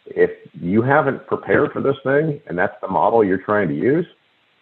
if 0.06 0.32
you 0.54 0.82
haven't 0.82 1.28
prepared 1.28 1.72
for 1.72 1.82
this 1.82 1.98
thing 2.04 2.42
and 2.48 2.58
that's 2.58 2.76
the 2.82 2.88
model 2.88 3.24
you're 3.24 3.44
trying 3.44 3.68
to 3.68 3.76
use, 3.76 4.06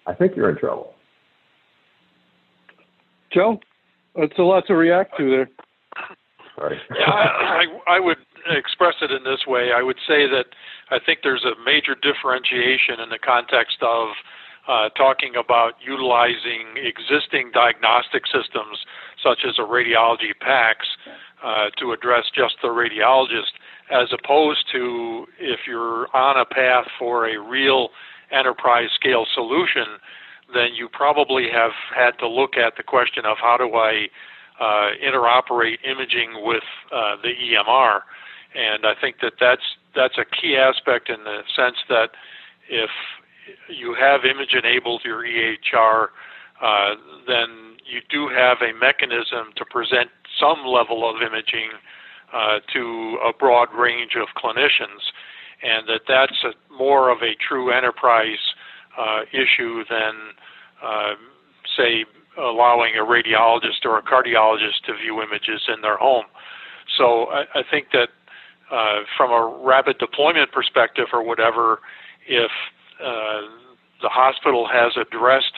I 0.07 0.13
think 0.13 0.35
you're 0.35 0.49
in 0.49 0.57
trouble. 0.57 0.93
Joe? 3.31 3.59
that's 4.15 4.37
a 4.39 4.43
lot 4.43 4.65
to 4.67 4.75
react 4.75 5.17
to 5.17 5.29
there. 5.29 5.49
Sorry. 6.55 6.79
yeah, 6.97 7.11
I, 7.11 7.65
I, 7.87 7.95
I 7.97 7.99
would 7.99 8.17
express 8.49 8.95
it 9.01 9.11
in 9.11 9.23
this 9.23 9.45
way. 9.45 9.71
I 9.75 9.81
would 9.81 9.97
say 10.07 10.27
that 10.27 10.45
I 10.89 10.99
think 11.05 11.19
there's 11.23 11.43
a 11.43 11.61
major 11.65 11.95
differentiation 11.95 12.99
in 13.03 13.09
the 13.09 13.19
context 13.19 13.77
of 13.81 14.09
uh, 14.67 14.89
talking 14.89 15.35
about 15.35 15.73
utilizing 15.85 16.75
existing 16.77 17.51
diagnostic 17.53 18.25
systems 18.25 18.85
such 19.23 19.39
as 19.47 19.57
a 19.57 19.61
radiology 19.61 20.33
PACS 20.41 20.87
uh, 21.43 21.69
to 21.77 21.91
address 21.91 22.25
just 22.33 22.55
the 22.61 22.69
radiologist, 22.69 23.53
as 23.91 24.09
opposed 24.11 24.65
to 24.71 25.25
if 25.39 25.61
you're 25.67 26.07
on 26.15 26.37
a 26.37 26.45
path 26.45 26.85
for 26.97 27.27
a 27.27 27.39
real 27.39 27.89
enterprise 28.31 28.89
scale 28.95 29.25
solution 29.33 29.85
then 30.53 30.75
you 30.75 30.87
probably 30.89 31.47
have 31.51 31.71
had 31.95 32.11
to 32.19 32.27
look 32.27 32.57
at 32.57 32.77
the 32.77 32.83
question 32.83 33.25
of 33.25 33.37
how 33.39 33.57
do 33.57 33.73
I 33.73 34.07
uh, 34.59 34.91
interoperate 35.03 35.77
imaging 35.83 36.45
with 36.45 36.63
uh, 36.91 37.15
the 37.21 37.33
EMR, 37.33 38.01
and 38.53 38.85
I 38.85 38.93
think 38.99 39.17
that 39.21 39.33
that's 39.39 39.75
that's 39.95 40.17
a 40.17 40.25
key 40.25 40.55
aspect 40.55 41.09
in 41.09 41.23
the 41.23 41.41
sense 41.55 41.77
that 41.89 42.11
if 42.69 42.89
you 43.69 43.95
have 43.99 44.25
image 44.25 44.53
enabled 44.53 45.01
your 45.03 45.23
EHR, 45.23 46.07
uh, 46.61 46.95
then 47.27 47.77
you 47.85 48.01
do 48.09 48.27
have 48.29 48.57
a 48.61 48.73
mechanism 48.77 49.51
to 49.55 49.65
present 49.65 50.09
some 50.39 50.65
level 50.65 51.07
of 51.09 51.21
imaging 51.21 51.69
uh, 52.33 52.59
to 52.73 53.17
a 53.25 53.31
broad 53.33 53.69
range 53.73 54.15
of 54.15 54.27
clinicians, 54.35 55.11
and 55.63 55.87
that 55.87 56.01
that's 56.07 56.43
a, 56.43 56.73
more 56.73 57.09
of 57.09 57.21
a 57.21 57.35
true 57.35 57.71
enterprise 57.71 58.53
uh, 58.97 59.21
issue 59.31 59.83
than, 59.89 60.13
uh, 60.83 61.13
say, 61.77 62.05
allowing 62.37 62.95
a 62.95 63.03
radiologist 63.03 63.85
or 63.85 63.97
a 63.97 64.01
cardiologist 64.01 64.81
to 64.85 64.93
view 64.93 65.21
images 65.21 65.61
in 65.73 65.81
their 65.81 65.97
home. 65.97 66.25
So 66.97 67.27
I, 67.27 67.45
I 67.55 67.63
think 67.69 67.87
that 67.93 68.09
uh, 68.71 69.03
from 69.15 69.31
a 69.31 69.63
rapid 69.63 69.97
deployment 69.99 70.51
perspective 70.51 71.07
or 71.13 71.23
whatever, 71.23 71.79
if 72.27 72.51
the 72.99 74.09
hospital 74.09 74.67
has 74.67 74.93
addressed 74.97 75.53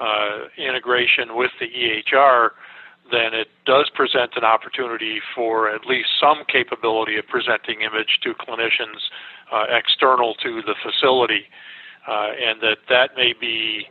uh, 0.00 0.48
integration 0.58 1.36
with 1.36 1.50
the 1.60 1.66
EHR, 1.66 2.50
then 3.10 3.32
it 3.32 3.48
does 3.64 3.88
present 3.94 4.32
an 4.36 4.44
opportunity 4.44 5.20
for 5.34 5.70
at 5.72 5.86
least 5.86 6.08
some 6.20 6.44
capability 6.48 7.16
of 7.16 7.26
presenting 7.28 7.80
image 7.82 8.18
to 8.22 8.34
clinicians 8.34 9.08
uh, 9.52 9.64
external 9.70 10.34
to 10.34 10.60
the 10.62 10.74
facility 10.82 11.44
uh, 12.08 12.30
and 12.38 12.60
that 12.60 12.78
that 12.88 13.16
may 13.16 13.32
be 13.38 13.86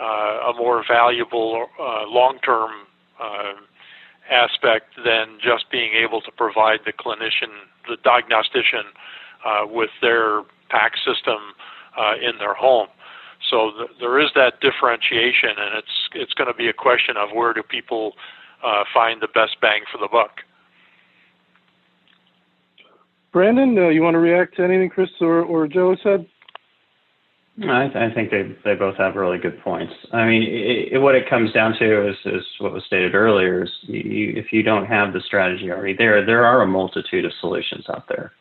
uh, 0.00 0.50
a 0.50 0.54
more 0.56 0.82
valuable 0.86 1.66
uh, 1.78 2.06
long-term 2.06 2.70
aspect 4.30 4.94
than 5.04 5.38
just 5.42 5.68
being 5.72 5.92
able 5.92 6.20
to 6.20 6.30
provide 6.30 6.78
the 6.86 6.92
clinician, 6.92 7.66
the 7.88 7.96
diagnostician, 8.04 8.86
with 9.66 9.90
their 10.00 10.42
PAC 10.70 10.92
system 10.96 11.52
in 12.20 12.38
their 12.38 12.54
home. 12.54 12.88
So 13.50 13.70
th- 13.76 13.90
there 14.00 14.20
is 14.20 14.30
that 14.34 14.60
differentiation, 14.60 15.50
and 15.58 15.78
it's 15.78 16.08
it's 16.14 16.34
going 16.34 16.48
to 16.48 16.54
be 16.54 16.68
a 16.68 16.72
question 16.72 17.16
of 17.16 17.30
where 17.34 17.52
do 17.52 17.62
people 17.62 18.12
uh, 18.64 18.84
find 18.92 19.20
the 19.20 19.28
best 19.28 19.60
bang 19.60 19.82
for 19.90 19.98
the 19.98 20.08
buck. 20.08 20.40
Brandon, 23.32 23.78
uh, 23.78 23.88
you 23.88 24.02
want 24.02 24.14
to 24.14 24.18
react 24.18 24.56
to 24.56 24.64
anything 24.64 24.90
Chris 24.90 25.10
or, 25.20 25.42
or 25.42 25.68
Joe 25.68 25.96
said? 26.02 26.26
I, 27.62 27.90
I 27.94 28.14
think 28.14 28.30
they 28.30 28.56
they 28.64 28.74
both 28.74 28.96
have 28.96 29.16
really 29.16 29.38
good 29.38 29.60
points. 29.62 29.92
I 30.12 30.26
mean, 30.26 30.42
it, 30.42 30.94
it, 30.94 30.98
what 30.98 31.14
it 31.14 31.28
comes 31.28 31.52
down 31.52 31.74
to 31.78 32.08
is, 32.08 32.16
is 32.24 32.42
what 32.58 32.72
was 32.72 32.84
stated 32.86 33.14
earlier: 33.14 33.64
is 33.64 33.70
you, 33.82 34.32
if 34.36 34.52
you 34.52 34.62
don't 34.62 34.86
have 34.86 35.12
the 35.12 35.20
strategy 35.20 35.70
already 35.70 35.94
there, 35.94 36.24
there 36.24 36.44
are 36.44 36.62
a 36.62 36.66
multitude 36.66 37.24
of 37.24 37.32
solutions 37.40 37.84
out 37.90 38.08
there. 38.08 38.32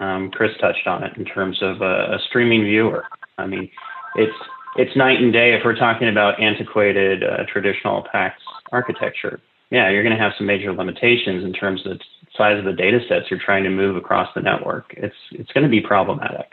Um, 0.00 0.30
Chris 0.30 0.52
touched 0.60 0.86
on 0.86 1.04
it 1.04 1.16
in 1.16 1.24
terms 1.24 1.58
of 1.62 1.80
a, 1.80 2.14
a 2.14 2.18
streaming 2.28 2.64
viewer. 2.64 3.04
I 3.38 3.46
mean, 3.46 3.70
it's 4.16 4.36
it's 4.76 4.96
night 4.96 5.20
and 5.20 5.32
day 5.32 5.54
if 5.54 5.62
we're 5.64 5.76
talking 5.76 6.08
about 6.08 6.40
antiquated 6.40 7.22
uh, 7.22 7.44
traditional 7.52 8.04
PACS 8.12 8.32
architecture. 8.72 9.40
Yeah, 9.70 9.90
you're 9.90 10.02
going 10.02 10.16
to 10.16 10.22
have 10.22 10.32
some 10.36 10.46
major 10.46 10.72
limitations 10.72 11.44
in 11.44 11.52
terms 11.52 11.80
of 11.86 11.98
the 11.98 12.04
size 12.36 12.58
of 12.58 12.64
the 12.64 12.72
data 12.72 13.00
sets 13.08 13.26
you're 13.30 13.40
trying 13.44 13.64
to 13.64 13.70
move 13.70 13.96
across 13.96 14.28
the 14.34 14.40
network. 14.40 14.92
It's 14.96 15.14
it's 15.32 15.52
going 15.52 15.64
to 15.64 15.70
be 15.70 15.80
problematic 15.80 16.52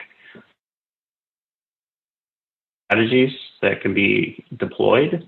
strategies 2.90 3.32
that 3.62 3.80
can 3.80 3.94
be 3.94 4.44
deployed. 4.58 5.26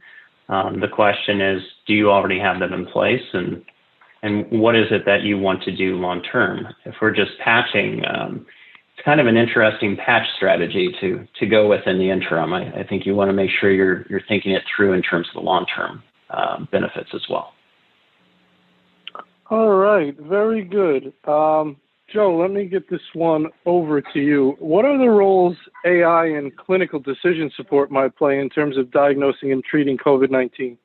Um, 0.49 0.81
the 0.81 0.89
question 0.89 1.41
is, 1.41 1.63
do 1.87 1.95
you 1.95 2.11
already 2.11 2.39
have 2.39 2.59
them 2.59 2.73
in 2.73 2.87
place, 2.87 3.23
and 3.33 3.63
and 4.23 4.47
what 4.51 4.77
is 4.77 4.87
it 4.91 5.05
that 5.05 5.23
you 5.23 5.39
want 5.39 5.63
to 5.65 5.77
do 5.77 5.97
long 5.97 6.23
term? 6.23 6.69
If 6.85 6.95
we're 7.01 7.15
just 7.15 7.33
patching, 7.43 8.03
um, 8.07 8.47
it's 8.95 9.05
kind 9.05 9.21
of 9.21 9.27
an 9.27 9.37
interesting 9.37 9.97
patch 9.97 10.27
strategy 10.37 10.95
to 11.01 11.27
to 11.41 11.47
go 11.47 11.69
with 11.69 11.87
in 11.87 11.99
the 11.99 12.11
interim. 12.11 12.53
I, 12.53 12.73
I 12.81 12.87
think 12.87 13.05
you 13.05 13.15
want 13.15 13.29
to 13.31 13.35
make 13.35 13.51
sure 13.61 13.71
you're 13.71 14.07
you're 14.09 14.23
thinking 14.29 14.53
it 14.53 14.63
through 14.75 14.93
in 14.93 15.03
terms 15.03 15.29
of 15.29 15.35
the 15.35 15.47
long 15.47 15.67
term 15.75 16.03
uh, 16.31 16.65
benefits 16.71 17.11
as 17.15 17.23
well. 17.29 17.53
All 19.51 19.71
right, 19.71 20.17
very 20.19 20.65
good. 20.65 21.13
Um, 21.29 21.77
Joe, 22.13 22.37
let 22.37 22.51
me 22.51 22.67
get 22.67 22.89
this 22.91 23.01
one 23.15 23.47
over 23.67 24.01
to 24.01 24.21
you. 24.21 24.55
What 24.59 24.85
are 24.85 24.99
the 24.99 25.09
roles 25.09 25.57
AI 25.85 26.27
and 26.27 26.55
clinical 26.57 27.01
decision 27.01 27.51
support 27.57 27.91
might 27.91 28.17
play 28.17 28.39
in 28.39 28.51
terms 28.51 28.77
of 28.77 28.91
diagnosing 28.91 29.51
and 29.51 29.65
treating 29.65 29.97
COVID 29.99 30.31
19? 30.31 30.79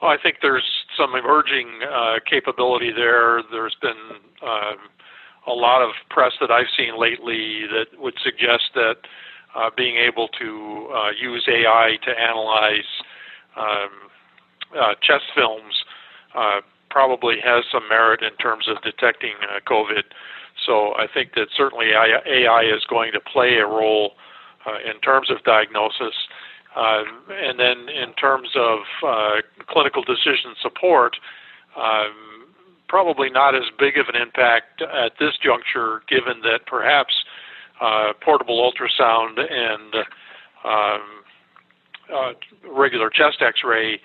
Well, 0.00 0.10
I 0.10 0.16
think 0.22 0.36
there's 0.42 0.64
some 0.96 1.14
emerging 1.16 1.80
uh, 1.82 2.16
capability 2.28 2.92
there. 2.92 3.42
There's 3.50 3.76
been 3.82 4.20
uh, 4.42 4.74
a 5.46 5.52
lot 5.52 5.82
of 5.82 5.90
press 6.08 6.32
that 6.40 6.50
I've 6.50 6.70
seen 6.76 6.98
lately 6.98 7.66
that 7.72 7.98
would 8.00 8.14
suggest 8.22 8.70
that 8.74 8.96
uh, 9.56 9.70
being 9.76 9.96
able 9.96 10.28
to 10.38 10.88
uh, 10.94 11.10
use 11.20 11.48
AI 11.48 11.96
to 12.04 12.10
analyze 12.10 12.86
um, 13.56 13.88
uh, 14.78 14.94
chest 15.02 15.24
films 15.34 15.74
uh, 16.34 16.60
probably 16.90 17.36
has 17.42 17.64
some 17.72 17.88
merit 17.88 18.22
in 18.22 18.36
terms 18.36 18.68
of 18.68 18.80
detecting 18.82 19.34
uh, 19.42 19.58
COVID. 19.68 20.04
So 20.64 20.94
I 20.94 21.06
think 21.12 21.34
that 21.34 21.48
certainly 21.56 21.90
AI 21.92 22.62
is 22.62 22.84
going 22.88 23.12
to 23.12 23.20
play 23.20 23.56
a 23.56 23.66
role 23.66 24.12
in 24.84 25.00
terms 25.00 25.30
of 25.30 25.42
diagnosis. 25.44 26.14
Uh, 26.78 27.02
and 27.30 27.58
then 27.58 27.88
in 27.88 28.12
terms 28.14 28.50
of 28.54 28.78
uh, 29.04 29.42
clinical 29.68 30.02
decision 30.04 30.54
support, 30.62 31.16
um, 31.76 32.46
probably 32.88 33.28
not 33.28 33.54
as 33.54 33.64
big 33.78 33.98
of 33.98 34.06
an 34.08 34.14
impact 34.14 34.80
at 34.82 35.12
this 35.18 35.32
juncture, 35.42 36.02
given 36.08 36.40
that 36.42 36.60
perhaps 36.66 37.12
uh, 37.80 38.12
portable 38.22 38.62
ultrasound 38.62 39.40
and 39.40 39.94
um, 40.64 41.02
uh, 42.14 42.32
regular 42.70 43.10
chest 43.10 43.38
X-ray 43.40 44.00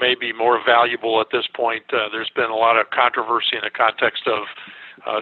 may 0.00 0.14
be 0.18 0.32
more 0.32 0.60
valuable 0.64 1.20
at 1.20 1.28
this 1.30 1.46
point. 1.54 1.84
There's 1.90 2.30
been 2.34 2.50
a 2.50 2.56
lot 2.56 2.76
of 2.76 2.90
controversy 2.90 3.54
in 3.54 3.62
the 3.62 3.70
context 3.70 4.26
of 4.26 4.44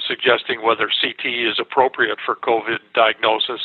suggesting 0.08 0.64
whether 0.64 0.88
CT 1.00 1.26
is 1.26 1.60
appropriate 1.60 2.18
for 2.24 2.34
COVID 2.34 2.78
diagnosis. 2.94 3.60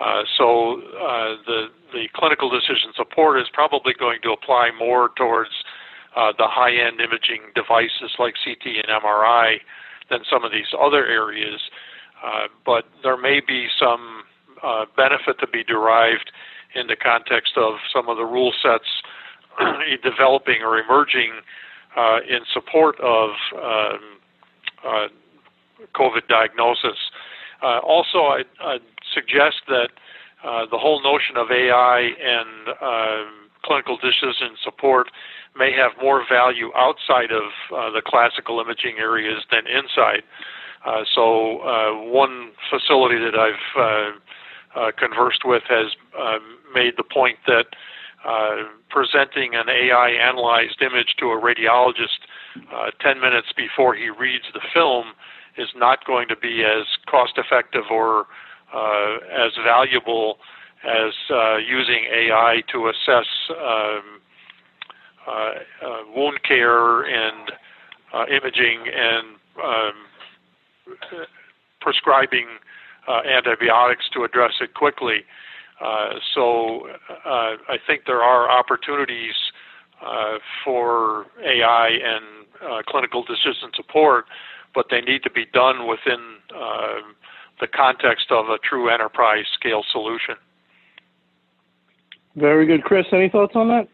Uh, 0.00 0.22
so 0.36 0.80
uh, 1.00 1.36
the 1.46 1.66
the 1.92 2.08
clinical 2.14 2.50
decision 2.50 2.92
support 2.94 3.40
is 3.40 3.46
probably 3.52 3.94
going 3.98 4.18
to 4.22 4.30
apply 4.30 4.70
more 4.78 5.10
towards 5.16 5.50
uh, 6.16 6.32
the 6.36 6.46
high-end 6.46 7.00
imaging 7.00 7.40
devices 7.54 8.12
like 8.18 8.34
CT 8.44 8.66
and 8.66 9.02
MRI 9.02 9.56
than 10.10 10.20
some 10.28 10.44
of 10.44 10.52
these 10.52 10.66
other 10.78 11.06
areas. 11.06 11.60
but 12.64 12.84
there 13.02 13.16
may 13.16 13.40
be 13.40 13.68
some 13.78 14.24
benefit 14.96 15.38
to 15.38 15.46
be 15.46 15.62
derived 15.62 16.30
in 16.74 16.86
the 16.86 16.96
context 16.96 17.52
of 17.56 17.74
some 17.92 18.08
of 18.08 18.16
the 18.16 18.24
rule 18.24 18.52
sets 18.62 18.90
developing 20.02 20.62
or 20.62 20.78
emerging 20.78 21.32
uh, 21.96 22.18
in 22.28 22.40
support 22.52 23.00
of 23.00 23.30
um, 23.54 24.00
uh, 24.86 25.08
COVID 25.94 26.28
diagnosis. 26.28 26.98
Uh, 27.62 27.78
also, 27.78 28.18
I, 28.18 28.42
I'd, 28.62 28.80
suggest 29.16 29.64
that 29.68 29.88
uh, 30.44 30.66
the 30.70 30.76
whole 30.76 31.02
notion 31.02 31.36
of 31.36 31.50
AI 31.50 32.12
and 32.20 32.68
um, 32.82 33.48
clinical 33.64 33.96
decision 33.96 34.54
support 34.62 35.08
may 35.56 35.72
have 35.72 35.92
more 36.00 36.24
value 36.28 36.70
outside 36.76 37.32
of 37.32 37.48
uh, 37.72 37.90
the 37.90 38.02
classical 38.04 38.60
imaging 38.60 38.98
areas 38.98 39.42
than 39.50 39.66
inside. 39.66 40.22
Uh, 40.84 41.02
so, 41.14 41.58
one 42.12 42.52
facility 42.70 43.18
that 43.18 43.34
I've 43.34 44.92
conversed 44.96 45.42
with 45.44 45.62
has 45.68 45.96
made 46.74 46.94
the 46.96 47.02
point 47.02 47.38
that 47.46 47.66
uh, 48.26 48.64
presenting 48.90 49.54
an 49.54 49.68
AI 49.68 50.10
analyzed 50.10 50.82
image 50.82 51.14
to 51.18 51.26
a 51.26 51.40
radiologist 51.40 52.26
uh, 52.74 52.90
10 53.00 53.20
minutes 53.20 53.48
before 53.56 53.94
he 53.94 54.10
reads 54.10 54.44
the 54.52 54.60
film 54.74 55.12
is 55.56 55.68
not 55.76 56.04
going 56.04 56.28
to 56.28 56.36
be 56.36 56.64
as 56.64 56.86
cost 57.08 57.34
effective 57.38 57.84
or 57.90 58.20
uh, 58.20 58.24
as 58.74 59.52
valuable 59.64 60.38
as 60.84 61.12
uh, 61.30 61.56
using 61.56 62.04
AI 62.12 62.62
to 62.72 62.88
assess 62.88 63.26
um, 63.50 64.20
uh, 65.26 65.30
uh, 65.30 66.02
wound 66.14 66.42
care 66.42 67.02
and 67.02 67.50
imaging 68.30 68.84
and 68.94 69.26
um, 69.62 69.94
prescribing 71.80 72.46
antibiotics 73.08 74.08
to 74.12 74.24
address 74.24 74.52
it 74.60 74.74
quickly. 74.74 75.24
Uh, 75.80 76.14
so 76.34 76.88
uh, 77.10 77.56
I 77.68 77.76
think 77.86 78.02
there 78.06 78.22
are 78.22 78.50
opportunities 78.50 79.34
uh, 80.04 80.38
for 80.64 81.26
AI 81.44 81.88
and 81.88 82.46
uh, 82.62 82.82
clinical 82.88 83.22
decision 83.22 83.70
support, 83.74 84.26
but 84.74 84.86
they 84.90 85.00
need 85.00 85.22
to 85.22 85.30
be 85.30 85.44
done 85.52 85.86
within 85.86 86.36
uh, 86.54 87.00
the 87.60 87.66
context 87.66 88.26
of 88.30 88.46
a 88.48 88.58
true 88.58 88.88
enterprise 88.88 89.44
scale 89.58 89.82
solution. 89.90 90.36
Very 92.36 92.66
good. 92.66 92.82
Chris, 92.84 93.06
any 93.12 93.28
thoughts 93.28 93.52
on 93.54 93.68
that? 93.68 93.88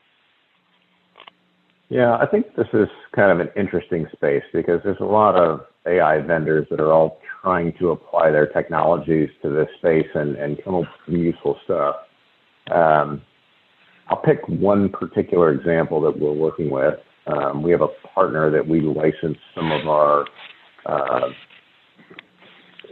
Yeah, 1.89 2.17
I 2.17 2.27
think 2.27 2.57
this 2.57 2.69
is 2.73 2.89
kind 3.15 3.31
of 3.31 3.41
an 3.41 3.53
interesting 3.57 4.07
space 4.13 4.43
because 4.53 4.81
there's 4.83 5.01
a 5.01 5.05
lot 5.05 5.37
of 5.37 5.61
AI 5.87 6.21
vendors 6.21 6.67
that 6.71 6.81
are 6.81 6.91
all 6.91 7.21
trying 7.43 7.75
to 7.79 7.91
apply 7.91 8.31
their 8.31 8.47
technologies 8.47 9.29
to 9.43 9.51
this 9.51 9.69
space 9.79 10.09
and, 10.15 10.37
and 10.37 10.63
come 10.65 10.75
up 10.77 10.81
with 10.81 10.89
some 11.07 11.17
useful 11.17 11.59
stuff. 11.65 11.97
Um, 12.71 13.21
I'll 14.09 14.23
pick 14.23 14.47
one 14.49 14.89
particular 14.89 15.53
example 15.53 16.01
that 16.03 16.19
we're 16.19 16.33
working 16.33 16.71
with. 16.71 16.95
Um, 17.27 17.63
we 17.63 17.71
have 17.71 17.83
a 17.83 17.89
partner 18.15 18.51
that 18.51 18.67
we 18.67 18.81
license 18.81 19.39
some 19.55 19.71
of 19.71 19.87
our 19.87 20.25
uh, 20.87 21.29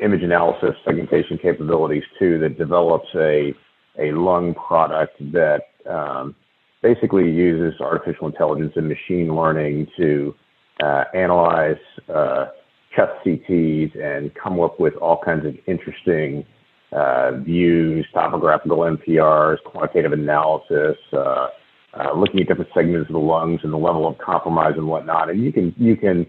image 0.03 0.23
analysis 0.23 0.75
segmentation 0.85 1.39
capabilities 1.39 2.05
too 2.19 2.39
that 2.39 2.59
develops 2.59 3.09
a 3.15 3.55
a 3.99 4.13
lung 4.13 4.55
product 4.55 5.19
that 5.33 5.63
um, 5.89 6.35
basically 6.83 7.31
uses 7.31 7.81
artificial 7.81 8.27
intelligence 8.27 8.73
and 8.77 8.89
machine 8.89 9.35
learning 9.35 9.87
to 9.97 10.35
uh, 10.83 11.05
analyze 11.15 11.77
uh, 12.09 12.47
chest 12.95 13.13
CTs 13.25 13.99
and 14.03 14.33
come 14.35 14.61
up 14.61 14.81
with 14.81 14.95
all 14.97 15.21
kinds 15.23 15.45
of 15.47 15.55
interesting 15.67 16.45
uh, 16.93 17.33
views, 17.39 18.07
topographical 18.13 18.79
MPRs, 18.79 19.59
quantitative 19.65 20.13
analysis, 20.13 20.97
uh, 21.13 21.49
uh, 21.95 22.13
looking 22.17 22.41
at 22.41 22.49
different 22.49 22.71
segments 22.75 23.09
of 23.09 23.15
the 23.15 23.19
lungs 23.19 23.61
and 23.63 23.73
the 23.73 23.77
level 23.77 24.07
of 24.07 24.19
compromise 24.19 24.75
and 24.77 24.87
whatnot. 24.87 25.31
And 25.31 25.43
you 25.43 25.53
can 25.53 25.75
you 25.77 25.97
can 25.97 26.27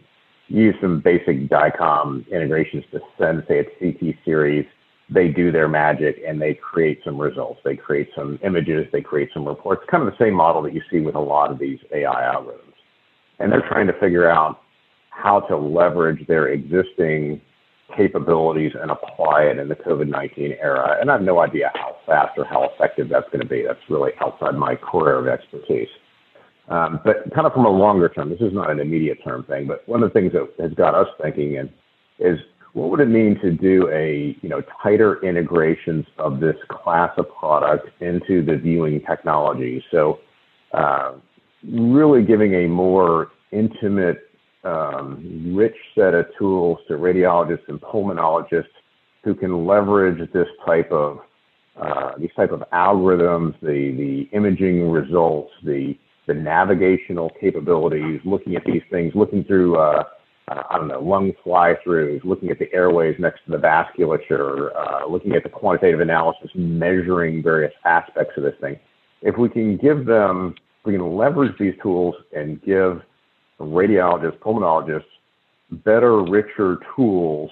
use 0.51 0.75
some 0.81 0.99
basic 0.99 1.49
DICOM 1.49 2.29
integrations 2.31 2.83
to 2.91 2.99
send, 3.17 3.43
say, 3.47 3.59
a 3.59 3.63
CT 3.63 4.15
series. 4.25 4.65
They 5.09 5.27
do 5.27 5.51
their 5.51 5.67
magic 5.67 6.21
and 6.25 6.41
they 6.41 6.53
create 6.53 6.99
some 7.03 7.19
results. 7.19 7.59
They 7.63 7.75
create 7.75 8.09
some 8.15 8.39
images. 8.43 8.87
They 8.91 9.01
create 9.01 9.29
some 9.33 9.47
reports. 9.47 9.83
Kind 9.89 10.07
of 10.07 10.11
the 10.11 10.23
same 10.23 10.33
model 10.33 10.61
that 10.63 10.73
you 10.73 10.81
see 10.89 10.99
with 10.99 11.15
a 11.15 11.19
lot 11.19 11.51
of 11.51 11.59
these 11.59 11.79
AI 11.93 12.33
algorithms. 12.33 12.73
And 13.39 13.51
they're 13.51 13.67
trying 13.67 13.87
to 13.87 13.99
figure 13.99 14.29
out 14.29 14.61
how 15.09 15.41
to 15.41 15.57
leverage 15.57 16.25
their 16.27 16.47
existing 16.49 17.41
capabilities 17.95 18.71
and 18.79 18.91
apply 18.91 19.43
it 19.43 19.57
in 19.57 19.67
the 19.67 19.75
COVID 19.75 20.07
19 20.07 20.55
era. 20.61 20.97
And 20.99 21.09
I 21.09 21.13
have 21.13 21.21
no 21.21 21.39
idea 21.39 21.71
how 21.75 21.97
fast 22.05 22.37
or 22.37 22.45
how 22.45 22.63
effective 22.63 23.09
that's 23.09 23.27
going 23.29 23.41
to 23.41 23.47
be. 23.47 23.63
That's 23.63 23.79
really 23.89 24.11
outside 24.21 24.55
my 24.55 24.75
core 24.75 25.13
of 25.13 25.27
expertise. 25.27 25.89
Um, 26.71 27.01
but 27.03 27.29
kind 27.35 27.45
of 27.45 27.51
from 27.51 27.65
a 27.65 27.69
longer 27.69 28.07
term, 28.07 28.29
this 28.29 28.39
is 28.39 28.53
not 28.53 28.71
an 28.71 28.79
immediate 28.79 29.21
term 29.23 29.43
thing, 29.43 29.67
but 29.67 29.87
one 29.89 30.01
of 30.03 30.09
the 30.09 30.13
things 30.13 30.31
that 30.31 30.47
has 30.57 30.73
got 30.73 30.95
us 30.95 31.07
thinking 31.21 31.55
in, 31.55 31.69
is 32.17 32.39
what 32.71 32.89
would 32.89 33.01
it 33.01 33.09
mean 33.09 33.37
to 33.41 33.51
do 33.51 33.89
a 33.91 34.37
you 34.41 34.47
know 34.47 34.61
tighter 34.81 35.21
integrations 35.21 36.05
of 36.17 36.39
this 36.39 36.55
class 36.69 37.11
of 37.17 37.25
product 37.37 37.89
into 38.01 38.41
the 38.45 38.55
viewing 38.55 39.01
technology? 39.01 39.83
So 39.91 40.19
uh, 40.73 41.15
really 41.69 42.23
giving 42.23 42.53
a 42.53 42.67
more 42.67 43.31
intimate 43.51 44.29
um, 44.63 45.53
rich 45.53 45.75
set 45.93 46.13
of 46.13 46.27
tools 46.39 46.79
to 46.87 46.93
radiologists 46.93 47.67
and 47.67 47.81
pulmonologists 47.81 48.63
who 49.25 49.35
can 49.35 49.65
leverage 49.67 50.31
this 50.31 50.47
type 50.65 50.89
of 50.93 51.19
uh, 51.75 52.11
these 52.17 52.31
type 52.37 52.51
of 52.51 52.63
algorithms, 52.71 53.59
the 53.59 53.91
the 53.97 54.29
imaging 54.37 54.89
results, 54.89 55.51
the 55.65 55.97
the 56.27 56.33
navigational 56.33 57.31
capabilities, 57.39 58.21
looking 58.25 58.55
at 58.55 58.63
these 58.65 58.83
things, 58.89 59.13
looking 59.15 59.43
through 59.43 59.77
uh, 59.77 60.03
uh, 60.47 60.63
I 60.69 60.77
don't 60.77 60.87
know 60.87 60.99
lung 60.99 61.31
fly 61.43 61.75
throughs, 61.85 62.23
looking 62.23 62.49
at 62.49 62.59
the 62.59 62.71
airways 62.73 63.15
next 63.19 63.45
to 63.45 63.51
the 63.51 63.57
vasculature, 63.57 64.69
uh, 64.75 65.07
looking 65.07 65.33
at 65.33 65.43
the 65.43 65.49
quantitative 65.49 66.01
analysis, 66.01 66.49
measuring 66.55 67.41
various 67.43 67.73
aspects 67.85 68.33
of 68.37 68.43
this 68.43 68.55
thing. 68.59 68.79
If 69.21 69.37
we 69.37 69.49
can 69.49 69.77
give 69.77 70.05
them, 70.05 70.55
we 70.83 70.93
can 70.93 71.15
leverage 71.15 71.57
these 71.59 71.75
tools 71.81 72.15
and 72.35 72.61
give 72.63 73.01
radiologists, 73.59 74.39
pulmonologists, 74.39 75.03
better, 75.71 76.23
richer 76.23 76.79
tools, 76.95 77.51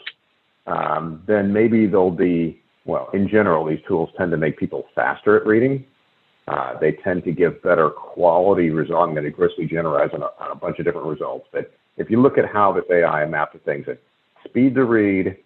um, 0.66 1.22
then 1.28 1.54
maybe 1.54 1.86
they'll 1.86 2.12
be, 2.12 2.62
well, 2.86 3.10
in 3.14 3.30
general, 3.30 3.66
these 3.66 3.80
tools 3.88 4.10
tend 4.18 4.32
to 4.32 4.38
make 4.38 4.58
people 4.58 4.86
faster 4.96 5.38
at 5.38 5.46
reading. 5.46 5.86
Uh, 6.50 6.80
they 6.80 6.94
tend 6.94 7.24
to 7.24 7.32
give 7.32 7.62
better 7.62 7.90
quality 7.92 8.72
results. 8.72 9.08
I'm 9.08 9.14
going 9.14 9.26
to 9.26 9.30
grossly 9.30 9.66
generalize 9.66 10.10
on 10.14 10.24
a, 10.24 10.30
on 10.40 10.52
a 10.52 10.56
bunch 10.56 10.80
of 10.80 10.86
different 10.86 11.08
results. 11.08 11.48
But 11.52 11.72
if 11.98 12.10
you 12.10 12.22
look 12.22 12.38
at 12.38 12.46
how 12.52 12.72
this 12.72 12.86
AI 12.90 13.26
maps 13.26 13.54
to 13.54 13.60
things, 13.60 13.86
at 13.88 14.00
speed 14.46 14.74
to 14.76 14.86
read, 14.86 15.38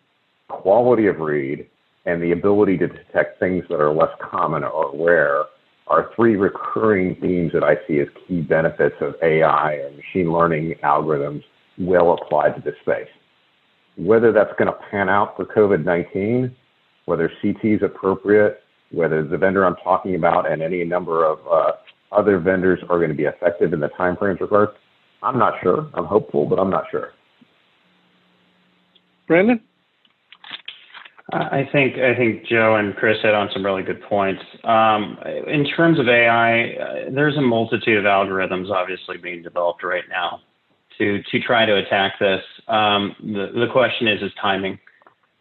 quality 0.47 1.07
of 1.07 1.19
read, 1.19 1.67
and 2.05 2.21
the 2.21 2.31
ability 2.31 2.77
to 2.77 2.87
detect 2.87 3.39
things 3.39 3.65
that 3.69 3.81
are 3.81 3.93
less 3.93 4.11
common 4.21 4.63
or 4.63 4.91
rare 4.95 5.43
are 5.87 6.09
three 6.15 6.35
recurring 6.37 7.15
themes 7.15 7.51
that 7.53 7.63
I 7.63 7.75
see 7.87 7.99
as 7.99 8.07
key 8.27 8.41
benefits 8.41 8.95
of 9.01 9.15
AI 9.21 9.73
and 9.73 9.97
machine 9.97 10.31
learning 10.31 10.75
algorithms 10.83 11.43
well 11.77 12.13
applied 12.13 12.55
to 12.55 12.61
this 12.61 12.75
space. 12.81 13.09
Whether 13.97 14.31
that's 14.31 14.53
going 14.57 14.71
to 14.71 14.79
pan 14.89 15.09
out 15.09 15.35
for 15.35 15.45
COVID 15.45 15.83
19, 15.83 16.55
whether 17.05 17.31
CT 17.41 17.65
is 17.65 17.83
appropriate, 17.83 18.62
whether 18.91 19.23
the 19.23 19.37
vendor 19.37 19.65
I'm 19.65 19.75
talking 19.77 20.15
about 20.15 20.49
and 20.49 20.61
any 20.61 20.83
number 20.83 21.25
of 21.25 21.39
uh, 21.47 21.71
other 22.11 22.39
vendors 22.39 22.79
are 22.89 22.97
going 22.97 23.09
to 23.09 23.15
be 23.15 23.23
effective 23.23 23.73
in 23.73 23.79
the 23.79 23.89
timeframes 23.89 24.39
required, 24.39 24.69
I'm 25.21 25.39
not 25.39 25.53
sure. 25.63 25.89
I'm 25.93 26.05
hopeful, 26.05 26.45
but 26.45 26.59
I'm 26.59 26.69
not 26.69 26.85
sure. 26.91 27.13
Brandon? 29.27 29.61
I 31.31 31.67
think 31.71 31.97
I 31.97 32.15
think 32.15 32.45
Joe 32.45 32.75
and 32.75 32.95
Chris 32.95 33.17
hit 33.23 33.33
on 33.33 33.49
some 33.53 33.65
really 33.65 33.81
good 33.81 34.01
points. 34.03 34.41
Um, 34.65 35.17
in 35.47 35.65
terms 35.65 35.99
of 35.99 36.07
AI, 36.07 36.73
uh, 36.73 36.93
there's 37.11 37.37
a 37.37 37.41
multitude 37.41 37.97
of 37.97 38.03
algorithms 38.03 38.69
obviously 38.69 39.17
being 39.17 39.41
developed 39.41 39.83
right 39.83 40.03
now 40.09 40.41
to 40.97 41.23
to 41.31 41.39
try 41.39 41.65
to 41.65 41.77
attack 41.77 42.19
this. 42.19 42.41
Um, 42.67 43.15
the 43.19 43.51
the 43.55 43.67
question 43.71 44.07
is 44.07 44.21
is 44.21 44.31
timing. 44.39 44.77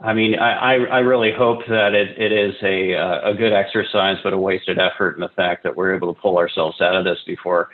I 0.03 0.13
mean, 0.15 0.37
I, 0.37 0.75
I 0.75 0.99
really 0.99 1.33
hope 1.33 1.61
that 1.69 1.95
it, 1.95 2.19
it 2.21 2.33
is 2.33 2.55
a 2.63 2.93
a 3.31 3.35
good 3.35 3.53
exercise, 3.53 4.17
but 4.25 4.33
a 4.33 4.39
wasted 4.39 4.79
effort 4.79 5.15
in 5.15 5.21
the 5.21 5.29
fact 5.37 5.63
that 5.63 5.77
we're 5.77 5.95
able 5.95 6.13
to 6.13 6.21
pull 6.21 6.39
ourselves 6.39 6.81
out 6.81 6.97
of 6.97 7.05
this 7.05 7.19
before 7.25 7.71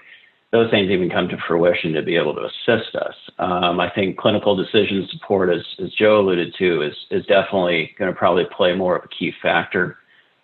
those 0.51 0.71
things 0.71 0.91
even 0.91 1.11
come 1.11 1.29
to 1.29 1.37
fruition 1.47 1.93
to 1.93 2.03
be 2.03 2.17
able 2.17 2.35
to 2.35 2.43
assist 2.47 2.95
us. 2.97 3.15
Um, 3.39 3.81
I 3.81 3.91
think 3.91 4.17
clinical 4.17 4.57
decision 4.57 5.07
support, 5.11 5.51
as, 5.51 5.63
as 5.79 5.93
Joe 5.93 6.21
alluded 6.21 6.55
to, 6.59 6.83
is, 6.83 6.95
is 7.11 7.27
definitely 7.27 7.95
going 7.99 8.11
to 8.11 8.19
probably 8.19 8.45
play 8.57 8.75
more 8.75 8.97
of 8.97 9.05
a 9.05 9.09
key 9.09 9.33
factor 9.43 9.99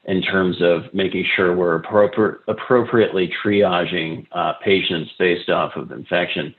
in 0.05 0.21
terms 0.21 0.61
of 0.61 0.93
making 0.93 1.25
sure 1.35 1.57
we're 1.57 1.77
appropriate, 1.77 2.41
appropriately 2.49 3.33
triaging 3.43 4.27
uh, 4.33 4.53
patients 4.63 5.11
based 5.19 5.49
off 5.49 5.73
of 5.77 5.91
infection. 5.91 6.55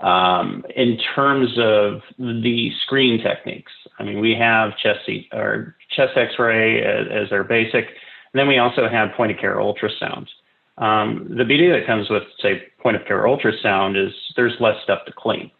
Um, 0.00 0.64
in 0.74 0.98
terms 1.14 1.50
of 1.58 2.02
the 2.18 2.70
screening 2.82 3.22
techniques, 3.22 3.72
I 3.98 4.04
mean, 4.04 4.20
we 4.20 4.34
have 4.34 4.76
chest, 4.76 5.08
or 5.32 5.74
chest 5.90 6.16
X-ray 6.16 6.82
as, 6.82 7.06
as 7.10 7.32
our 7.32 7.44
basic, 7.44 7.84
and 7.84 8.40
then 8.40 8.48
we 8.48 8.58
also 8.58 8.88
have 8.88 9.12
point-of-care 9.16 9.56
ultrasound. 9.56 10.26
Um, 10.78 11.34
the 11.36 11.44
beauty 11.44 11.70
that 11.70 11.86
comes 11.86 12.10
with, 12.10 12.24
say, 12.40 12.64
point 12.80 12.96
of 12.96 13.06
care 13.06 13.24
ultrasound 13.24 13.96
is 13.96 14.12
there's 14.36 14.54
less 14.60 14.76
stuff 14.82 15.06
to 15.06 15.12
clean. 15.12 15.50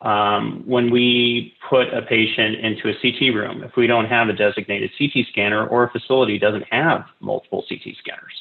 Um, 0.00 0.62
when 0.66 0.90
we 0.90 1.54
put 1.68 1.92
a 1.94 2.02
patient 2.02 2.56
into 2.56 2.88
a 2.88 2.94
CT 3.00 3.34
room, 3.34 3.62
if 3.62 3.76
we 3.76 3.86
don't 3.86 4.06
have 4.06 4.28
a 4.28 4.32
designated 4.32 4.90
CT 4.98 5.26
scanner 5.30 5.66
or 5.66 5.84
a 5.84 5.90
facility 5.90 6.38
doesn't 6.38 6.64
have 6.70 7.04
multiple 7.20 7.64
CT 7.68 7.96
scanners, 7.98 8.34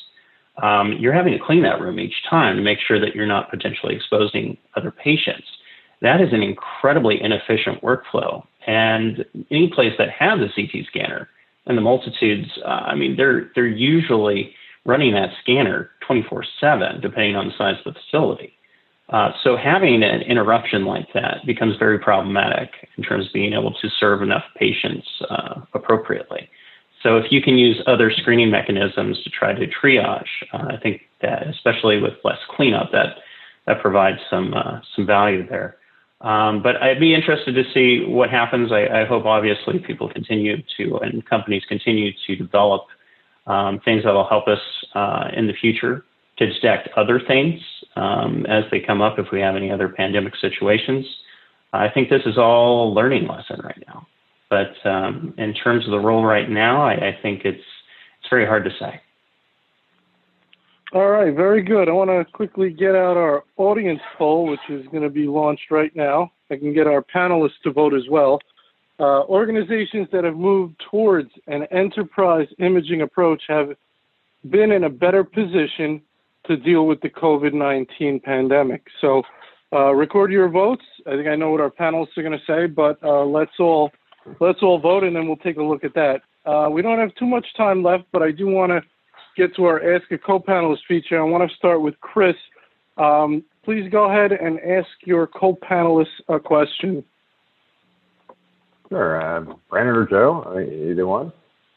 um, 0.61 0.93
you're 0.99 1.13
having 1.13 1.33
to 1.33 1.39
clean 1.39 1.63
that 1.63 1.81
room 1.81 1.99
each 1.99 2.15
time 2.29 2.55
to 2.55 2.61
make 2.61 2.79
sure 2.79 2.99
that 2.99 3.15
you're 3.15 3.25
not 3.25 3.49
potentially 3.49 3.95
exposing 3.95 4.57
other 4.75 4.91
patients. 4.91 5.47
That 6.01 6.21
is 6.21 6.33
an 6.33 6.43
incredibly 6.43 7.21
inefficient 7.21 7.81
workflow. 7.81 8.45
And 8.67 9.25
any 9.49 9.71
place 9.73 9.93
that 9.97 10.09
has 10.09 10.39
a 10.39 10.49
CT 10.53 10.85
scanner 10.87 11.29
and 11.65 11.77
the 11.77 11.81
multitudes, 11.81 12.49
uh, 12.65 12.67
I 12.67 12.95
mean, 12.95 13.15
they're 13.15 13.51
they're 13.55 13.67
usually 13.67 14.53
running 14.85 15.13
that 15.13 15.29
scanner 15.41 15.91
24 16.05 16.45
7, 16.59 17.01
depending 17.01 17.35
on 17.35 17.47
the 17.47 17.53
size 17.57 17.75
of 17.85 17.93
the 17.93 17.99
facility. 17.99 18.53
Uh, 19.09 19.31
so 19.43 19.57
having 19.57 20.01
an 20.03 20.21
interruption 20.21 20.85
like 20.85 21.07
that 21.13 21.45
becomes 21.45 21.77
very 21.77 21.99
problematic 21.99 22.69
in 22.97 23.03
terms 23.03 23.27
of 23.27 23.33
being 23.33 23.53
able 23.53 23.73
to 23.73 23.89
serve 23.99 24.21
enough 24.21 24.43
patients 24.57 25.07
uh, 25.29 25.61
appropriately. 25.73 26.49
So 27.03 27.17
if 27.17 27.31
you 27.31 27.41
can 27.41 27.57
use 27.57 27.81
other 27.85 28.09
screening 28.09 28.49
mechanisms 28.49 29.21
to 29.23 29.29
try 29.29 29.53
to 29.53 29.67
triage, 29.67 30.25
uh, 30.53 30.67
I 30.69 30.77
think 30.77 31.01
that 31.21 31.47
especially 31.47 32.01
with 32.01 32.13
less 32.23 32.39
cleanup, 32.49 32.91
that 32.93 33.17
that 33.67 33.81
provides 33.81 34.19
some 34.29 34.53
uh, 34.53 34.79
some 34.95 35.05
value 35.05 35.47
there. 35.47 35.77
Um, 36.21 36.63
but 36.63 36.81
I'd 36.81 37.01
be 37.01 37.13
interested 37.13 37.53
to 37.55 37.63
see 37.73 38.05
what 38.05 38.29
happens. 38.29 38.71
I, 38.71 39.01
I 39.01 39.05
hope 39.05 39.25
obviously 39.25 39.79
people 39.79 40.09
continue 40.09 40.63
to 40.77 40.97
and 40.99 41.25
companies 41.25 41.63
continue 41.67 42.13
to 42.25 42.35
develop 42.37 42.85
um, 43.45 43.81
things 43.83 44.05
that 44.05 44.13
will 44.13 44.27
help 44.27 44.47
us 44.47 44.61
uh, 44.95 45.27
in 45.35 45.47
the 45.47 45.53
future 45.53 46.05
to 46.37 46.45
detect 46.47 46.87
other 46.95 47.19
things 47.19 47.59
um, 47.97 48.45
as 48.47 48.63
they 48.71 48.79
come 48.79 49.01
up 49.01 49.19
if 49.19 49.27
we 49.31 49.41
have 49.41 49.57
any 49.57 49.69
other 49.69 49.89
pandemic 49.89 50.33
situations. 50.37 51.05
I 51.73 51.89
think 51.89 52.09
this 52.09 52.21
is 52.25 52.37
all 52.37 52.89
a 52.89 52.93
learning 52.93 53.27
lesson 53.27 53.59
right 53.61 53.83
now. 53.87 54.07
But 54.53 54.87
um, 54.87 55.33
in 55.39 55.51
terms 55.55 55.83
of 55.85 55.91
the 55.91 55.99
role 55.99 56.23
right 56.23 56.47
now, 56.47 56.83
I, 56.83 56.91
I 56.93 57.17
think 57.23 57.41
it's 57.43 57.57
it's 58.19 58.29
very 58.29 58.45
hard 58.45 58.63
to 58.65 58.69
say. 58.79 59.01
All 60.93 61.09
right, 61.09 61.33
very 61.35 61.63
good. 61.63 61.89
I 61.89 61.91
want 61.91 62.11
to 62.11 62.31
quickly 62.31 62.69
get 62.69 62.93
out 62.93 63.17
our 63.17 63.43
audience 63.57 64.01
poll, 64.15 64.45
which 64.45 64.59
is 64.69 64.85
going 64.91 65.01
to 65.01 65.09
be 65.09 65.25
launched 65.25 65.71
right 65.71 65.93
now. 65.95 66.31
I 66.51 66.57
can 66.57 66.71
get 66.71 66.85
our 66.85 67.03
panelists 67.03 67.59
to 67.63 67.71
vote 67.71 67.95
as 67.95 68.03
well. 68.11 68.39
Uh, 68.99 69.23
organizations 69.23 70.07
that 70.11 70.23
have 70.23 70.35
moved 70.35 70.75
towards 70.91 71.31
an 71.47 71.63
enterprise 71.71 72.47
imaging 72.59 73.01
approach 73.01 73.41
have 73.47 73.69
been 74.51 74.71
in 74.71 74.83
a 74.83 74.89
better 74.89 75.23
position 75.23 75.99
to 76.45 76.57
deal 76.57 76.85
with 76.85 77.01
the 77.01 77.09
COVID 77.09 77.53
19 77.53 78.19
pandemic. 78.19 78.85
So, 79.01 79.23
uh, 79.73 79.95
record 79.95 80.31
your 80.31 80.47
votes. 80.47 80.85
I 81.07 81.15
think 81.15 81.27
I 81.27 81.35
know 81.35 81.49
what 81.49 81.59
our 81.59 81.71
panelists 81.71 82.15
are 82.17 82.21
going 82.21 82.37
to 82.37 82.45
say, 82.45 82.67
but 82.67 83.01
uh, 83.01 83.25
let's 83.25 83.59
all 83.59 83.91
let's 84.39 84.59
all 84.61 84.79
vote, 84.79 85.03
and 85.03 85.15
then 85.15 85.27
we'll 85.27 85.37
take 85.37 85.57
a 85.57 85.63
look 85.63 85.83
at 85.83 85.93
that. 85.93 86.21
Uh, 86.45 86.69
we 86.69 86.81
don't 86.81 86.99
have 86.99 87.13
too 87.15 87.25
much 87.25 87.45
time 87.55 87.83
left, 87.83 88.03
but 88.11 88.21
I 88.21 88.31
do 88.31 88.47
want 88.47 88.71
to 88.71 88.81
get 89.35 89.55
to 89.55 89.65
our 89.65 89.95
Ask 89.95 90.11
a 90.11 90.17
Co-Panelist 90.17 90.79
feature. 90.87 91.19
I 91.19 91.23
want 91.23 91.49
to 91.49 91.55
start 91.55 91.81
with 91.81 91.99
Chris. 92.01 92.35
Um, 92.97 93.43
please 93.63 93.89
go 93.89 94.09
ahead 94.09 94.31
and 94.31 94.59
ask 94.59 94.89
your 95.05 95.27
co-panelists 95.27 96.05
a 96.27 96.39
question. 96.39 97.03
Sure. 98.89 99.21
Uh, 99.21 99.53
Brandon 99.69 99.95
or 99.95 100.05
Joe, 100.05 100.89
either 100.91 101.07
one. 101.07 101.31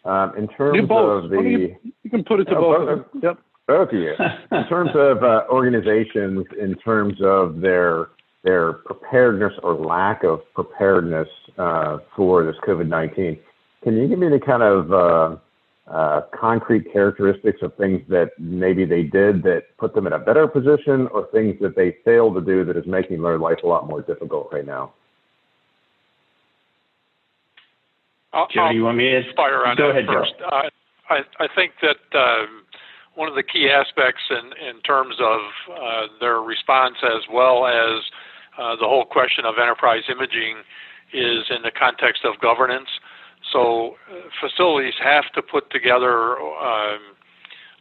Um, 0.04 0.36
in 0.36 0.48
terms 0.48 0.78
of 0.90 1.30
the, 1.30 1.40
you, 1.40 1.76
you, 2.04 2.10
can 2.10 2.22
put 2.22 2.38
it 2.38 2.44
to 2.44 2.54
both. 2.54 3.06
both 3.12 3.22
yep. 3.22 3.38
Both 3.66 3.88
of 3.88 3.94
you. 3.94 4.12
in 4.52 4.68
terms 4.68 4.90
of 4.94 5.24
uh, 5.24 5.44
organizations, 5.50 6.46
in 6.60 6.76
terms 6.76 7.14
of 7.22 7.60
their 7.60 8.10
their 8.44 8.74
preparedness 8.74 9.52
or 9.64 9.74
lack 9.74 10.22
of 10.22 10.40
preparedness 10.54 11.26
uh, 11.45 11.45
for 11.56 12.44
this 12.44 12.56
COVID 12.66 12.88
nineteen, 12.88 13.38
can 13.82 13.96
you 13.96 14.08
give 14.08 14.18
me 14.18 14.28
the 14.28 14.40
kind 14.40 14.62
of 14.62 14.92
uh, 14.92 15.36
uh, 15.90 16.22
concrete 16.38 16.92
characteristics 16.92 17.58
of 17.62 17.74
things 17.76 18.02
that 18.08 18.30
maybe 18.38 18.84
they 18.84 19.02
did 19.02 19.42
that 19.44 19.62
put 19.78 19.94
them 19.94 20.06
in 20.06 20.12
a 20.12 20.18
better 20.18 20.46
position, 20.48 21.06
or 21.12 21.28
things 21.32 21.56
that 21.60 21.76
they 21.76 21.96
failed 22.04 22.34
to 22.34 22.40
do 22.40 22.64
that 22.64 22.76
is 22.76 22.86
making 22.86 23.22
their 23.22 23.38
life 23.38 23.58
a 23.62 23.66
lot 23.66 23.86
more 23.86 24.02
difficult 24.02 24.48
right 24.52 24.66
now? 24.66 24.92
I'll, 28.32 28.48
you 28.74 28.84
want 28.84 28.98
me 28.98 29.10
to 29.10 29.22
fire 29.34 29.64
on 29.64 29.76
go 29.76 29.90
ahead, 29.90 30.06
first? 30.06 30.34
Uh, 30.44 30.68
I, 31.08 31.20
I 31.38 31.48
think 31.54 31.72
that 31.80 32.18
um, 32.18 32.64
one 33.14 33.28
of 33.28 33.34
the 33.34 33.42
key 33.42 33.70
aspects 33.70 34.22
in, 34.28 34.68
in 34.68 34.82
terms 34.82 35.14
of 35.20 35.40
uh, 35.72 36.06
their 36.20 36.40
response, 36.40 36.96
as 37.02 37.22
well 37.32 37.66
as 37.66 38.02
uh, 38.58 38.76
the 38.76 38.84
whole 38.84 39.06
question 39.06 39.44
of 39.46 39.54
enterprise 39.62 40.02
imaging, 40.10 40.56
is 41.18 41.46
in 41.50 41.62
the 41.62 41.70
context 41.70 42.24
of 42.24 42.38
governance. 42.40 42.88
So 43.52 43.96
uh, 44.10 44.28
facilities 44.40 44.94
have 45.02 45.30
to 45.34 45.42
put 45.42 45.70
together 45.70 46.38
um, 46.38 47.00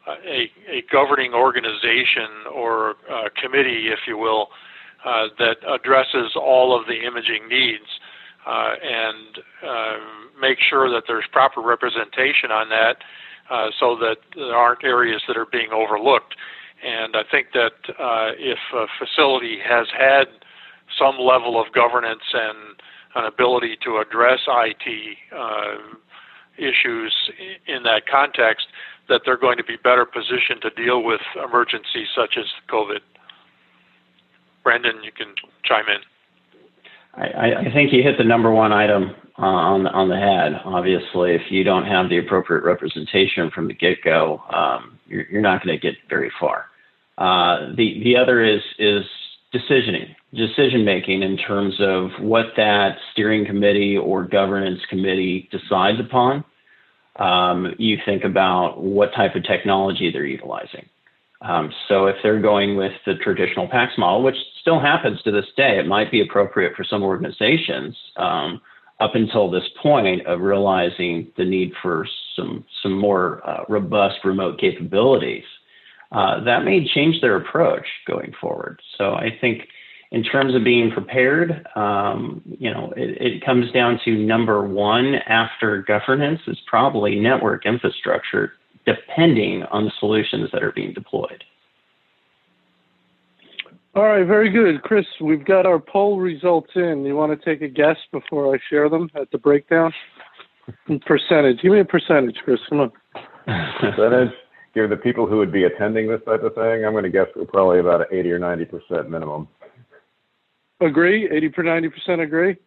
a, 0.08 0.52
a, 0.70 0.84
governing 0.92 1.34
organization 1.34 2.46
or 2.54 2.96
committee, 3.42 3.88
if 3.92 4.00
you 4.08 4.18
will, 4.18 4.50
uh, 5.04 5.28
that 5.40 5.58
addresses 5.68 6.34
all 6.36 6.80
of 6.80 6.88
the 6.88 7.06
imaging 7.06 7.48
needs 7.50 8.00
uh, 8.46 8.74
and 8.82 9.38
um, 9.68 10.30
make 10.40 10.58
sure 10.60 10.90
that 10.90 11.04
there's 11.08 11.26
proper 11.32 11.62
representation 11.62 12.52
on 12.52 12.70
that 12.70 12.98
uh, 13.50 13.70
so 13.80 13.96
that 13.96 14.18
there 14.36 14.56
aren't 14.56 14.84
areas 14.84 15.22
that 15.28 15.38
are 15.38 15.46
being 15.46 15.70
overlooked. 15.72 16.36
And 16.84 17.16
I 17.16 17.24
think 17.30 17.48
that 17.54 17.74
uh, 18.00 18.32
if 18.38 18.60
a 18.74 18.86
facility 19.00 19.58
has 19.64 19.88
had 19.98 20.26
some 20.98 21.18
level 21.20 21.60
of 21.60 21.72
governance 21.74 22.24
and 22.34 22.82
an 23.16 23.26
ability 23.26 23.78
to 23.84 23.98
address 23.98 24.40
IT 24.48 25.18
uh, 25.36 25.96
issues 26.58 27.14
in 27.68 27.84
that 27.84 28.04
context, 28.10 28.68
that 29.10 29.22
they're 29.26 29.38
going 29.38 29.58
to 29.58 29.64
be 29.64 29.78
better 29.84 30.06
positioned 30.06 30.62
to 30.62 30.70
deal 30.72 31.04
with 31.04 31.22
emergencies 31.44 32.08
such 32.16 32.38
as 32.38 32.46
COVID. 32.70 33.00
Brandon, 34.64 35.04
you 35.04 35.12
can 35.12 35.28
chime 35.64 35.86
in. 35.88 36.02
I, 37.18 37.68
I 37.68 37.74
think 37.74 37.94
you 37.94 38.04
hit 38.04 38.18
the 38.18 38.24
number 38.24 38.52
one 38.52 38.74
item 38.74 39.16
uh, 39.40 39.46
on 39.46 39.88
on 39.88 40.10
the 40.10 40.18
head. 40.18 40.60
Obviously, 40.66 41.32
if 41.32 41.44
you 41.50 41.64
don't 41.64 41.86
have 41.86 42.10
the 42.10 42.18
appropriate 42.18 42.64
representation 42.64 43.50
from 43.52 43.68
the 43.68 43.74
get 43.74 44.04
go, 44.04 44.42
um, 44.54 45.00
you're, 45.08 45.26
you're, 45.30 45.42
not 45.42 45.64
going 45.64 45.78
to 45.78 45.82
get 45.82 45.96
very 46.10 46.32
far. 46.40 46.66
Uh, 47.18 47.74
the 47.76 48.02
the 48.04 48.18
other 48.18 48.44
is 48.44 48.62
is 48.80 49.06
decisioning, 49.56 50.16
decision 50.34 50.84
making 50.84 51.24
in 51.24 51.38
terms 51.38 51.76
of 51.80 52.10
what 52.20 52.48
that 52.58 52.98
steering 53.12 53.46
committee 53.46 53.98
or 53.98 54.24
governance 54.26 54.82
committee 54.90 55.48
decides 55.52 56.00
upon. 56.00 56.44
Um, 57.18 57.74
you 57.78 57.98
think 58.06 58.26
about 58.26 58.84
what 58.84 59.14
type 59.16 59.36
of 59.36 59.44
technology 59.44 60.12
they're 60.12 60.26
utilizing. 60.26 60.86
Um, 61.42 61.72
so 61.88 62.08
if 62.08 62.16
they're 62.24 62.42
going 62.42 62.76
with 62.76 62.94
the 63.06 63.16
traditional 63.16 63.68
PACS 63.68 63.98
model, 63.98 64.24
which 64.24 64.36
still 64.62 64.80
happens 64.80 65.22
to 65.22 65.32
this 65.32 65.46
day, 65.56 65.78
it 65.80 65.88
might 65.88 66.12
be 66.12 66.22
appropriate 66.22 66.76
for 66.76 66.84
some 66.84 67.04
organizations 67.04 67.96
um, 68.18 68.60
up 69.00 69.16
until 69.16 69.50
this 69.50 69.64
point 69.82 70.26
of 70.26 70.42
realizing 70.42 71.32
the 71.38 71.46
need 71.46 71.72
for 71.82 72.08
some 72.36 72.66
some 72.82 72.98
more 72.98 73.48
uh, 73.48 73.64
robust 73.70 74.18
remote 74.24 74.60
capabilities. 74.60 75.44
Uh, 76.12 76.44
that 76.44 76.64
may 76.64 76.88
change 76.88 77.20
their 77.22 77.36
approach 77.36 77.86
going 78.08 78.34
forward. 78.40 78.82
So 78.98 79.14
I 79.14 79.36
think 79.42 79.68
in 80.12 80.24
terms 80.24 80.56
of 80.56 80.64
being 80.64 80.92
prepared, 80.92 81.68
um, 81.76 82.42
you 82.60 82.72
know, 82.72 82.94
it, 82.96 83.22
it, 83.22 83.46
comes 83.46 83.72
down 83.72 84.00
to 84.06 84.16
number 84.16 84.66
one 84.66 85.16
after 85.28 85.82
governance 85.82 86.42
is 86.48 86.58
probably 86.68 87.20
network 87.20 87.66
infrastructure 87.66 88.54
depending 88.86 89.64
on 89.72 89.86
the 89.86 89.92
solutions 90.00 90.50
that 90.54 90.64
are 90.64 90.72
being 90.72 90.94
deployed. 90.94 91.44
All 93.96 94.04
right, 94.04 94.26
very 94.26 94.50
good. 94.50 94.84
Chris, 94.84 95.06
we've 95.22 95.44
got 95.44 95.66
our 95.66 95.80
poll 95.80 96.20
results 96.20 96.70
in. 96.76 97.04
You 97.04 97.16
want 97.16 97.38
to 97.38 97.46
take 97.46 97.62
a 97.62 97.68
guess 97.68 97.98
before 98.12 98.54
I 98.54 98.60
share 98.70 98.90
them 98.90 99.10
at 99.16 99.32
the 99.32 99.38
breakdown? 99.38 99.92
percentage. 101.06 101.62
Give 101.62 101.72
me 101.72 101.80
a 101.80 101.86
percentage, 101.86 102.36
Chris. 102.44 102.60
Come 102.70 102.82
on. 102.82 102.92
percentage. 103.80 104.34
Give 104.76 104.90
the 104.90 104.98
people 104.98 105.26
who 105.26 105.38
would 105.38 105.52
be 105.52 105.64
attending 105.64 106.08
this 106.08 106.22
type 106.26 106.44
of 106.44 106.54
thing, 106.54 106.86
I'm 106.86 106.92
going 106.92 107.04
to 107.04 107.10
guess 107.10 107.28
we're 107.36 107.46
probably 107.46 107.80
about 107.80 108.02
an 108.02 108.08
80 108.12 108.32
or 108.32 108.40
90 108.40 108.66
percent 108.66 109.10
minimum. 109.10 109.48
Agree, 110.82 111.30
80 111.32 111.50
per 111.50 111.64
90 111.64 111.90
percent 111.90 112.22
agree. 112.22 112.58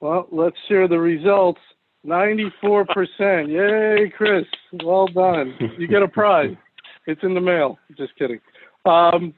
Well, 0.00 0.28
let's 0.30 0.56
share 0.68 0.88
the 0.88 0.98
results. 0.98 1.60
94%. 2.04 3.48
Yay, 3.48 4.10
Chris. 4.10 4.44
Well 4.84 5.06
done. 5.08 5.54
You 5.78 5.88
get 5.88 6.02
a 6.02 6.08
prize. 6.08 6.54
It's 7.06 7.22
in 7.22 7.34
the 7.34 7.40
mail. 7.40 7.78
Just 7.96 8.16
kidding. 8.16 8.40
Um, 8.84 9.34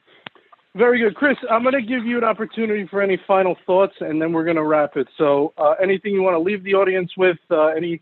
very 0.75 1.01
good. 1.01 1.15
Chris, 1.15 1.37
I'm 1.51 1.63
going 1.63 1.75
to 1.75 1.83
give 1.83 2.05
you 2.05 2.19
an 2.19 2.25
opportunity 2.25 2.87
for 2.87 3.01
any 3.01 3.19
final 3.27 3.57
thoughts, 3.67 3.95
and 4.01 4.21
then 4.21 4.33
we're 4.33 4.45
going 4.45 4.57
to 4.57 4.65
wrap 4.65 4.97
it. 4.97 5.09
So, 5.17 5.53
uh, 5.59 5.75
anything 5.83 6.13
you 6.13 6.23
want 6.23 6.35
to 6.35 6.39
leave 6.39 6.63
the 6.63 6.75
audience 6.75 7.11
with? 7.17 7.39
Uh, 7.51 7.69
any, 7.69 8.01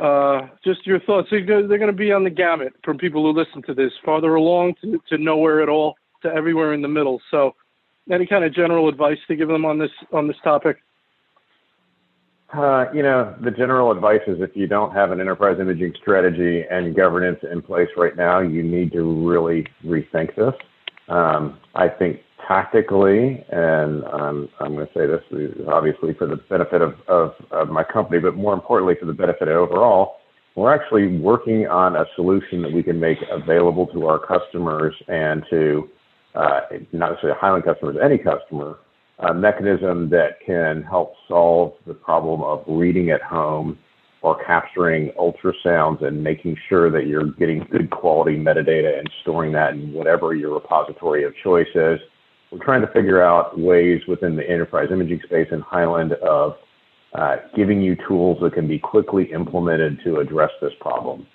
uh, 0.00 0.48
just 0.64 0.86
your 0.86 1.00
thoughts? 1.00 1.28
They're 1.30 1.42
going 1.44 1.86
to 1.86 1.92
be 1.92 2.12
on 2.12 2.24
the 2.24 2.30
gamut 2.30 2.74
from 2.84 2.98
people 2.98 3.22
who 3.22 3.38
listen 3.38 3.62
to 3.62 3.74
this, 3.74 3.92
farther 4.04 4.34
along 4.34 4.74
to, 4.82 5.00
to 5.08 5.18
nowhere 5.18 5.62
at 5.62 5.68
all, 5.68 5.96
to 6.22 6.28
everywhere 6.28 6.74
in 6.74 6.82
the 6.82 6.88
middle. 6.88 7.20
So, 7.30 7.54
any 8.10 8.26
kind 8.26 8.44
of 8.44 8.54
general 8.54 8.88
advice 8.88 9.18
to 9.28 9.36
give 9.36 9.48
them 9.48 9.64
on 9.64 9.78
this 9.78 9.90
on 10.12 10.28
this 10.28 10.36
topic? 10.44 10.78
Uh, 12.52 12.84
you 12.94 13.02
know, 13.02 13.34
the 13.42 13.50
general 13.50 13.90
advice 13.90 14.20
is 14.28 14.40
if 14.40 14.50
you 14.54 14.68
don't 14.68 14.92
have 14.92 15.10
an 15.10 15.20
enterprise 15.20 15.58
imaging 15.60 15.92
strategy 16.00 16.62
and 16.70 16.94
governance 16.94 17.40
in 17.50 17.60
place 17.60 17.88
right 17.96 18.16
now, 18.16 18.38
you 18.38 18.62
need 18.62 18.92
to 18.92 19.02
really 19.02 19.66
rethink 19.84 20.34
this. 20.36 20.54
Um, 21.08 21.58
I 21.74 21.88
think 21.88 22.20
tactically, 22.46 23.44
and 23.50 24.04
um, 24.04 24.48
I'm 24.60 24.74
going 24.74 24.86
to 24.86 24.92
say 24.92 25.06
this 25.06 25.22
obviously 25.68 26.14
for 26.14 26.26
the 26.26 26.36
benefit 26.36 26.82
of, 26.82 26.94
of, 27.08 27.34
of 27.50 27.68
my 27.68 27.84
company, 27.84 28.20
but 28.20 28.36
more 28.36 28.54
importantly 28.54 28.94
for 28.98 29.06
the 29.06 29.12
benefit 29.12 29.48
overall, 29.48 30.16
we're 30.54 30.74
actually 30.74 31.18
working 31.18 31.66
on 31.66 31.96
a 31.96 32.04
solution 32.14 32.62
that 32.62 32.72
we 32.72 32.82
can 32.82 32.98
make 32.98 33.18
available 33.30 33.86
to 33.88 34.06
our 34.06 34.18
customers 34.18 34.94
and 35.08 35.44
to 35.50 35.88
uh, 36.34 36.60
not 36.92 37.10
necessarily 37.10 37.38
Hyland 37.40 37.64
customers, 37.64 37.96
any 38.02 38.18
customer, 38.18 38.78
a 39.20 39.34
mechanism 39.34 40.10
that 40.10 40.40
can 40.44 40.82
help 40.82 41.14
solve 41.28 41.72
the 41.86 41.94
problem 41.94 42.42
of 42.42 42.64
reading 42.66 43.10
at 43.10 43.22
home 43.22 43.78
or 44.22 44.42
capturing 44.44 45.10
ultrasounds 45.12 46.02
and 46.04 46.22
making 46.22 46.56
sure 46.68 46.90
that 46.90 47.06
you're 47.06 47.30
getting 47.32 47.60
good 47.70 47.90
quality 47.90 48.36
metadata 48.36 48.98
and 48.98 49.08
storing 49.22 49.52
that 49.52 49.74
in 49.74 49.92
whatever 49.92 50.34
your 50.34 50.54
repository 50.54 51.24
of 51.24 51.32
choice 51.42 51.68
is. 51.74 52.00
We're 52.56 52.64
trying 52.64 52.80
to 52.80 52.92
figure 52.92 53.22
out 53.22 53.58
ways 53.58 54.00
within 54.08 54.34
the 54.34 54.48
enterprise 54.48 54.88
imaging 54.90 55.20
space 55.26 55.48
in 55.50 55.60
Hyland 55.60 56.12
of 56.14 56.54
uh, 57.14 57.36
giving 57.54 57.82
you 57.82 57.96
tools 58.08 58.38
that 58.40 58.54
can 58.54 58.66
be 58.66 58.78
quickly 58.78 59.30
implemented 59.30 60.00
to 60.04 60.20
address 60.20 60.50
this 60.62 60.72
problem. 60.80 61.26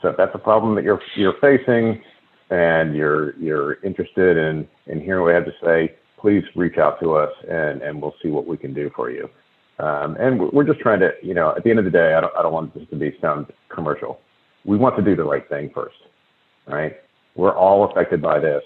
So 0.00 0.08
if 0.08 0.16
that's 0.16 0.34
a 0.34 0.38
problem 0.38 0.74
that 0.76 0.84
you're 0.84 1.00
you're 1.16 1.34
facing 1.38 2.02
and 2.48 2.96
you're 2.96 3.36
you're 3.36 3.74
interested 3.82 4.38
in 4.38 4.66
in 4.86 5.02
hearing 5.02 5.22
what 5.22 5.28
we 5.28 5.34
have 5.34 5.44
to 5.44 5.52
say, 5.62 5.96
please 6.18 6.44
reach 6.56 6.78
out 6.78 6.98
to 7.00 7.14
us 7.14 7.30
and, 7.50 7.82
and 7.82 8.00
we'll 8.00 8.14
see 8.22 8.28
what 8.30 8.46
we 8.46 8.56
can 8.56 8.72
do 8.72 8.90
for 8.96 9.10
you. 9.10 9.28
Um, 9.78 10.16
and 10.18 10.50
we're 10.50 10.64
just 10.64 10.80
trying 10.80 11.00
to, 11.00 11.10
you 11.22 11.34
know, 11.34 11.54
at 11.56 11.62
the 11.62 11.70
end 11.70 11.78
of 11.78 11.84
the 11.84 11.90
day, 11.90 12.14
I 12.14 12.22
don't, 12.22 12.32
I 12.38 12.42
don't 12.42 12.52
want 12.52 12.74
this 12.74 12.88
to 12.88 12.96
be 12.96 13.16
sound 13.20 13.46
commercial. 13.68 14.20
We 14.64 14.78
want 14.78 14.96
to 14.96 15.02
do 15.02 15.14
the 15.14 15.24
right 15.24 15.46
thing 15.48 15.70
first, 15.74 15.96
right? 16.66 16.96
We're 17.34 17.54
all 17.54 17.90
affected 17.90 18.22
by 18.22 18.40
this. 18.40 18.62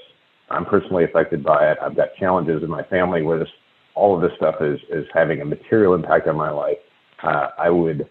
I'm 0.50 0.64
personally 0.64 1.04
affected 1.04 1.42
by 1.42 1.70
it. 1.70 1.78
I've 1.82 1.96
got 1.96 2.14
challenges 2.18 2.62
in 2.62 2.70
my 2.70 2.82
family 2.84 3.22
where 3.22 3.38
this, 3.38 3.48
all 3.94 4.14
of 4.14 4.22
this 4.22 4.32
stuff 4.36 4.56
is, 4.60 4.78
is 4.90 5.06
having 5.12 5.40
a 5.40 5.44
material 5.44 5.94
impact 5.94 6.28
on 6.28 6.36
my 6.36 6.50
life. 6.50 6.78
Uh, 7.22 7.48
I 7.58 7.70
would 7.70 8.08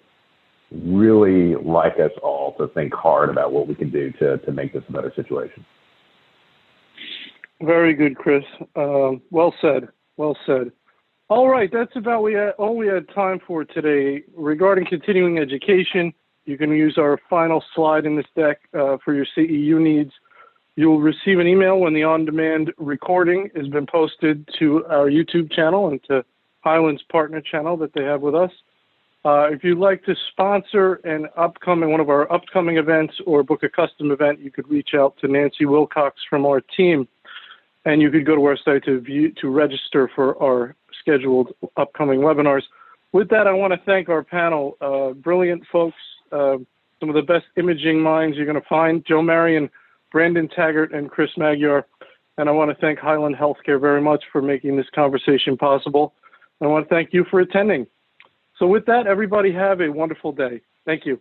really 0.71 1.55
like 1.55 1.93
us 1.99 2.11
all 2.21 2.55
to 2.57 2.67
think 2.69 2.93
hard 2.93 3.29
about 3.29 3.51
what 3.51 3.67
we 3.67 3.75
can 3.75 3.91
do 3.91 4.11
to, 4.13 4.37
to 4.39 4.51
make 4.51 4.73
this 4.73 4.83
a 4.89 4.91
better 4.91 5.13
situation. 5.15 5.65
Very 7.61 7.93
good, 7.93 8.17
Chris. 8.17 8.43
Um, 8.75 9.21
well 9.29 9.53
said. 9.61 9.87
Well 10.17 10.37
said. 10.45 10.71
All 11.29 11.49
right, 11.49 11.69
that's 11.71 11.95
about 11.95 12.21
we 12.21 12.33
had, 12.33 12.51
all 12.57 12.75
we 12.75 12.87
had 12.87 13.07
time 13.13 13.39
for 13.45 13.63
today. 13.63 14.23
Regarding 14.35 14.85
continuing 14.85 15.39
education, 15.39 16.13
you 16.45 16.57
can 16.57 16.71
use 16.71 16.97
our 16.97 17.17
final 17.29 17.63
slide 17.73 18.05
in 18.05 18.15
this 18.15 18.25
deck 18.35 18.59
uh, 18.73 18.97
for 19.03 19.13
your 19.13 19.25
CEU 19.37 19.79
needs. 19.79 20.11
You'll 20.75 21.01
receive 21.01 21.39
an 21.39 21.47
email 21.47 21.79
when 21.79 21.93
the 21.93 22.03
on-demand 22.03 22.73
recording 22.77 23.49
has 23.55 23.67
been 23.67 23.85
posted 23.85 24.49
to 24.57 24.85
our 24.85 25.07
YouTube 25.09 25.51
channel 25.51 25.89
and 25.89 26.03
to 26.05 26.25
Hyland's 26.61 27.03
partner 27.11 27.41
channel 27.41 27.77
that 27.77 27.93
they 27.93 28.03
have 28.03 28.21
with 28.21 28.33
us. 28.33 28.51
Uh, 29.25 29.47
if 29.51 29.63
you'd 29.63 29.77
like 29.77 30.03
to 30.03 30.15
sponsor 30.31 30.95
an 31.05 31.27
upcoming 31.37 31.91
one 31.91 31.99
of 31.99 32.09
our 32.09 32.31
upcoming 32.33 32.77
events 32.77 33.13
or 33.25 33.43
book 33.43 33.63
a 33.63 33.69
custom 33.69 34.11
event, 34.11 34.39
you 34.39 34.51
could 34.51 34.67
reach 34.67 34.89
out 34.95 35.15
to 35.21 35.27
Nancy 35.27 35.65
Wilcox 35.65 36.19
from 36.29 36.45
our 36.45 36.59
team 36.59 37.07
and 37.85 38.01
you 38.01 38.09
could 38.09 38.25
go 38.25 38.35
to 38.35 38.43
our 38.45 38.57
site 38.57 38.83
to 38.85 38.99
view 38.99 39.31
to 39.41 39.49
register 39.49 40.09
for 40.15 40.41
our 40.41 40.75
scheduled 40.99 41.53
upcoming 41.77 42.21
webinars. 42.21 42.63
With 43.11 43.29
that, 43.29 43.45
I 43.45 43.53
want 43.53 43.73
to 43.73 43.79
thank 43.85 44.09
our 44.09 44.23
panel, 44.23 44.77
uh, 44.81 45.11
brilliant 45.11 45.63
folks, 45.71 45.97
uh, 46.31 46.57
some 46.99 47.09
of 47.09 47.15
the 47.15 47.21
best 47.21 47.45
imaging 47.57 48.01
minds 48.01 48.37
you're 48.37 48.45
going 48.45 48.59
to 48.59 48.67
find, 48.67 49.05
Joe 49.05 49.21
Marion, 49.21 49.69
Brandon 50.13 50.47
Taggart, 50.47 50.93
and 50.93 51.11
Chris 51.11 51.31
Magyar. 51.35 51.85
And 52.37 52.47
I 52.47 52.51
want 52.53 52.71
to 52.71 52.77
thank 52.79 52.99
Hyland 52.99 53.35
Healthcare 53.35 53.81
very 53.81 54.01
much 54.01 54.23
for 54.31 54.41
making 54.41 54.77
this 54.77 54.85
conversation 54.95 55.57
possible. 55.57 56.13
I 56.61 56.67
want 56.67 56.87
to 56.87 56.95
thank 56.95 57.11
you 57.11 57.25
for 57.29 57.41
attending. 57.41 57.85
So 58.57 58.67
with 58.67 58.85
that, 58.85 59.07
everybody 59.07 59.51
have 59.51 59.81
a 59.81 59.89
wonderful 59.89 60.31
day. 60.31 60.61
Thank 60.85 61.05
you. 61.05 61.19